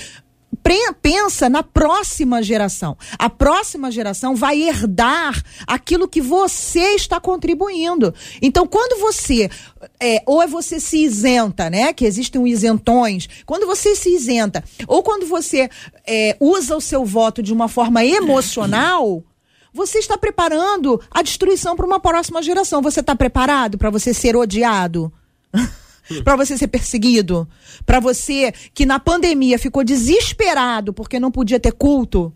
pensa 1.02 1.48
na 1.48 1.62
próxima 1.62 2.42
geração. 2.42 2.96
A 3.18 3.28
próxima 3.28 3.90
geração 3.90 4.34
vai 4.34 4.62
herdar 4.62 5.42
aquilo 5.66 6.08
que 6.08 6.20
você 6.20 6.94
está 6.94 7.20
contribuindo. 7.20 8.14
Então, 8.40 8.66
quando 8.66 9.00
você 9.00 9.50
é, 9.98 10.22
ou 10.26 10.42
é 10.42 10.46
você 10.46 10.78
se 10.78 11.02
isenta, 11.02 11.70
né? 11.70 11.92
Que 11.92 12.04
existem 12.04 12.46
isentões. 12.48 13.28
Quando 13.46 13.66
você 13.66 13.94
se 13.94 14.14
isenta, 14.14 14.62
ou 14.86 15.02
quando 15.02 15.26
você 15.26 15.68
é, 16.06 16.36
usa 16.40 16.76
o 16.76 16.80
seu 16.80 17.04
voto 17.04 17.42
de 17.42 17.52
uma 17.52 17.68
forma 17.68 18.04
emocional, 18.04 19.22
você 19.72 19.98
está 19.98 20.18
preparando 20.18 21.00
a 21.10 21.22
destruição 21.22 21.76
para 21.76 21.86
uma 21.86 22.00
próxima 22.00 22.42
geração. 22.42 22.82
Você 22.82 23.00
está 23.00 23.14
preparado 23.14 23.78
para 23.78 23.90
você 23.90 24.12
ser 24.12 24.36
odiado? 24.36 25.12
para 26.24 26.36
você 26.36 26.56
ser 26.56 26.68
perseguido? 26.68 27.48
Para 27.86 28.00
você 28.00 28.52
que 28.74 28.84
na 28.84 28.98
pandemia 28.98 29.58
ficou 29.58 29.84
desesperado 29.84 30.92
porque 30.92 31.20
não 31.20 31.30
podia 31.30 31.60
ter 31.60 31.72
culto? 31.72 32.32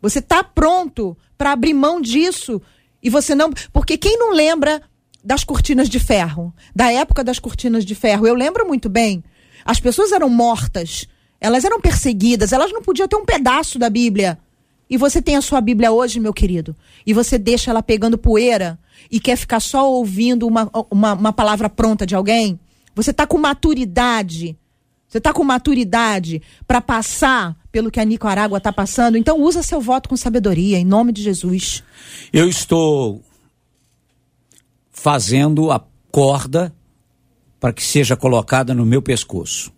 Você 0.00 0.20
está 0.20 0.42
pronto 0.42 1.16
para 1.36 1.52
abrir 1.52 1.74
mão 1.74 2.00
disso? 2.00 2.60
E 3.02 3.10
você 3.10 3.34
não. 3.34 3.52
Porque 3.72 3.96
quem 3.96 4.18
não 4.18 4.32
lembra 4.32 4.82
das 5.22 5.44
cortinas 5.44 5.88
de 5.88 5.98
ferro? 5.98 6.54
Da 6.74 6.92
época 6.92 7.22
das 7.22 7.38
cortinas 7.38 7.84
de 7.84 7.94
ferro? 7.94 8.26
Eu 8.26 8.34
lembro 8.34 8.66
muito 8.66 8.88
bem. 8.88 9.22
As 9.64 9.80
pessoas 9.80 10.12
eram 10.12 10.28
mortas, 10.28 11.06
elas 11.40 11.64
eram 11.64 11.80
perseguidas, 11.80 12.52
elas 12.52 12.72
não 12.72 12.82
podiam 12.82 13.06
ter 13.06 13.16
um 13.16 13.24
pedaço 13.24 13.78
da 13.78 13.90
Bíblia. 13.90 14.38
E 14.90 14.96
você 14.96 15.20
tem 15.20 15.36
a 15.36 15.42
sua 15.42 15.60
Bíblia 15.60 15.92
hoje, 15.92 16.18
meu 16.18 16.32
querido, 16.32 16.74
e 17.06 17.12
você 17.12 17.36
deixa 17.36 17.70
ela 17.70 17.82
pegando 17.82 18.16
poeira 18.16 18.78
e 19.10 19.20
quer 19.20 19.36
ficar 19.36 19.60
só 19.60 19.90
ouvindo 19.90 20.46
uma, 20.46 20.70
uma, 20.90 21.12
uma 21.12 21.32
palavra 21.32 21.68
pronta 21.68 22.06
de 22.06 22.14
alguém? 22.14 22.58
Você 22.98 23.12
está 23.12 23.28
com 23.28 23.38
maturidade. 23.38 24.58
Você 25.06 25.18
está 25.18 25.32
com 25.32 25.44
maturidade 25.44 26.42
para 26.66 26.80
passar 26.80 27.56
pelo 27.70 27.92
que 27.92 28.00
a 28.00 28.04
Nicarágua 28.04 28.58
está 28.58 28.72
passando? 28.72 29.16
Então 29.16 29.40
usa 29.40 29.62
seu 29.62 29.80
voto 29.80 30.08
com 30.08 30.16
sabedoria, 30.16 30.80
em 30.80 30.84
nome 30.84 31.12
de 31.12 31.22
Jesus. 31.22 31.84
Eu 32.32 32.48
estou 32.48 33.22
fazendo 34.90 35.70
a 35.70 35.80
corda 36.10 36.74
para 37.60 37.72
que 37.72 37.84
seja 37.84 38.16
colocada 38.16 38.74
no 38.74 38.84
meu 38.84 39.00
pescoço. 39.00 39.72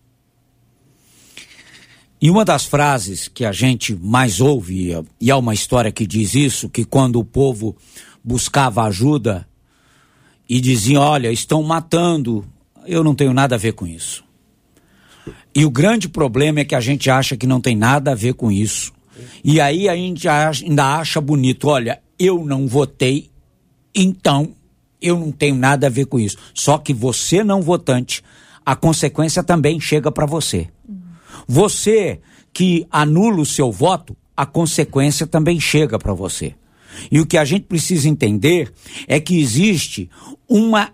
E 2.23 2.31
uma 2.31 2.43
das 2.45 2.65
frases 2.65 3.29
que 3.29 3.45
a 3.45 3.53
gente 3.53 3.95
mais 3.95 4.41
ouve, 4.41 4.95
e 5.21 5.31
há 5.31 5.37
uma 5.37 5.53
história 5.53 5.93
que 5.93 6.07
diz 6.07 6.35
isso, 6.35 6.71
que 6.71 6.87
quando 6.87 7.17
o 7.17 7.25
povo 7.25 7.77
buscava 8.25 8.83
ajuda 8.85 9.47
e 10.49 10.59
dizia, 10.59 11.01
olha, 11.03 11.31
estão 11.31 11.63
matando, 11.63 12.51
eu 12.87 13.05
não 13.05 13.15
tenho 13.15 13.33
nada 13.33 13.55
a 13.55 13.59
ver 13.59 13.73
com 13.73 13.87
isso. 13.87 14.25
E 15.55 15.65
o 15.65 15.71
grande 15.71 16.09
problema 16.09 16.61
é 16.61 16.65
que 16.65 16.75
a 16.75 16.81
gente 16.81 17.11
acha 17.11 17.37
que 17.37 17.47
não 17.47 17.61
tem 17.61 17.77
nada 17.77 18.13
a 18.13 18.15
ver 18.15 18.35
com 18.35 18.51
isso. 18.51 18.93
E 19.45 19.61
aí 19.61 19.89
a 19.89 19.97
gente 19.97 20.29
ainda 20.29 20.97
acha 20.97 21.21
bonito, 21.21 21.69
olha, 21.69 22.01
eu 22.19 22.45
não 22.45 22.67
votei, 22.67 23.31
então 23.95 24.55
eu 25.01 25.19
não 25.19 25.33
tenho 25.33 25.55
nada 25.55 25.87
a 25.87 25.91
ver 25.91 26.07
com 26.07 26.19
isso. 26.19 26.37
Só 26.55 26.79
que 26.79 26.93
você 26.95 27.43
não 27.43 27.63
votante, 27.63 28.23
a 28.65 28.77
consequência 28.77 29.43
também 29.43 29.81
chega 29.81 30.13
para 30.13 30.27
você. 30.27 30.69
Você 31.47 32.21
que 32.53 32.87
anula 32.91 33.41
o 33.41 33.47
seu 33.47 33.71
voto, 33.73 34.17
a 34.37 34.47
consequência 34.47 35.27
também 35.27 35.59
chega 35.59 35.99
para 35.99 36.13
você. 36.13 36.55
E 37.11 37.21
o 37.21 37.27
que 37.27 37.39
a 37.39 37.45
gente 37.45 37.65
precisa 37.65 38.09
entender 38.09 38.73
é 39.07 39.21
que 39.21 39.39
existe 39.39 40.11
uma, 40.49 40.91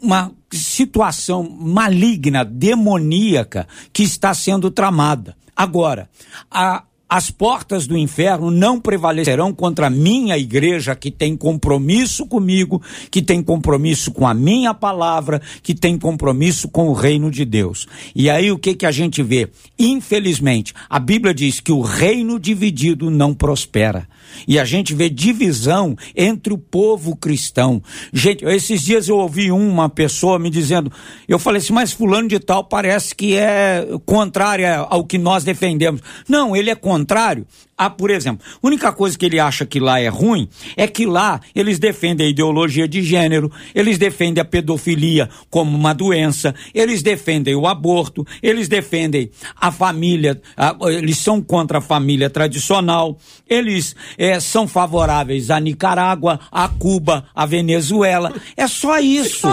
uma 0.00 0.32
situação 0.50 1.42
maligna, 1.48 2.44
demoníaca, 2.44 3.66
que 3.92 4.02
está 4.02 4.34
sendo 4.34 4.70
tramada. 4.70 5.36
Agora, 5.54 6.08
a, 6.50 6.84
as 7.10 7.28
portas 7.28 7.88
do 7.88 7.98
inferno 7.98 8.52
não 8.52 8.80
prevalecerão 8.80 9.52
contra 9.52 9.88
a 9.88 9.90
minha 9.90 10.38
igreja 10.38 10.94
que 10.94 11.10
tem 11.10 11.36
compromisso 11.36 12.24
comigo, 12.24 12.80
que 13.10 13.20
tem 13.20 13.42
compromisso 13.42 14.12
com 14.12 14.28
a 14.28 14.32
minha 14.32 14.72
palavra, 14.72 15.42
que 15.60 15.74
tem 15.74 15.98
compromisso 15.98 16.68
com 16.68 16.88
o 16.88 16.92
reino 16.92 17.28
de 17.28 17.44
Deus. 17.44 17.88
E 18.14 18.30
aí 18.30 18.52
o 18.52 18.58
que 18.58 18.76
que 18.76 18.86
a 18.86 18.92
gente 18.92 19.24
vê? 19.24 19.50
Infelizmente, 19.76 20.72
a 20.88 21.00
Bíblia 21.00 21.34
diz 21.34 21.58
que 21.58 21.72
o 21.72 21.80
reino 21.80 22.38
dividido 22.38 23.10
não 23.10 23.34
prospera. 23.34 24.06
E 24.46 24.58
a 24.58 24.64
gente 24.64 24.94
vê 24.94 25.08
divisão 25.08 25.96
entre 26.16 26.52
o 26.52 26.58
povo 26.58 27.16
cristão. 27.16 27.82
Gente, 28.12 28.44
esses 28.44 28.82
dias 28.82 29.08
eu 29.08 29.16
ouvi 29.16 29.50
uma 29.50 29.88
pessoa 29.88 30.38
me 30.38 30.50
dizendo, 30.50 30.92
eu 31.28 31.38
falei 31.38 31.60
assim, 31.60 31.72
mas 31.72 31.92
fulano 31.92 32.28
de 32.28 32.38
tal 32.38 32.64
parece 32.64 33.14
que 33.14 33.36
é 33.36 33.86
contrária 34.04 34.76
ao 34.76 35.04
que 35.04 35.18
nós 35.18 35.44
defendemos. 35.44 36.00
Não, 36.28 36.56
ele 36.56 36.70
é 36.70 36.74
contrário 36.74 37.46
a, 37.80 37.88
por 37.88 38.10
exemplo, 38.10 38.44
a 38.62 38.66
única 38.66 38.92
coisa 38.92 39.16
que 39.16 39.24
ele 39.24 39.40
acha 39.40 39.64
que 39.64 39.80
lá 39.80 39.98
é 39.98 40.08
ruim 40.08 40.46
é 40.76 40.86
que 40.86 41.06
lá 41.06 41.40
eles 41.54 41.78
defendem 41.78 42.26
a 42.26 42.30
ideologia 42.30 42.86
de 42.86 43.02
gênero, 43.02 43.50
eles 43.74 43.96
defendem 43.96 44.42
a 44.42 44.44
pedofilia 44.44 45.30
como 45.48 45.74
uma 45.74 45.94
doença, 45.94 46.54
eles 46.74 47.02
defendem 47.02 47.54
o 47.54 47.66
aborto, 47.66 48.26
eles 48.42 48.68
defendem 48.68 49.30
a 49.58 49.72
família, 49.72 50.42
a, 50.54 50.76
eles 50.90 51.16
são 51.16 51.40
contra 51.40 51.78
a 51.78 51.80
família 51.80 52.28
tradicional, 52.28 53.16
eles 53.48 53.96
é, 54.18 54.38
são 54.38 54.68
favoráveis 54.68 55.48
a 55.48 55.58
Nicarágua, 55.58 56.38
a 56.52 56.68
Cuba, 56.68 57.24
a 57.34 57.46
Venezuela. 57.46 58.30
É 58.58 58.66
só 58.66 58.98
isso. 58.98 59.48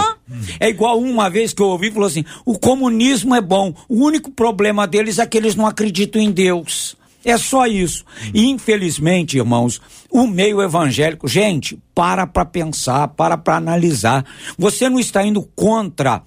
É 0.59 0.67
igual 0.67 0.99
uma 0.99 1.29
vez 1.29 1.53
que 1.53 1.61
eu 1.61 1.67
ouvi 1.67 1.91
falou 1.91 2.07
assim: 2.07 2.25
o 2.45 2.59
comunismo 2.59 3.33
é 3.33 3.39
bom, 3.39 3.73
o 3.87 4.03
único 4.03 4.29
problema 4.29 4.85
deles 4.85 5.17
é 5.17 5.25
que 5.25 5.37
eles 5.37 5.55
não 5.55 5.65
acreditam 5.65 6.21
em 6.21 6.29
Deus. 6.29 6.96
É 7.23 7.37
só 7.37 7.65
isso. 7.65 8.05
E, 8.33 8.49
infelizmente, 8.49 9.37
irmãos, 9.37 9.81
o 10.09 10.27
meio 10.27 10.61
evangélico, 10.61 11.27
gente, 11.27 11.77
para 11.93 12.25
para 12.25 12.45
pensar, 12.45 13.07
para 13.09 13.37
para 13.37 13.57
analisar. 13.57 14.25
Você 14.57 14.89
não 14.89 14.99
está 14.99 15.25
indo 15.25 15.41
contra 15.55 16.23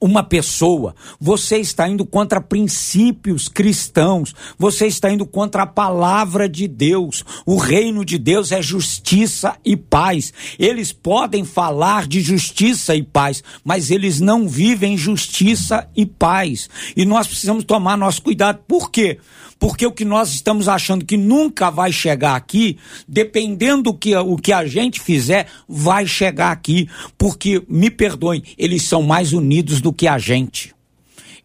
uma 0.00 0.22
pessoa, 0.22 0.94
você 1.20 1.58
está 1.58 1.88
indo 1.88 2.06
contra 2.06 2.40
princípios 2.40 3.48
cristãos, 3.48 4.34
você 4.56 4.86
está 4.86 5.10
indo 5.10 5.26
contra 5.26 5.64
a 5.64 5.66
palavra 5.66 6.48
de 6.48 6.68
Deus. 6.68 7.24
O 7.44 7.56
reino 7.56 8.04
de 8.04 8.16
Deus 8.16 8.52
é 8.52 8.62
justiça 8.62 9.56
e 9.64 9.76
paz. 9.76 10.32
Eles 10.58 10.92
podem 10.92 11.44
falar 11.44 12.06
de 12.06 12.20
justiça 12.20 12.94
e 12.94 13.02
paz, 13.02 13.42
mas 13.64 13.90
eles 13.90 14.20
não 14.20 14.48
vivem 14.48 14.96
justiça 14.96 15.88
e 15.96 16.06
paz. 16.06 16.70
E 16.96 17.04
nós 17.04 17.26
precisamos 17.26 17.64
tomar 17.64 17.96
nosso 17.96 18.22
cuidado. 18.22 18.60
Por 18.68 18.90
quê? 18.90 19.18
Porque 19.58 19.86
o 19.86 19.92
que 19.92 20.04
nós 20.04 20.32
estamos 20.32 20.68
achando 20.68 21.04
que 21.04 21.16
nunca 21.16 21.70
vai 21.70 21.90
chegar 21.90 22.36
aqui, 22.36 22.78
dependendo 23.06 23.84
do 23.84 23.94
que 23.94 24.14
o 24.16 24.36
que 24.36 24.52
a 24.52 24.64
gente 24.66 25.00
fizer, 25.00 25.46
vai 25.68 26.06
chegar 26.06 26.52
aqui. 26.52 26.88
Porque, 27.16 27.62
me 27.68 27.90
perdoem, 27.90 28.42
eles 28.56 28.84
são 28.84 29.02
mais 29.02 29.32
unidos 29.32 29.80
do 29.80 29.92
que 29.92 30.06
a 30.06 30.18
gente. 30.18 30.74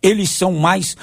Eles 0.01 0.29
são 0.29 0.53
mais 0.53 0.95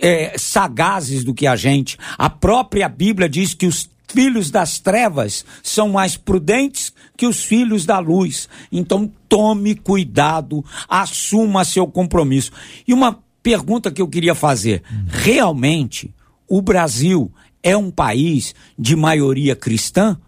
é, 0.00 0.36
sagazes 0.38 1.22
do 1.22 1.34
que 1.34 1.46
a 1.46 1.54
gente. 1.54 1.98
A 2.16 2.30
própria 2.30 2.88
Bíblia 2.88 3.28
diz 3.28 3.52
que 3.52 3.66
os 3.66 3.90
filhos 4.08 4.50
das 4.50 4.78
trevas 4.78 5.44
são 5.62 5.90
mais 5.90 6.16
prudentes 6.16 6.92
que 7.16 7.26
os 7.26 7.44
filhos 7.44 7.84
da 7.84 7.98
luz. 7.98 8.48
Então, 8.70 9.10
tome 9.28 9.74
cuidado, 9.74 10.64
assuma 10.88 11.64
seu 11.64 11.86
compromisso. 11.86 12.52
E 12.86 12.94
uma 12.94 13.18
pergunta 13.42 13.90
que 13.90 14.00
eu 14.00 14.08
queria 14.08 14.34
fazer: 14.34 14.82
realmente 15.08 16.14
o 16.48 16.60
Brasil 16.60 17.32
é 17.62 17.76
um 17.76 17.90
país 17.90 18.54
de 18.78 18.94
maioria 18.94 19.56
cristã? 19.56 20.18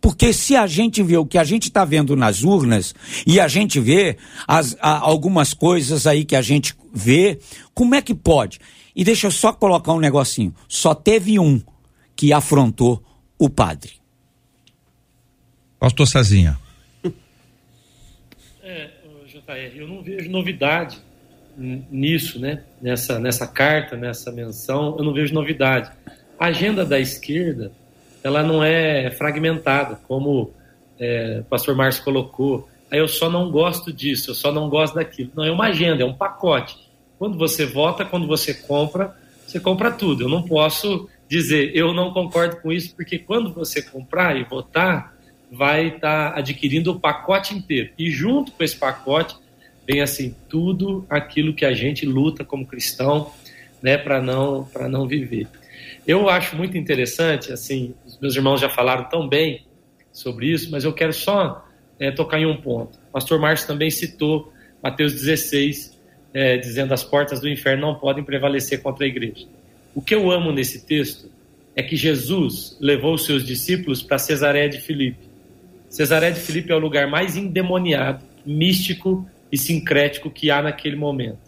Porque 0.00 0.32
se 0.32 0.56
a 0.56 0.66
gente 0.66 1.02
vê 1.02 1.16
o 1.16 1.26
que 1.26 1.36
a 1.36 1.44
gente 1.44 1.64
está 1.64 1.84
vendo 1.84 2.16
nas 2.16 2.42
urnas 2.42 2.94
e 3.26 3.38
a 3.38 3.46
gente 3.48 3.78
vê 3.78 4.16
as, 4.48 4.76
a, 4.80 4.98
algumas 4.98 5.52
coisas 5.52 6.06
aí 6.06 6.24
que 6.24 6.34
a 6.34 6.42
gente 6.42 6.74
vê, 6.92 7.38
como 7.74 7.94
é 7.94 8.00
que 8.00 8.14
pode? 8.14 8.58
E 8.96 9.04
deixa 9.04 9.26
eu 9.26 9.30
só 9.30 9.52
colocar 9.52 9.92
um 9.92 10.00
negocinho. 10.00 10.54
Só 10.66 10.94
teve 10.94 11.38
um 11.38 11.60
que 12.16 12.32
afrontou 12.32 13.02
o 13.38 13.48
padre. 13.48 13.92
Pastor 15.78 16.06
Cezinha. 16.06 16.58
É, 18.62 18.90
JR, 19.26 19.76
eu 19.76 19.88
não 19.88 20.02
vejo 20.02 20.30
novidade 20.30 21.00
nisso, 21.56 22.38
né? 22.38 22.62
Nessa, 22.80 23.18
nessa 23.18 23.46
carta, 23.46 23.96
nessa 23.96 24.30
menção, 24.32 24.96
eu 24.98 25.04
não 25.04 25.12
vejo 25.12 25.34
novidade. 25.34 25.90
A 26.38 26.46
agenda 26.46 26.84
da 26.84 26.98
esquerda, 26.98 27.72
ela 28.22 28.42
não 28.42 28.62
é 28.62 29.10
fragmentada, 29.10 29.98
como 30.08 30.52
é, 30.98 31.38
o 31.40 31.44
pastor 31.44 31.74
Márcio 31.74 32.04
colocou. 32.04 32.68
Aí 32.90 32.98
eu 32.98 33.08
só 33.08 33.30
não 33.30 33.50
gosto 33.50 33.92
disso, 33.92 34.30
eu 34.30 34.34
só 34.34 34.52
não 34.52 34.68
gosto 34.68 34.94
daquilo. 34.94 35.30
Não, 35.34 35.44
é 35.44 35.50
uma 35.50 35.66
agenda, 35.66 36.02
é 36.02 36.06
um 36.06 36.14
pacote. 36.14 36.76
Quando 37.18 37.38
você 37.38 37.66
vota, 37.66 38.04
quando 38.04 38.26
você 38.26 38.54
compra, 38.54 39.14
você 39.46 39.60
compra 39.60 39.90
tudo. 39.90 40.24
Eu 40.24 40.28
não 40.28 40.42
posso 40.42 41.08
dizer, 41.28 41.76
eu 41.76 41.92
não 41.92 42.12
concordo 42.12 42.56
com 42.56 42.72
isso, 42.72 42.94
porque 42.96 43.18
quando 43.18 43.52
você 43.52 43.82
comprar 43.82 44.36
e 44.36 44.44
votar, 44.44 45.14
vai 45.50 45.88
estar 45.88 46.32
tá 46.32 46.38
adquirindo 46.38 46.92
o 46.92 47.00
pacote 47.00 47.54
inteiro. 47.54 47.90
E 47.98 48.10
junto 48.10 48.52
com 48.52 48.62
esse 48.62 48.76
pacote, 48.76 49.36
vem 49.90 50.00
assim 50.00 50.34
tudo 50.48 51.04
aquilo 51.10 51.52
que 51.52 51.64
a 51.64 51.72
gente 51.72 52.06
luta 52.06 52.44
como 52.44 52.64
cristão, 52.64 53.32
né, 53.82 53.98
para 53.98 54.22
não 54.22 54.64
para 54.64 54.88
não 54.88 55.06
viver. 55.06 55.48
Eu 56.06 56.28
acho 56.28 56.56
muito 56.56 56.78
interessante, 56.78 57.52
assim, 57.52 57.94
os 58.06 58.18
meus 58.18 58.36
irmãos 58.36 58.60
já 58.60 58.68
falaram 58.68 59.04
tão 59.08 59.28
bem 59.28 59.64
sobre 60.12 60.46
isso, 60.46 60.70
mas 60.70 60.84
eu 60.84 60.92
quero 60.92 61.12
só 61.12 61.66
é, 61.98 62.10
tocar 62.10 62.38
em 62.38 62.46
um 62.46 62.56
ponto. 62.56 62.98
O 63.08 63.12
pastor 63.12 63.38
Márcio 63.40 63.66
também 63.66 63.90
citou 63.90 64.52
Mateus 64.82 65.12
16, 65.12 65.98
é, 66.32 66.56
dizendo 66.56 66.94
as 66.94 67.02
portas 67.02 67.40
do 67.40 67.48
inferno 67.48 67.88
não 67.88 67.94
podem 67.96 68.22
prevalecer 68.22 68.80
contra 68.82 69.04
a 69.04 69.08
igreja. 69.08 69.46
O 69.94 70.00
que 70.00 70.14
eu 70.14 70.30
amo 70.30 70.52
nesse 70.52 70.86
texto 70.86 71.30
é 71.74 71.82
que 71.82 71.96
Jesus 71.96 72.76
levou 72.80 73.14
os 73.14 73.24
seus 73.24 73.44
discípulos 73.44 74.02
para 74.02 74.18
Cesareia 74.18 74.68
de 74.68 74.80
Filipe. 74.80 75.28
Cesareia 75.88 76.32
de 76.32 76.40
Filipe 76.40 76.70
é 76.70 76.74
o 76.74 76.78
lugar 76.78 77.08
mais 77.08 77.36
endemoniado, 77.36 78.24
místico 78.46 79.26
e 79.50 79.58
sincrético 79.58 80.30
que 80.30 80.50
há 80.50 80.62
naquele 80.62 80.96
momento. 80.96 81.38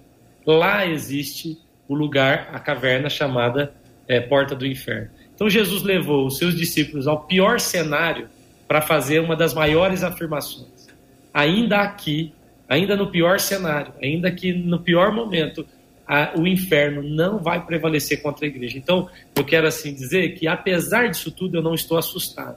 Lá 0.46 0.86
existe 0.86 1.58
o 1.88 1.94
lugar, 1.94 2.50
a 2.52 2.58
caverna 2.58 3.08
chamada 3.08 3.74
é, 4.08 4.20
Porta 4.20 4.54
do 4.54 4.66
Inferno. 4.66 5.10
Então 5.34 5.48
Jesus 5.48 5.82
levou 5.82 6.26
os 6.26 6.38
seus 6.38 6.54
discípulos 6.54 7.06
ao 7.06 7.24
pior 7.24 7.60
cenário 7.60 8.28
para 8.66 8.80
fazer 8.80 9.20
uma 9.20 9.36
das 9.36 9.54
maiores 9.54 10.02
afirmações. 10.02 10.88
Ainda 11.32 11.78
aqui, 11.78 12.32
ainda 12.68 12.96
no 12.96 13.10
pior 13.10 13.38
cenário, 13.38 13.92
ainda 14.02 14.30
que 14.30 14.52
no 14.52 14.78
pior 14.78 15.12
momento, 15.12 15.66
a, 16.06 16.32
o 16.36 16.46
inferno 16.46 17.02
não 17.02 17.38
vai 17.38 17.64
prevalecer 17.64 18.22
contra 18.22 18.44
a 18.44 18.48
igreja. 18.48 18.78
Então, 18.78 19.08
eu 19.34 19.44
quero 19.44 19.66
assim 19.66 19.94
dizer 19.94 20.34
que 20.34 20.46
apesar 20.46 21.08
disso 21.08 21.30
tudo, 21.30 21.56
eu 21.56 21.62
não 21.62 21.74
estou 21.74 21.98
assustado. 21.98 22.56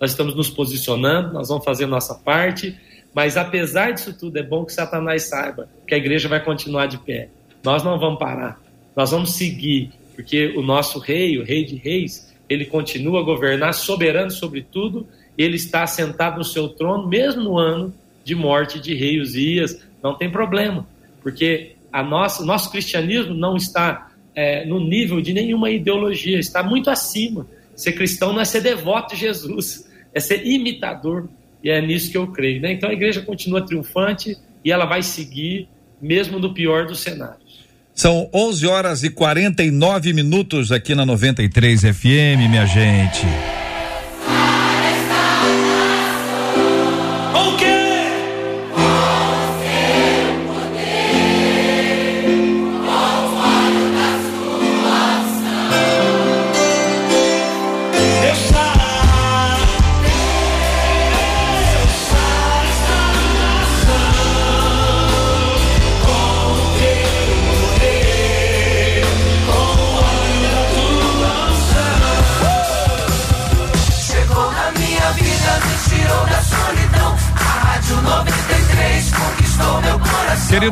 Nós 0.00 0.10
estamos 0.10 0.34
nos 0.34 0.50
posicionando, 0.50 1.32
nós 1.32 1.48
vamos 1.48 1.64
fazer 1.64 1.86
nossa 1.86 2.14
parte, 2.14 2.76
mas 3.16 3.38
apesar 3.38 3.92
disso 3.92 4.12
tudo, 4.12 4.36
é 4.36 4.42
bom 4.42 4.62
que 4.62 4.74
Satanás 4.74 5.22
saiba 5.22 5.70
que 5.86 5.94
a 5.94 5.96
igreja 5.96 6.28
vai 6.28 6.38
continuar 6.44 6.84
de 6.84 6.98
pé. 6.98 7.30
Nós 7.64 7.82
não 7.82 7.98
vamos 7.98 8.18
parar. 8.18 8.60
Nós 8.94 9.10
vamos 9.10 9.32
seguir, 9.32 9.90
porque 10.14 10.48
o 10.54 10.60
nosso 10.60 10.98
rei, 10.98 11.38
o 11.38 11.42
rei 11.42 11.64
de 11.64 11.76
reis, 11.76 12.30
ele 12.46 12.66
continua 12.66 13.20
a 13.20 13.22
governar 13.22 13.72
soberano 13.72 14.30
sobre 14.30 14.60
tudo. 14.60 15.08
Ele 15.38 15.56
está 15.56 15.82
assentado 15.82 16.36
no 16.36 16.44
seu 16.44 16.68
trono, 16.68 17.08
mesmo 17.08 17.42
no 17.42 17.56
ano 17.56 17.94
de 18.22 18.34
morte 18.34 18.78
de 18.78 18.94
rei 18.94 19.18
Uzias. 19.18 19.82
Não 20.02 20.14
tem 20.14 20.30
problema, 20.30 20.86
porque 21.22 21.74
a 21.90 22.02
nossa, 22.02 22.44
nosso 22.44 22.70
cristianismo 22.70 23.32
não 23.32 23.56
está 23.56 24.10
é, 24.34 24.66
no 24.66 24.78
nível 24.78 25.22
de 25.22 25.32
nenhuma 25.32 25.70
ideologia, 25.70 26.38
está 26.38 26.62
muito 26.62 26.90
acima. 26.90 27.46
Ser 27.74 27.92
cristão 27.92 28.34
não 28.34 28.42
é 28.42 28.44
ser 28.44 28.60
devoto 28.60 29.14
de 29.14 29.20
Jesus, 29.22 29.90
é 30.12 30.20
ser 30.20 30.46
imitador 30.46 31.30
e 31.66 31.70
é 31.70 31.80
nisso 31.80 32.12
que 32.12 32.16
eu 32.16 32.28
creio. 32.28 32.60
Né? 32.60 32.72
Então 32.74 32.88
a 32.88 32.92
igreja 32.92 33.20
continua 33.20 33.60
triunfante 33.60 34.36
e 34.64 34.70
ela 34.70 34.86
vai 34.86 35.02
seguir, 35.02 35.68
mesmo 36.00 36.38
no 36.38 36.54
pior 36.54 36.86
dos 36.86 37.00
cenários. 37.00 37.66
São 37.92 38.30
11 38.32 38.66
horas 38.68 39.02
e 39.02 39.10
49 39.10 40.12
minutos 40.12 40.70
aqui 40.70 40.94
na 40.94 41.04
93 41.04 41.80
FM, 41.80 42.48
minha 42.48 42.66
gente. 42.66 43.26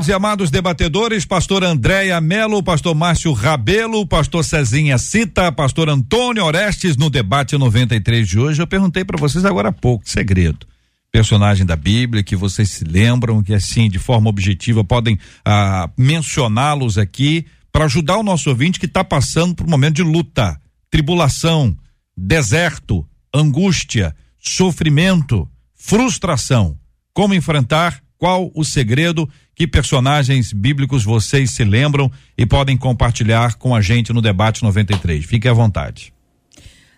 Queridos 0.05 0.09
e 0.09 0.13
amados 0.13 0.51
debatedores, 0.51 1.25
pastor 1.25 1.65
Andréia 1.65 2.21
Melo, 2.21 2.63
pastor 2.63 2.95
Márcio 2.95 3.33
Rabelo, 3.33 4.07
pastor 4.07 4.45
Cezinha 4.45 4.99
Cita, 4.99 5.51
pastor 5.51 5.89
Antônio 5.89 6.45
Orestes 6.45 6.95
no 6.97 7.09
debate 7.09 7.57
93 7.57 8.29
de 8.29 8.39
hoje. 8.39 8.61
Eu 8.61 8.67
perguntei 8.67 9.03
para 9.03 9.19
vocês 9.19 9.47
agora 9.47 9.71
há 9.71 9.73
pouco, 9.73 10.07
segredo. 10.07 10.67
Personagem 11.11 11.65
da 11.65 11.75
Bíblia 11.75 12.23
que 12.23 12.37
vocês 12.37 12.71
se 12.71 12.85
lembram, 12.85 13.43
que 13.43 13.55
assim, 13.55 13.89
de 13.89 13.99
forma 13.99 14.29
objetiva, 14.29 14.85
podem 14.85 15.19
ah, 15.43 15.89
mencioná-los 15.97 16.99
aqui 16.99 17.47
para 17.73 17.87
ajudar 17.87 18.19
o 18.19 18.23
nosso 18.23 18.51
ouvinte 18.51 18.79
que 18.79 18.87
está 18.87 19.03
passando 19.03 19.55
por 19.55 19.67
um 19.67 19.71
momento 19.71 19.97
de 19.97 20.03
luta, 20.03 20.61
tribulação, 20.91 21.75
deserto, 22.15 23.07
angústia, 23.33 24.15
sofrimento, 24.39 25.49
frustração. 25.75 26.77
Como 27.15 27.33
enfrentar? 27.33 28.04
Qual 28.19 28.51
o 28.55 28.65
segredo? 28.65 29.29
Que 29.55 29.67
personagens 29.67 30.53
bíblicos 30.53 31.05
vocês 31.05 31.51
se 31.51 31.65
lembram 31.65 32.11
e 32.37 32.45
podem 32.45 32.77
compartilhar 32.77 33.55
com 33.55 33.75
a 33.75 33.81
gente 33.81 34.13
no 34.13 34.21
debate 34.21 34.63
93? 34.63 35.25
Fique 35.25 35.49
à 35.49 35.53
vontade. 35.53 36.13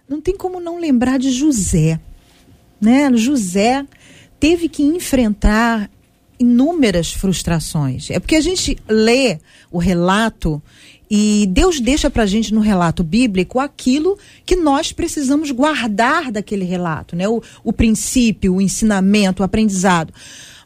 Não 0.09 0.21
tem 0.21 0.37
como 0.37 0.61
não 0.61 0.79
lembrar 0.79 1.19
de 1.19 1.31
José, 1.31 2.01
né? 2.81 3.11
José 3.17 3.85
teve 4.39 4.69
que 4.69 4.83
enfrentar 4.83 5.91
inúmeras 6.39 7.13
frustrações. 7.13 8.11
É 8.11 8.21
porque 8.21 8.37
a 8.37 8.41
gente 8.41 8.77
lê 8.89 9.39
o 9.71 9.79
relato 9.79 10.63
e 11.11 11.47
Deus 11.51 11.81
deixa 11.81 12.11
para 12.11 12.25
a 12.25 12.27
gente 12.27 12.53
no 12.53 12.61
relato 12.61 13.03
bíblico 13.03 13.59
aquilo 13.59 14.19
que 14.45 14.57
nós 14.57 14.93
precisamos 14.93 15.51
guardar 15.51 16.31
daquele 16.33 16.65
relato, 16.65 17.15
né? 17.15 17.29
O, 17.29 17.43
o 17.63 17.73
princípio, 17.73 18.55
o 18.55 18.61
ensinamento, 18.61 19.43
o 19.43 19.45
aprendizado. 19.45 20.13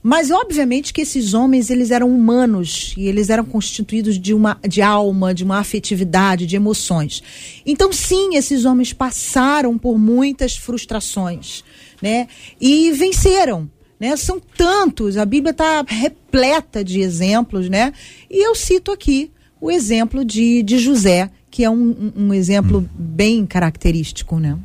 Mas 0.02 0.30
obviamente 0.30 0.92
que 0.92 1.02
esses 1.02 1.34
homens 1.34 1.68
eles 1.68 1.90
eram 1.90 2.08
humanos 2.08 2.94
e 2.96 3.06
eles 3.06 3.28
eram 3.28 3.44
constituídos 3.44 4.18
de 4.18 4.32
uma 4.32 4.58
de 4.66 4.80
alma, 4.80 5.34
de 5.34 5.44
uma 5.44 5.58
afetividade, 5.58 6.46
de 6.46 6.56
emoções. 6.56 7.22
Então 7.66 7.92
sim, 7.92 8.34
esses 8.36 8.64
homens 8.64 8.92
passaram 8.92 9.76
por 9.76 9.98
muitas 9.98 10.56
frustrações, 10.56 11.62
né? 12.00 12.28
E 12.60 12.90
venceram. 12.92 13.70
Né? 13.98 14.16
São 14.16 14.40
tantos, 14.40 15.18
a 15.18 15.26
Bíblia 15.26 15.50
está 15.50 15.84
repleta 15.86 16.82
de 16.82 17.00
exemplos, 17.00 17.68
né? 17.68 17.92
E 18.30 18.46
eu 18.46 18.54
cito 18.54 18.90
aqui 18.90 19.30
o 19.60 19.70
exemplo 19.70 20.24
de, 20.24 20.62
de 20.62 20.78
José, 20.78 21.30
que 21.50 21.62
é 21.62 21.68
um, 21.68 22.12
um 22.16 22.32
exemplo 22.32 22.78
hum. 22.78 22.88
bem 22.98 23.44
característico, 23.44 24.38
né? 24.38 24.56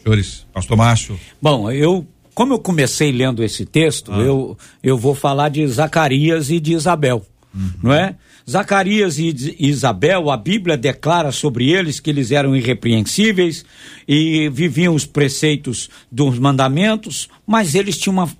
Senhores, 0.00 0.46
pastor 0.52 0.76
Márcio. 0.76 1.18
Bom, 1.42 1.68
eu, 1.72 2.06
como 2.36 2.52
eu 2.52 2.58
comecei 2.58 3.10
lendo 3.10 3.42
esse 3.42 3.64
texto, 3.64 4.12
ah. 4.12 4.18
eu, 4.18 4.58
eu 4.82 4.98
vou 4.98 5.14
falar 5.14 5.48
de 5.48 5.66
Zacarias 5.66 6.50
e 6.50 6.60
de 6.60 6.74
Isabel, 6.74 7.24
uhum. 7.54 7.70
não 7.82 7.92
é? 7.94 8.14
Zacarias 8.48 9.18
e 9.18 9.56
Isabel, 9.58 10.30
a 10.30 10.36
Bíblia 10.36 10.76
declara 10.76 11.32
sobre 11.32 11.70
eles 11.70 11.98
que 11.98 12.10
eles 12.10 12.30
eram 12.30 12.54
irrepreensíveis 12.54 13.64
e 14.06 14.50
viviam 14.50 14.94
os 14.94 15.06
preceitos 15.06 15.88
dos 16.12 16.38
mandamentos, 16.38 17.28
mas 17.46 17.74
eles 17.74 17.96
tinham 17.98 18.12
uma 18.12 18.30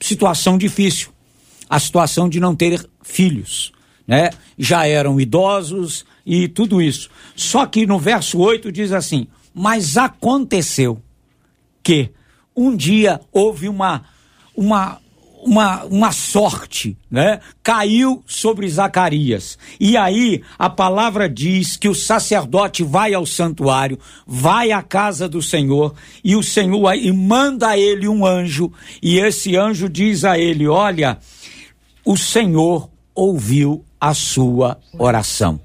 situação 0.00 0.56
difícil, 0.56 1.10
a 1.68 1.80
situação 1.80 2.28
de 2.28 2.38
não 2.38 2.54
ter 2.54 2.88
filhos 3.02 3.72
né? 4.06 4.30
Já 4.58 4.86
eram 4.86 5.20
idosos 5.20 6.04
e 6.24 6.48
tudo 6.48 6.80
isso. 6.80 7.10
Só 7.34 7.66
que 7.66 7.86
no 7.86 7.98
verso 7.98 8.38
8 8.38 8.70
diz 8.70 8.92
assim: 8.92 9.26
Mas 9.54 9.96
aconteceu 9.96 11.00
que 11.82 12.10
um 12.56 12.76
dia 12.76 13.20
houve 13.32 13.68
uma 13.68 14.04
uma 14.56 15.00
uma, 15.42 15.84
uma 15.84 16.12
sorte, 16.12 16.96
né? 17.10 17.40
Caiu 17.62 18.22
sobre 18.26 18.68
Zacarias. 18.68 19.58
E 19.78 19.96
aí 19.96 20.42
a 20.58 20.70
palavra 20.70 21.28
diz 21.28 21.76
que 21.76 21.88
o 21.88 21.94
sacerdote 21.94 22.84
vai 22.84 23.12
ao 23.12 23.26
santuário, 23.26 23.98
vai 24.26 24.70
à 24.70 24.80
casa 24.82 25.28
do 25.28 25.42
Senhor, 25.42 25.94
e 26.22 26.36
o 26.36 26.42
Senhor 26.42 26.94
e 26.94 27.12
manda 27.12 27.70
a 27.70 27.78
ele 27.78 28.06
um 28.06 28.24
anjo, 28.24 28.72
e 29.02 29.18
esse 29.18 29.56
anjo 29.56 29.88
diz 29.88 30.24
a 30.24 30.38
ele: 30.38 30.68
Olha, 30.68 31.18
o 32.04 32.16
Senhor 32.16 32.88
ouviu 33.14 33.84
a 34.00 34.14
sua 34.14 34.78
oração. 34.98 35.60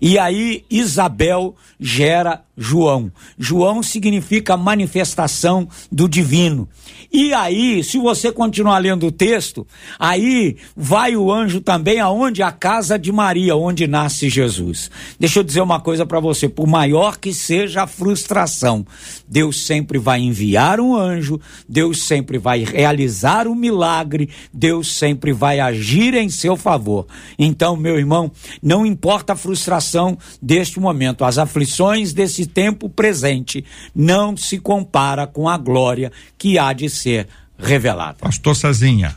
E 0.00 0.18
aí 0.18 0.64
Isabel 0.70 1.54
gera 1.78 2.42
João. 2.58 3.12
João 3.38 3.82
significa 3.84 4.56
manifestação 4.56 5.68
do 5.90 6.08
divino. 6.08 6.68
E 7.10 7.32
aí, 7.32 7.82
se 7.84 7.98
você 7.98 8.32
continuar 8.32 8.78
lendo 8.78 9.06
o 9.06 9.12
texto, 9.12 9.66
aí 9.98 10.56
vai 10.76 11.16
o 11.16 11.32
anjo 11.32 11.60
também 11.60 12.00
aonde 12.00 12.42
a 12.42 12.50
casa 12.50 12.98
de 12.98 13.12
Maria, 13.12 13.56
onde 13.56 13.86
nasce 13.86 14.28
Jesus. 14.28 14.90
Deixa 15.18 15.38
eu 15.38 15.44
dizer 15.44 15.60
uma 15.60 15.80
coisa 15.80 16.04
para 16.04 16.20
você, 16.20 16.48
por 16.48 16.66
maior 16.66 17.16
que 17.16 17.32
seja 17.32 17.84
a 17.84 17.86
frustração, 17.86 18.84
Deus 19.26 19.64
sempre 19.64 19.98
vai 19.98 20.20
enviar 20.20 20.80
um 20.80 20.96
anjo, 20.96 21.40
Deus 21.68 22.02
sempre 22.02 22.38
vai 22.38 22.64
realizar 22.64 23.46
um 23.46 23.54
milagre, 23.54 24.28
Deus 24.52 24.92
sempre 24.92 25.32
vai 25.32 25.60
agir 25.60 26.14
em 26.14 26.28
seu 26.28 26.56
favor. 26.56 27.06
Então, 27.38 27.76
meu 27.76 27.98
irmão, 27.98 28.30
não 28.62 28.84
importa 28.84 29.32
a 29.32 29.36
frustração 29.36 30.18
deste 30.42 30.80
momento, 30.80 31.24
as 31.24 31.38
aflições 31.38 32.12
desse 32.12 32.47
tempo 32.48 32.88
presente 32.88 33.64
não 33.94 34.36
se 34.36 34.58
compara 34.58 35.26
com 35.26 35.48
a 35.48 35.56
glória 35.56 36.10
que 36.36 36.58
há 36.58 36.72
de 36.72 36.90
ser 36.90 37.28
revelada. 37.58 38.18
Pastor 38.20 38.56
Sazinha. 38.56 39.16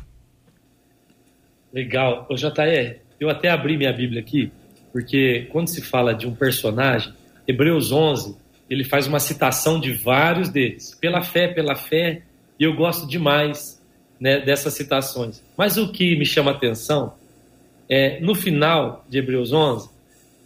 Legal. 1.73 2.27
Ô, 2.29 2.35
JR, 2.35 2.97
eu 3.19 3.29
até 3.29 3.49
abri 3.49 3.77
minha 3.77 3.93
Bíblia 3.93 4.21
aqui, 4.21 4.51
porque 4.91 5.47
quando 5.51 5.69
se 5.69 5.81
fala 5.81 6.13
de 6.13 6.27
um 6.27 6.35
personagem, 6.35 7.13
Hebreus 7.47 7.91
11, 7.91 8.35
ele 8.69 8.83
faz 8.83 9.07
uma 9.07 9.19
citação 9.19 9.79
de 9.79 9.93
vários 9.93 10.49
deles. 10.49 10.97
Pela 10.99 11.21
fé, 11.21 11.47
pela 11.47 11.75
fé, 11.75 12.23
e 12.59 12.63
eu 12.63 12.75
gosto 12.75 13.07
demais 13.07 13.81
né, 14.19 14.39
dessas 14.39 14.73
citações. 14.73 15.43
Mas 15.57 15.77
o 15.77 15.91
que 15.91 16.15
me 16.17 16.25
chama 16.25 16.51
a 16.51 16.53
atenção 16.53 17.13
é, 17.89 18.19
no 18.21 18.33
final 18.33 19.05
de 19.09 19.17
Hebreus 19.17 19.51
11, 19.51 19.89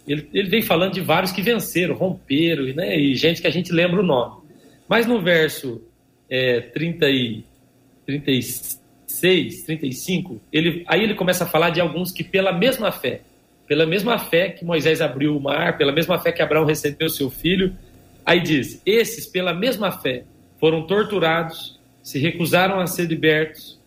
ele, 0.06 0.28
ele 0.32 0.48
vem 0.48 0.62
falando 0.62 0.94
de 0.94 1.00
vários 1.00 1.32
que 1.32 1.42
venceram, 1.42 1.94
romperam, 1.94 2.64
né, 2.74 2.96
e 2.98 3.14
gente 3.14 3.40
que 3.40 3.46
a 3.46 3.50
gente 3.50 3.72
lembra 3.72 4.00
o 4.00 4.06
nome. 4.06 4.42
Mas 4.88 5.06
no 5.06 5.20
verso 5.20 5.82
é, 6.30 6.60
30 6.60 7.08
e, 7.08 7.44
36, 8.06 9.62
35, 9.64 10.40
ele, 10.52 10.84
aí 10.86 11.02
ele 11.02 11.14
começa 11.14 11.44
a 11.44 11.46
falar 11.46 11.70
de 11.70 11.80
alguns 11.80 12.12
que 12.12 12.22
pela 12.22 12.52
mesma 12.52 12.92
fé, 12.92 13.20
pela 13.66 13.84
mesma 13.84 14.18
fé 14.18 14.50
que 14.50 14.64
Moisés 14.64 15.00
abriu 15.00 15.36
o 15.36 15.40
mar, 15.40 15.76
pela 15.76 15.92
mesma 15.92 16.18
fé 16.18 16.30
que 16.30 16.40
Abraão 16.40 16.64
recebeu 16.64 17.08
seu 17.08 17.28
filho, 17.28 17.76
aí 18.24 18.40
diz, 18.40 18.80
esses 18.86 19.26
pela 19.26 19.52
mesma 19.52 19.90
fé 19.90 20.24
foram 20.60 20.86
torturados, 20.86 21.78
se 22.02 22.18
recusaram 22.20 22.78
a 22.78 22.86
ser 22.86 23.06
libertos, 23.06 23.80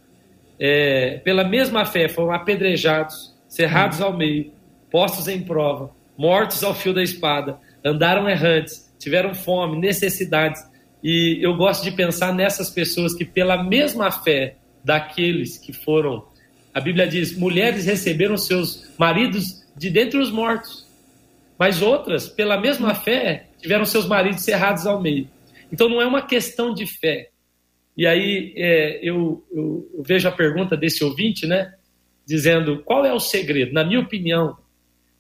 é, 0.59 1.20
pela 1.24 1.45
mesma 1.45 1.86
fé 1.86 2.09
foram 2.09 2.34
apedrejados, 2.34 3.34
cerrados 3.47 4.01
ao 4.01 4.15
meio, 4.15 4.51
postos 4.91 5.30
em 5.30 5.41
prova, 5.41 5.91
mortos 6.20 6.65
ao 6.65 6.76
fio 6.76 6.93
da 6.93 7.01
espada, 7.01 7.57
andaram 7.84 8.30
errantes, 8.30 8.93
tiveram 8.99 9.34
fome, 9.34 9.80
necessidades. 9.80 10.61
E 11.01 11.39
eu 11.41 11.55
gosto 11.55 11.82
de 11.82 11.91
pensar 11.91 12.34
nessas 12.34 12.70
pessoas 12.70 13.13
que, 13.15 13.24
pela 13.24 13.63
mesma 13.63 14.11
fé 14.11 14.57
daqueles 14.84 15.57
que 15.57 15.72
foram, 15.72 16.28
a 16.74 16.82
Bíblia 16.82 17.07
diz, 17.07 17.38
mulheres 17.38 17.86
receberam 17.86 18.36
seus 18.36 18.91
maridos 18.97 19.65
de 19.78 19.89
dentre 19.89 20.20
os 20.20 20.30
mortos, 20.30 20.86
mas 21.57 21.82
outras, 21.82 22.28
pela 22.28 22.59
mesma 22.59 22.93
fé, 22.93 23.47
tiveram 23.61 23.86
seus 23.86 24.05
maridos 24.05 24.43
cerrados 24.43 24.86
ao 24.86 25.01
meio. 25.01 25.26
Então 25.72 25.88
não 25.88 26.01
é 26.01 26.05
uma 26.05 26.22
questão 26.22 26.74
de 26.74 26.86
fé. 26.86 27.30
E 27.95 28.05
aí 28.05 28.53
é, 28.57 28.99
eu, 29.01 29.41
eu, 29.53 29.89
eu 29.93 30.03
vejo 30.03 30.28
a 30.28 30.32
pergunta 30.34 30.76
desse 30.76 31.01
ouvinte, 31.01 31.47
né? 31.47 31.74
Dizendo 32.28 32.84
qual 32.84 33.05
é 33.05 33.13
o 33.13 33.20
segredo? 33.22 33.72
Na 33.72 33.86
minha 33.86 34.01
opinião, 34.01 34.57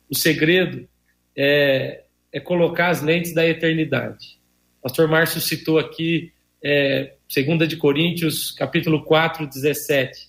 o 0.09 0.15
segredo 0.15 0.87
é, 1.35 2.03
é 2.31 2.39
colocar 2.39 2.89
as 2.89 3.01
lentes 3.01 3.33
da 3.33 3.47
eternidade. 3.47 4.39
O 4.79 4.83
pastor 4.83 5.07
Márcio 5.07 5.39
citou 5.39 5.77
aqui 5.77 6.31
é, 6.63 7.13
2 7.33 7.67
de 7.67 7.77
Coríntios, 7.77 8.51
capítulo 8.51 9.03
4, 9.03 9.47
17, 9.47 10.27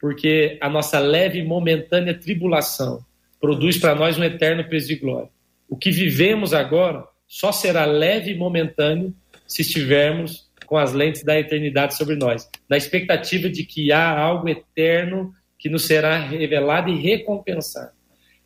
porque 0.00 0.58
a 0.60 0.68
nossa 0.68 0.98
leve 0.98 1.38
e 1.38 1.44
momentânea 1.44 2.18
tribulação 2.18 3.04
produz 3.40 3.78
para 3.78 3.94
nós 3.94 4.18
um 4.18 4.24
eterno 4.24 4.64
peso 4.68 4.88
de 4.88 4.96
glória. 4.96 5.30
O 5.68 5.76
que 5.76 5.90
vivemos 5.90 6.54
agora 6.54 7.04
só 7.26 7.52
será 7.52 7.84
leve 7.84 8.32
e 8.32 8.36
momentâneo 8.36 9.14
se 9.46 9.62
estivermos 9.62 10.50
com 10.66 10.76
as 10.76 10.92
lentes 10.92 11.22
da 11.22 11.38
eternidade 11.38 11.96
sobre 11.96 12.16
nós, 12.16 12.48
na 12.68 12.76
expectativa 12.76 13.48
de 13.48 13.64
que 13.64 13.92
há 13.92 14.18
algo 14.18 14.48
eterno 14.48 15.34
que 15.58 15.68
nos 15.68 15.86
será 15.86 16.18
revelado 16.18 16.88
e 16.88 17.00
recompensado. 17.00 17.92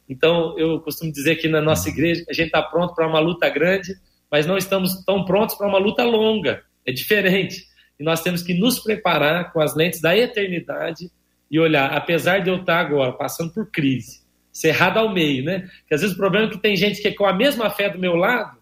Então, 0.09 0.57
eu 0.59 0.81
costumo 0.81 1.13
dizer 1.13 1.37
que 1.37 1.49
na 1.49 1.61
nossa 1.61 1.89
igreja 1.89 2.25
a 2.29 2.33
gente 2.33 2.47
está 2.47 2.63
pronto 2.63 2.95
para 2.95 3.07
uma 3.07 3.19
luta 3.19 3.49
grande, 3.49 3.95
mas 4.31 4.47
não 4.47 4.57
estamos 4.57 5.05
tão 5.05 5.25
prontos 5.25 5.57
para 5.57 5.69
uma 5.69 5.79
luta 5.79 6.05
longa. 6.05 6.63
É 6.85 6.93
diferente. 6.93 7.65
E 7.99 8.05
nós 8.05 8.23
temos 8.23 8.43
que 8.43 8.55
nos 8.55 8.79
preparar 8.79 9.53
com 9.53 9.61
as 9.61 9.75
lentes 9.75 10.01
da 10.01 10.17
eternidade 10.17 11.11
e 11.51 11.59
olhar, 11.59 11.93
apesar 11.93 12.41
de 12.41 12.51
eu 12.51 12.57
estar 12.57 12.81
agora 12.81 13.13
passando 13.13 13.53
por 13.53 13.71
crise, 13.71 14.21
cerrado 14.53 14.99
ao 14.99 15.13
meio, 15.13 15.45
né? 15.45 15.61
Porque 15.81 15.95
às 15.95 16.01
vezes 16.01 16.15
o 16.15 16.19
problema 16.19 16.47
é 16.47 16.51
que 16.51 16.59
tem 16.59 16.77
gente 16.77 17.01
que 17.01 17.11
com 17.13 17.25
a 17.25 17.33
mesma 17.33 17.71
fé 17.71 17.89
do 17.89 17.99
meu 17.99 18.15
lado 18.15 18.59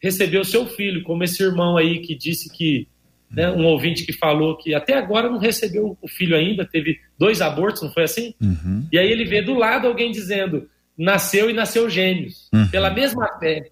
recebeu 0.00 0.44
seu 0.44 0.66
filho, 0.66 1.02
como 1.02 1.24
esse 1.24 1.42
irmão 1.42 1.76
aí 1.76 2.00
que 2.00 2.14
disse 2.14 2.52
que 2.52 2.88
né, 3.30 3.50
um 3.50 3.64
ouvinte 3.64 4.04
que 4.04 4.12
falou 4.12 4.56
que 4.56 4.74
até 4.74 4.94
agora 4.94 5.28
não 5.28 5.38
recebeu 5.38 5.96
o 6.00 6.08
filho 6.08 6.36
ainda, 6.36 6.64
teve 6.64 6.98
dois 7.18 7.40
abortos, 7.40 7.82
não 7.82 7.92
foi 7.92 8.04
assim? 8.04 8.34
Uhum. 8.40 8.86
E 8.92 8.98
aí 8.98 9.10
ele 9.10 9.24
vê 9.24 9.42
do 9.42 9.54
lado 9.54 9.86
alguém 9.86 10.10
dizendo 10.10 10.68
nasceu 10.96 11.50
e 11.50 11.52
nasceu 11.52 11.88
gêmeos, 11.90 12.48
Uhum. 12.52 12.68
pela 12.68 12.90
mesma 12.90 13.26
fé. 13.38 13.70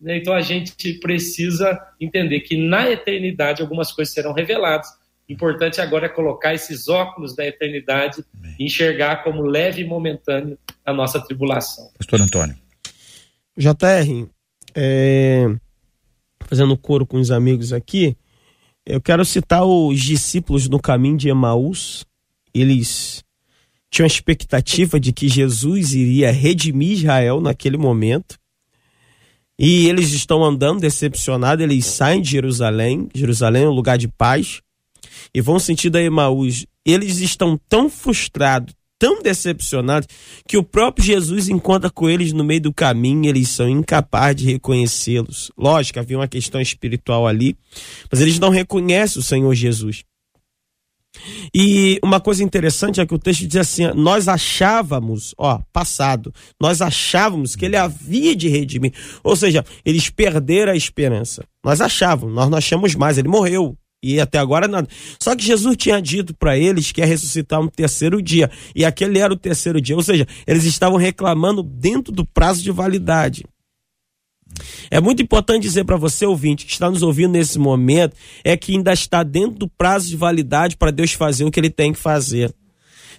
né? 0.00 0.18
Então 0.18 0.34
a 0.34 0.40
gente 0.40 0.94
precisa 0.94 1.80
entender 2.00 2.40
que 2.40 2.56
na 2.56 2.90
eternidade 2.90 3.62
algumas 3.62 3.90
coisas 3.92 4.12
serão 4.12 4.32
reveladas. 4.32 4.88
O 5.28 5.32
importante 5.32 5.80
agora 5.80 6.06
é 6.06 6.08
colocar 6.10 6.52
esses 6.52 6.88
óculos 6.88 7.34
da 7.34 7.46
eternidade 7.46 8.22
e 8.58 8.64
enxergar 8.66 9.22
como 9.24 9.42
leve 9.42 9.80
e 9.82 9.86
momentâneo 9.86 10.58
a 10.84 10.92
nossa 10.92 11.18
tribulação. 11.20 11.88
Pastor 11.96 12.20
Antônio. 12.20 12.54
JR, 13.56 14.26
é, 14.74 15.46
fazendo 16.40 16.76
coro 16.76 17.06
com 17.06 17.18
os 17.18 17.30
amigos 17.30 17.72
aqui, 17.72 18.16
eu 18.84 19.00
quero 19.00 19.24
citar 19.24 19.64
os 19.64 20.00
discípulos 20.02 20.68
no 20.68 20.78
caminho 20.80 21.16
de 21.16 21.28
Emaús. 21.30 22.04
Eles 22.52 23.24
tinham 23.94 24.06
a 24.06 24.08
expectativa 24.08 24.98
de 24.98 25.12
que 25.12 25.28
Jesus 25.28 25.94
iria 25.94 26.32
redimir 26.32 26.98
Israel 26.98 27.40
naquele 27.40 27.76
momento. 27.76 28.36
E 29.56 29.86
eles 29.86 30.10
estão 30.10 30.42
andando 30.42 30.80
decepcionados, 30.80 31.62
eles 31.62 31.86
saem 31.86 32.20
de 32.20 32.28
Jerusalém, 32.28 33.08
Jerusalém 33.14 33.62
é 33.62 33.68
um 33.68 33.72
lugar 33.72 33.96
de 33.96 34.08
paz, 34.08 34.60
e 35.32 35.40
vão 35.40 35.60
sentido 35.60 35.94
a 35.94 36.02
Emaús. 36.02 36.66
Eles 36.84 37.20
estão 37.20 37.56
tão 37.68 37.88
frustrados, 37.88 38.74
tão 38.98 39.22
decepcionados, 39.22 40.08
que 40.48 40.56
o 40.56 40.64
próprio 40.64 41.06
Jesus 41.06 41.48
encontra 41.48 41.88
com 41.88 42.10
eles 42.10 42.32
no 42.32 42.42
meio 42.42 42.62
do 42.62 42.74
caminho, 42.74 43.28
eles 43.28 43.48
são 43.48 43.68
incapazes 43.68 44.42
de 44.42 44.52
reconhecê-los. 44.54 45.52
Lógico, 45.56 46.00
havia 46.00 46.18
uma 46.18 46.26
questão 46.26 46.60
espiritual 46.60 47.28
ali, 47.28 47.56
mas 48.10 48.20
eles 48.20 48.40
não 48.40 48.50
reconhecem 48.50 49.20
o 49.20 49.24
Senhor 49.24 49.54
Jesus. 49.54 50.04
E 51.54 51.98
uma 52.02 52.20
coisa 52.20 52.42
interessante 52.42 53.00
é 53.00 53.06
que 53.06 53.14
o 53.14 53.18
texto 53.18 53.46
diz 53.46 53.56
assim: 53.56 53.86
nós 53.94 54.28
achávamos, 54.28 55.34
ó, 55.38 55.60
passado, 55.72 56.32
nós 56.60 56.80
achávamos 56.80 57.56
que 57.56 57.64
ele 57.64 57.76
havia 57.76 58.34
de 58.34 58.48
redimir. 58.48 58.92
Ou 59.22 59.36
seja, 59.36 59.64
eles 59.84 60.08
perderam 60.10 60.72
a 60.72 60.76
esperança. 60.76 61.44
Nós 61.64 61.80
achávamos, 61.80 62.34
nós 62.34 62.48
não 62.48 62.58
achamos 62.58 62.94
mais, 62.94 63.18
ele 63.18 63.28
morreu. 63.28 63.76
E 64.02 64.20
até 64.20 64.38
agora 64.38 64.68
nada. 64.68 64.86
Só 65.18 65.34
que 65.34 65.42
Jesus 65.42 65.78
tinha 65.78 66.00
dito 66.00 66.34
para 66.34 66.58
eles 66.58 66.92
que 66.92 67.00
ia 67.00 67.06
ressuscitar 67.06 67.58
um 67.58 67.68
terceiro 67.68 68.20
dia. 68.20 68.50
E 68.76 68.84
aquele 68.84 69.18
era 69.18 69.32
o 69.32 69.36
terceiro 69.36 69.80
dia. 69.80 69.96
Ou 69.96 70.02
seja, 70.02 70.26
eles 70.46 70.64
estavam 70.64 70.98
reclamando 70.98 71.62
dentro 71.62 72.12
do 72.12 72.26
prazo 72.26 72.62
de 72.62 72.70
validade. 72.70 73.46
É 74.94 75.00
muito 75.00 75.20
importante 75.20 75.64
dizer 75.64 75.82
para 75.82 75.96
você, 75.96 76.24
ouvinte, 76.24 76.64
que 76.64 76.70
está 76.70 76.88
nos 76.88 77.02
ouvindo 77.02 77.32
nesse 77.32 77.58
momento, 77.58 78.14
é 78.44 78.56
que 78.56 78.76
ainda 78.76 78.92
está 78.92 79.24
dentro 79.24 79.58
do 79.58 79.68
prazo 79.68 80.06
de 80.06 80.16
validade 80.16 80.76
para 80.76 80.92
Deus 80.92 81.10
fazer 81.10 81.44
o 81.44 81.50
que 81.50 81.58
ele 81.58 81.68
tem 81.68 81.92
que 81.92 81.98
fazer. 81.98 82.54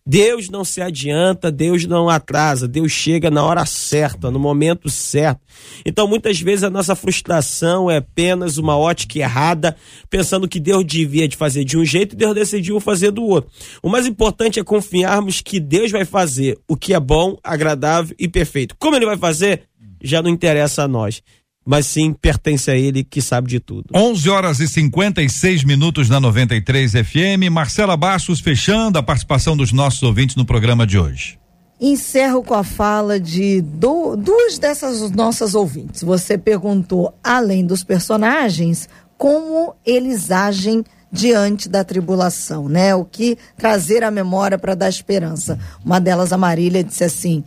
Deus 0.08 0.50
não 0.50 0.64
se 0.64 0.82
adianta, 0.82 1.52
Deus 1.52 1.86
não 1.86 2.08
atrasa, 2.08 2.66
Deus 2.66 2.94
chega 2.94 3.30
na 3.30 3.44
hora 3.44 3.66
certa, 3.66 4.32
no 4.32 4.40
momento 4.40 4.90
certo. 4.90 5.42
Então, 5.86 6.08
muitas 6.08 6.40
vezes 6.40 6.64
a 6.64 6.70
nossa 6.70 6.96
frustração 6.96 7.92
é 7.92 7.98
apenas 7.98 8.58
uma 8.58 8.78
ótica 8.78 9.20
errada, 9.20 9.76
pensando 10.10 10.48
que 10.48 10.62
Deus 10.62 10.86
devia 10.86 11.28
de 11.28 11.36
fazer 11.36 11.66
de 11.66 11.78
um 11.78 11.84
jeito 11.84 12.14
e 12.14 12.18
Deus 12.18 12.34
decidiu 12.34 12.80
fazer 12.80 13.12
do 13.12 13.24
outro. 13.24 13.52
O 13.84 13.90
mais 13.90 14.08
importante 14.08 14.62
é 14.62 14.64
confiarmos 14.64 15.42
que 15.42 15.60
Deus 15.60 15.92
vai 15.92 16.06
fazer 16.06 16.58
o 16.70 16.78
que 16.78 16.94
é 16.94 17.00
bom, 17.02 17.38
agradável 17.44 18.16
e 18.18 18.30
perfeito. 18.30 18.78
Como 18.80 18.96
ele 18.96 19.06
vai 19.06 19.18
fazer, 19.18 19.64
já 20.02 20.22
não 20.22 20.30
interessa 20.30 20.84
a 20.84 20.88
nós, 20.88 21.22
mas 21.66 21.88
sim 21.88 22.14
pertence 22.14 22.70
a 22.70 22.76
ele 22.76 23.04
que 23.04 23.22
sabe 23.22 23.50
de 23.50 23.60
tudo. 23.60 23.86
11 23.94 24.30
horas 24.30 24.60
e 24.60 24.68
56 24.68 25.64
minutos 25.64 26.08
na 26.10 26.20
93 26.20 26.92
FM. 26.92 27.50
Marcela 27.52 27.98
Bastos 27.98 28.40
fechando 28.40 29.00
a 29.00 29.04
participação 29.04 29.58
dos 29.58 29.72
nossos 29.72 30.04
ouvintes 30.04 30.36
no 30.36 30.46
programa 30.46 30.86
de 30.86 31.00
hoje. 31.00 31.40
Encerro 31.82 32.42
com 32.44 32.54
a 32.54 32.64
fala 32.64 33.20
de 33.20 33.62
du- 33.62 34.16
duas 34.16 34.58
dessas 34.58 35.12
nossas 35.12 35.56
ouvintes. 35.56 36.04
Você 36.04 36.38
perguntou, 36.38 37.14
além 37.24 37.66
dos 37.66 37.84
personagens, 37.84 38.88
como 39.18 39.76
eles 39.86 40.32
agem 40.32 40.84
diante 41.12 41.68
da 41.70 41.84
tribulação, 41.84 42.68
né? 42.70 42.94
O 42.96 43.04
que 43.06 43.38
trazer 43.58 44.04
à 44.04 44.12
memória 44.12 44.58
para 44.58 44.76
dar 44.76 44.90
esperança. 44.90 45.58
Uma 45.84 46.00
delas, 46.00 46.32
a 46.32 46.38
Marília, 46.38 46.84
disse 46.84 47.04
assim: 47.04 47.44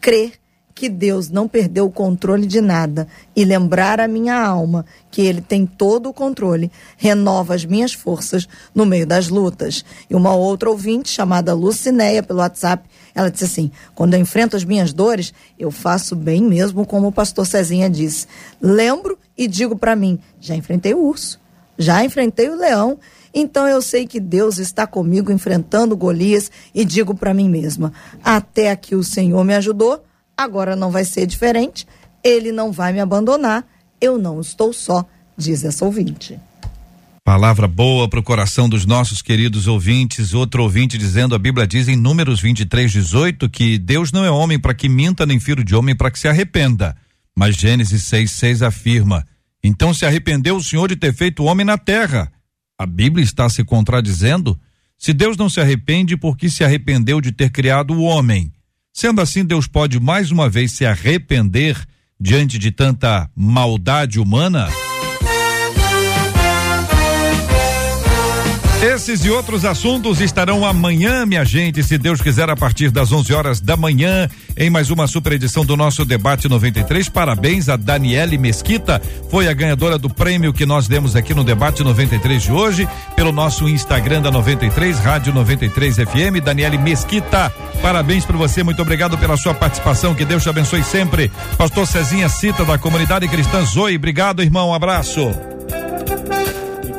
crer 0.00 0.32
que 0.74 0.88
Deus 0.88 1.28
não 1.28 1.46
perdeu 1.46 1.86
o 1.86 1.90
controle 1.90 2.46
de 2.46 2.60
nada 2.60 3.06
e 3.36 3.44
lembrar 3.44 4.00
a 4.00 4.08
minha 4.08 4.40
alma 4.40 4.84
que 5.10 5.22
Ele 5.22 5.40
tem 5.40 5.66
todo 5.66 6.08
o 6.08 6.12
controle, 6.12 6.70
renova 6.96 7.54
as 7.54 7.64
minhas 7.64 7.92
forças 7.92 8.48
no 8.74 8.86
meio 8.86 9.06
das 9.06 9.28
lutas. 9.28 9.84
E 10.08 10.14
uma 10.14 10.34
outra 10.34 10.70
ouvinte, 10.70 11.10
chamada 11.10 11.54
Lucinéia, 11.54 12.22
pelo 12.22 12.40
WhatsApp, 12.40 12.88
ela 13.14 13.30
disse 13.30 13.44
assim: 13.44 13.70
quando 13.94 14.14
eu 14.14 14.20
enfrento 14.20 14.56
as 14.56 14.64
minhas 14.64 14.92
dores, 14.92 15.32
eu 15.58 15.70
faço 15.70 16.16
bem 16.16 16.42
mesmo, 16.42 16.86
como 16.86 17.08
o 17.08 17.12
pastor 17.12 17.46
Cezinha 17.46 17.88
disse. 17.90 18.26
Lembro 18.60 19.18
e 19.36 19.46
digo 19.46 19.76
para 19.76 19.94
mim: 19.94 20.18
já 20.40 20.54
enfrentei 20.54 20.94
o 20.94 21.04
urso, 21.04 21.38
já 21.78 22.04
enfrentei 22.04 22.48
o 22.48 22.56
leão. 22.56 22.98
Então 23.34 23.66
eu 23.66 23.80
sei 23.80 24.06
que 24.06 24.20
Deus 24.20 24.58
está 24.58 24.86
comigo 24.86 25.32
enfrentando 25.32 25.96
Golias 25.96 26.50
e 26.74 26.84
digo 26.84 27.14
para 27.14 27.34
mim 27.34 27.48
mesma: 27.48 27.92
até 28.22 28.70
aqui 28.70 28.94
o 28.94 29.04
Senhor 29.04 29.42
me 29.44 29.54
ajudou, 29.54 30.02
agora 30.36 30.76
não 30.76 30.90
vai 30.90 31.04
ser 31.04 31.26
diferente. 31.26 31.86
Ele 32.22 32.52
não 32.52 32.72
vai 32.72 32.92
me 32.92 33.00
abandonar. 33.00 33.64
Eu 34.00 34.18
não 34.18 34.40
estou 34.40 34.72
só, 34.72 35.04
diz 35.36 35.64
essa 35.64 35.84
ouvinte. 35.84 36.38
Palavra 37.24 37.68
boa 37.68 38.08
para 38.08 38.18
o 38.18 38.22
coração 38.22 38.68
dos 38.68 38.84
nossos 38.84 39.22
queridos 39.22 39.68
ouvintes. 39.68 40.34
Outro 40.34 40.62
ouvinte 40.62 40.98
dizendo: 40.98 41.34
a 41.34 41.38
Bíblia 41.38 41.66
diz 41.66 41.86
em 41.88 41.96
Números 41.96 42.40
23, 42.40 42.90
18 42.90 43.48
que 43.48 43.78
Deus 43.78 44.10
não 44.10 44.24
é 44.24 44.30
homem 44.30 44.58
para 44.58 44.74
que 44.74 44.88
minta, 44.88 45.24
nem 45.24 45.38
filho 45.38 45.62
de 45.62 45.74
homem 45.74 45.94
para 45.94 46.10
que 46.10 46.18
se 46.18 46.26
arrependa. 46.26 46.96
Mas 47.36 47.54
Gênesis 47.54 48.02
6, 48.04 48.30
6 48.30 48.62
afirma: 48.62 49.24
então 49.62 49.94
se 49.94 50.04
arrependeu 50.04 50.56
o 50.56 50.62
Senhor 50.62 50.88
de 50.88 50.96
ter 50.96 51.14
feito 51.14 51.42
o 51.42 51.46
homem 51.46 51.64
na 51.64 51.78
terra. 51.78 52.32
A 52.76 52.84
Bíblia 52.84 53.22
está 53.22 53.48
se 53.48 53.62
contradizendo? 53.62 54.58
Se 54.98 55.12
Deus 55.12 55.36
não 55.36 55.48
se 55.48 55.60
arrepende, 55.60 56.16
por 56.16 56.36
que 56.36 56.50
se 56.50 56.64
arrependeu 56.64 57.20
de 57.20 57.30
ter 57.30 57.50
criado 57.50 57.94
o 57.94 58.02
homem? 58.02 58.52
Sendo 58.92 59.20
assim, 59.20 59.44
Deus 59.44 59.66
pode 59.66 59.98
mais 59.98 60.30
uma 60.30 60.48
vez 60.48 60.72
se 60.72 60.84
arrepender 60.84 61.76
diante 62.20 62.58
de 62.58 62.70
tanta 62.70 63.28
maldade 63.34 64.20
humana? 64.20 64.68
Esses 68.82 69.24
e 69.24 69.30
outros 69.30 69.64
assuntos 69.64 70.20
estarão 70.20 70.66
amanhã, 70.66 71.24
minha 71.24 71.44
gente, 71.44 71.84
se 71.84 71.96
Deus 71.96 72.20
quiser, 72.20 72.50
a 72.50 72.56
partir 72.56 72.90
das 72.90 73.12
11 73.12 73.32
horas 73.32 73.60
da 73.60 73.76
manhã, 73.76 74.28
em 74.56 74.68
mais 74.68 74.90
uma 74.90 75.06
super 75.06 75.34
edição 75.34 75.64
do 75.64 75.76
nosso 75.76 76.04
Debate 76.04 76.48
93. 76.48 77.08
Parabéns 77.08 77.68
a 77.68 77.76
Daniele 77.76 78.36
Mesquita, 78.36 79.00
foi 79.30 79.46
a 79.46 79.52
ganhadora 79.52 79.96
do 79.96 80.10
prêmio 80.10 80.52
que 80.52 80.66
nós 80.66 80.88
demos 80.88 81.14
aqui 81.14 81.32
no 81.32 81.44
Debate 81.44 81.84
93 81.84 82.42
de 82.42 82.50
hoje, 82.50 82.88
pelo 83.14 83.30
nosso 83.30 83.68
Instagram 83.68 84.20
da 84.20 84.32
93, 84.32 84.98
Rádio 84.98 85.32
93 85.32 85.98
FM. 85.98 86.42
Daniele 86.44 86.76
Mesquita, 86.76 87.54
parabéns 87.80 88.24
para 88.24 88.36
você, 88.36 88.64
muito 88.64 88.82
obrigado 88.82 89.16
pela 89.16 89.36
sua 89.36 89.54
participação, 89.54 90.12
que 90.12 90.24
Deus 90.24 90.42
te 90.42 90.48
abençoe 90.48 90.82
sempre. 90.82 91.30
Pastor 91.56 91.86
Cezinha 91.86 92.28
Cita, 92.28 92.64
da 92.64 92.76
comunidade 92.76 93.28
cristã 93.28 93.64
Zoe, 93.64 93.94
obrigado, 93.94 94.42
irmão, 94.42 94.70
um 94.70 94.74
abraço. 94.74 95.30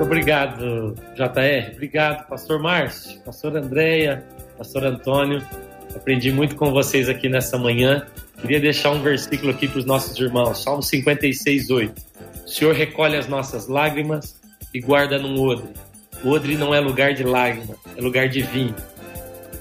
Obrigado, 0.03 0.95
JR. 1.15 1.71
Obrigado, 1.71 2.27
pastor 2.27 2.61
Márcio, 2.61 3.21
pastor 3.21 3.55
Andréia, 3.55 4.23
pastor 4.57 4.83
Antônio. 4.83 5.41
Aprendi 5.95 6.29
muito 6.29 6.57
com 6.57 6.71
vocês 6.71 7.07
aqui 7.07 7.29
nessa 7.29 7.57
manhã. 7.57 8.05
Queria 8.41 8.59
deixar 8.59 8.91
um 8.91 9.01
versículo 9.01 9.51
aqui 9.51 9.65
para 9.65 9.79
os 9.79 9.85
nossos 9.85 10.19
irmãos. 10.19 10.61
Salmo 10.61 10.83
56, 10.83 11.69
8. 11.69 12.01
O 12.45 12.49
Senhor 12.49 12.75
recolhe 12.75 13.15
as 13.15 13.29
nossas 13.29 13.69
lágrimas 13.69 14.35
e 14.73 14.81
guarda 14.81 15.17
num 15.17 15.39
odre. 15.39 15.69
O 16.21 16.31
odre 16.31 16.57
não 16.57 16.75
é 16.75 16.81
lugar 16.81 17.13
de 17.13 17.23
lágrima, 17.23 17.75
é 17.95 18.01
lugar 18.01 18.27
de 18.27 18.41
vinho. 18.41 18.75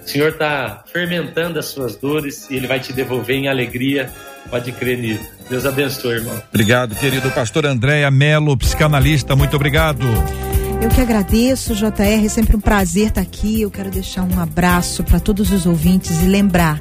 O 0.05 0.09
Senhor 0.09 0.30
está 0.30 0.82
fermentando 0.93 1.61
as 1.61 1.66
suas 1.66 1.95
dores 1.95 2.51
e 2.51 2.57
Ele 2.57 2.66
vai 2.66 2.80
te 2.80 2.93
devolver 2.93 3.36
em 3.36 3.47
alegria. 3.47 4.12
Pode 4.51 4.72
crer 4.72 4.99
nisso. 4.99 5.24
Deus 5.49 5.66
abençoe, 5.66 6.16
irmão. 6.16 6.43
Obrigado, 6.49 6.95
querido 6.95 7.30
pastor 7.30 7.66
Andréia 7.66 8.11
Melo, 8.11 8.57
psicanalista, 8.57 9.36
muito 9.36 9.55
obrigado. 9.57 10.07
Eu 10.82 10.88
que 10.88 11.01
agradeço, 11.01 11.74
JR, 11.74 12.24
é 12.24 12.28
sempre 12.28 12.57
um 12.57 12.61
prazer 12.61 13.09
estar 13.09 13.20
aqui. 13.20 13.61
Eu 13.61 13.70
quero 13.70 13.88
deixar 13.88 14.24
um 14.24 14.40
abraço 14.40 15.05
para 15.05 15.20
todos 15.20 15.53
os 15.53 15.64
ouvintes 15.64 16.22
e 16.22 16.26
lembrar 16.26 16.80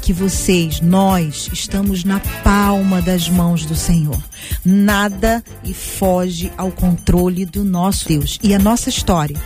que 0.00 0.12
vocês, 0.12 0.80
nós, 0.80 1.50
estamos 1.52 2.04
na 2.04 2.20
palma 2.42 3.02
das 3.02 3.28
mãos 3.28 3.66
do 3.66 3.74
Senhor. 3.74 4.22
Nada 4.64 5.42
e 5.62 5.74
foge 5.74 6.52
ao 6.56 6.70
controle 6.70 7.44
do 7.44 7.64
nosso 7.64 8.08
Deus. 8.08 8.38
E 8.42 8.54
a 8.54 8.58
nossa 8.58 8.88
história 8.88 9.36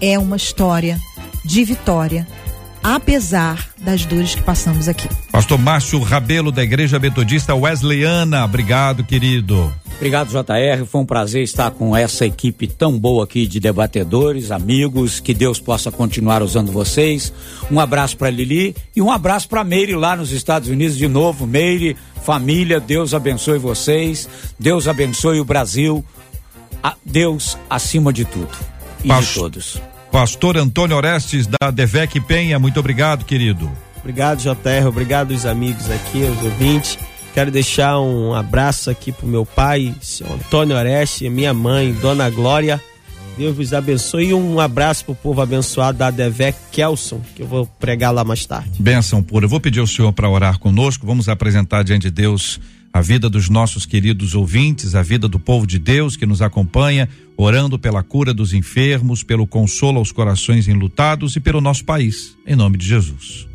é 0.00 0.18
uma 0.18 0.36
história 0.36 0.98
de 1.44 1.64
vitória 1.64 2.26
apesar 2.82 3.68
das 3.78 4.04
dores 4.04 4.34
que 4.34 4.42
passamos 4.42 4.88
aqui. 4.88 5.08
Pastor 5.30 5.58
Márcio 5.58 6.00
Rabelo, 6.00 6.50
da 6.52 6.62
Igreja 6.62 6.98
Metodista 6.98 7.54
Wesleyana, 7.54 8.44
obrigado, 8.44 9.04
querido. 9.04 9.72
Obrigado, 9.96 10.30
JR. 10.30 10.84
Foi 10.84 11.00
um 11.00 11.06
prazer 11.06 11.44
estar 11.44 11.70
com 11.70 11.96
essa 11.96 12.26
equipe 12.26 12.66
tão 12.66 12.98
boa 12.98 13.22
aqui 13.22 13.46
de 13.46 13.60
debatedores, 13.60 14.50
amigos. 14.50 15.20
Que 15.20 15.32
Deus 15.32 15.60
possa 15.60 15.92
continuar 15.92 16.42
usando 16.42 16.72
vocês. 16.72 17.32
Um 17.70 17.78
abraço 17.78 18.16
para 18.16 18.28
Lili 18.28 18.74
e 18.96 19.00
um 19.00 19.12
abraço 19.12 19.48
para 19.48 19.62
Meire 19.62 19.94
lá 19.94 20.16
nos 20.16 20.32
Estados 20.32 20.68
Unidos 20.68 20.96
de 20.98 21.06
novo. 21.06 21.46
Meire, 21.46 21.96
família, 22.24 22.80
Deus 22.80 23.14
abençoe 23.14 23.58
vocês. 23.58 24.28
Deus 24.58 24.88
abençoe 24.88 25.38
o 25.38 25.44
Brasil. 25.44 26.04
A 26.82 26.94
Deus 27.06 27.56
acima 27.70 28.12
de 28.12 28.24
tudo 28.24 28.50
e 29.04 29.08
Pas- 29.08 29.24
de 29.28 29.34
todos. 29.34 29.80
Pastor 30.12 30.58
Antônio 30.58 30.94
Orestes, 30.94 31.46
da 31.46 31.70
Devec 31.70 32.20
Penha, 32.20 32.58
muito 32.58 32.78
obrigado, 32.78 33.24
querido. 33.24 33.72
Obrigado, 33.98 34.40
JR. 34.40 34.86
Obrigado 34.86 35.30
os 35.30 35.46
amigos 35.46 35.90
aqui, 35.90 36.18
os 36.18 36.44
ouvintes. 36.44 36.98
Quero 37.32 37.50
deixar 37.50 37.98
um 37.98 38.34
abraço 38.34 38.90
aqui 38.90 39.10
pro 39.10 39.26
meu 39.26 39.46
pai, 39.46 39.94
seu 40.02 40.30
Antônio 40.30 40.76
Oreste, 40.76 41.30
minha 41.30 41.54
mãe, 41.54 41.94
Dona 41.94 42.28
Glória. 42.28 42.78
Deus 43.38 43.56
vos 43.56 43.72
abençoe 43.72 44.26
e 44.26 44.34
um 44.34 44.60
abraço 44.60 45.06
pro 45.06 45.14
povo 45.14 45.40
abençoado 45.40 45.96
da 45.96 46.10
Devec 46.10 46.58
Kelson, 46.70 47.22
que 47.34 47.42
eu 47.42 47.46
vou 47.46 47.64
pregar 47.64 48.12
lá 48.12 48.22
mais 48.22 48.44
tarde. 48.44 48.70
Bênção 48.78 49.22
pura. 49.22 49.46
Eu 49.46 49.48
vou 49.48 49.60
pedir 49.60 49.80
ao 49.80 49.86
senhor 49.86 50.12
para 50.12 50.28
orar 50.28 50.58
conosco. 50.58 51.06
Vamos 51.06 51.26
apresentar 51.26 51.82
diante 51.82 52.02
de 52.02 52.10
Deus 52.10 52.60
a 52.92 53.00
vida 53.00 53.30
dos 53.30 53.48
nossos 53.48 53.86
queridos 53.86 54.34
ouvintes, 54.34 54.94
a 54.94 55.02
vida 55.02 55.26
do 55.26 55.38
povo 55.38 55.66
de 55.66 55.78
Deus 55.78 56.16
que 56.16 56.26
nos 56.26 56.42
acompanha, 56.42 57.08
orando 57.36 57.78
pela 57.78 58.02
cura 58.02 58.34
dos 58.34 58.52
enfermos, 58.52 59.22
pelo 59.22 59.46
consolo 59.46 59.98
aos 59.98 60.12
corações 60.12 60.68
enlutados 60.68 61.34
e 61.34 61.40
pelo 61.40 61.60
nosso 61.60 61.84
país. 61.84 62.36
Em 62.46 62.54
nome 62.54 62.76
de 62.76 62.86
Jesus. 62.86 63.48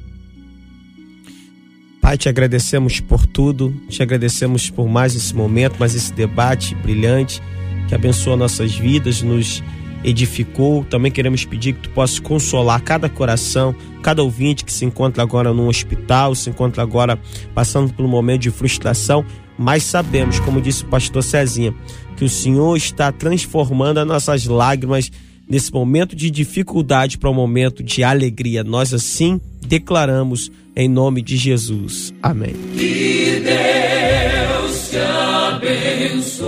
Pai, 2.01 2.17
te 2.17 2.29
agradecemos 2.29 2.99
por 2.99 3.27
tudo, 3.27 3.75
te 3.89 4.01
agradecemos 4.01 4.69
por 4.69 4.88
mais 4.88 5.13
esse 5.13 5.35
momento, 5.35 5.75
mais 5.77 5.93
esse 5.93 6.13
debate 6.13 6.73
brilhante 6.75 7.41
que 7.88 7.93
abençoa 7.93 8.35
nossas 8.35 8.75
vidas, 8.75 9.21
nos 9.21 9.63
edificou. 10.04 10.84
Também 10.84 11.12
queremos 11.12 11.45
pedir 11.45 11.74
que 11.74 11.82
tu 11.82 11.89
possas 11.89 12.20
consolar 12.20 12.82
cada 12.82 13.10
coração, 13.10 13.76
cada 14.02 14.24
ouvinte 14.24 14.64
que 14.64 14.72
se 14.72 14.86
encontra 14.86 15.24
agora 15.24 15.54
num 15.54 15.68
hospital, 15.68 16.36
se 16.36 16.50
encontra 16.50 16.82
agora 16.82 17.20
passando 17.54 17.93
por 17.93 18.06
um 18.06 18.10
momento 18.10 18.41
de 18.41 18.52
frustração, 18.52 19.26
mas 19.58 19.84
sabemos, 19.84 20.39
como 20.39 20.62
disse 20.62 20.84
o 20.84 20.88
pastor 20.88 21.24
Cezinha, 21.24 21.74
que 22.16 22.24
o 22.26 22.30
Senhor 22.30 22.76
está 22.76 23.12
transformando 23.12 24.00
as 24.00 24.08
nossas 24.08 24.45
lágrimas 24.45 25.12
nesse 25.50 25.72
momento 25.72 26.16
de 26.16 26.30
dificuldade 26.30 27.18
para 27.18 27.30
um 27.30 27.34
momento 27.34 27.82
de 27.84 28.04
alegria. 28.04 28.64
Nós 28.64 28.93
assim 28.93 29.41
declaramos 29.66 30.52
em 30.76 30.88
nome 30.88 31.22
de 31.22 31.38
Jesus. 31.38 32.14
Amém. 32.22 32.54
Que 32.78 33.41
Deus 33.43 34.89
te 34.89 34.98
abençoe. 34.98 36.48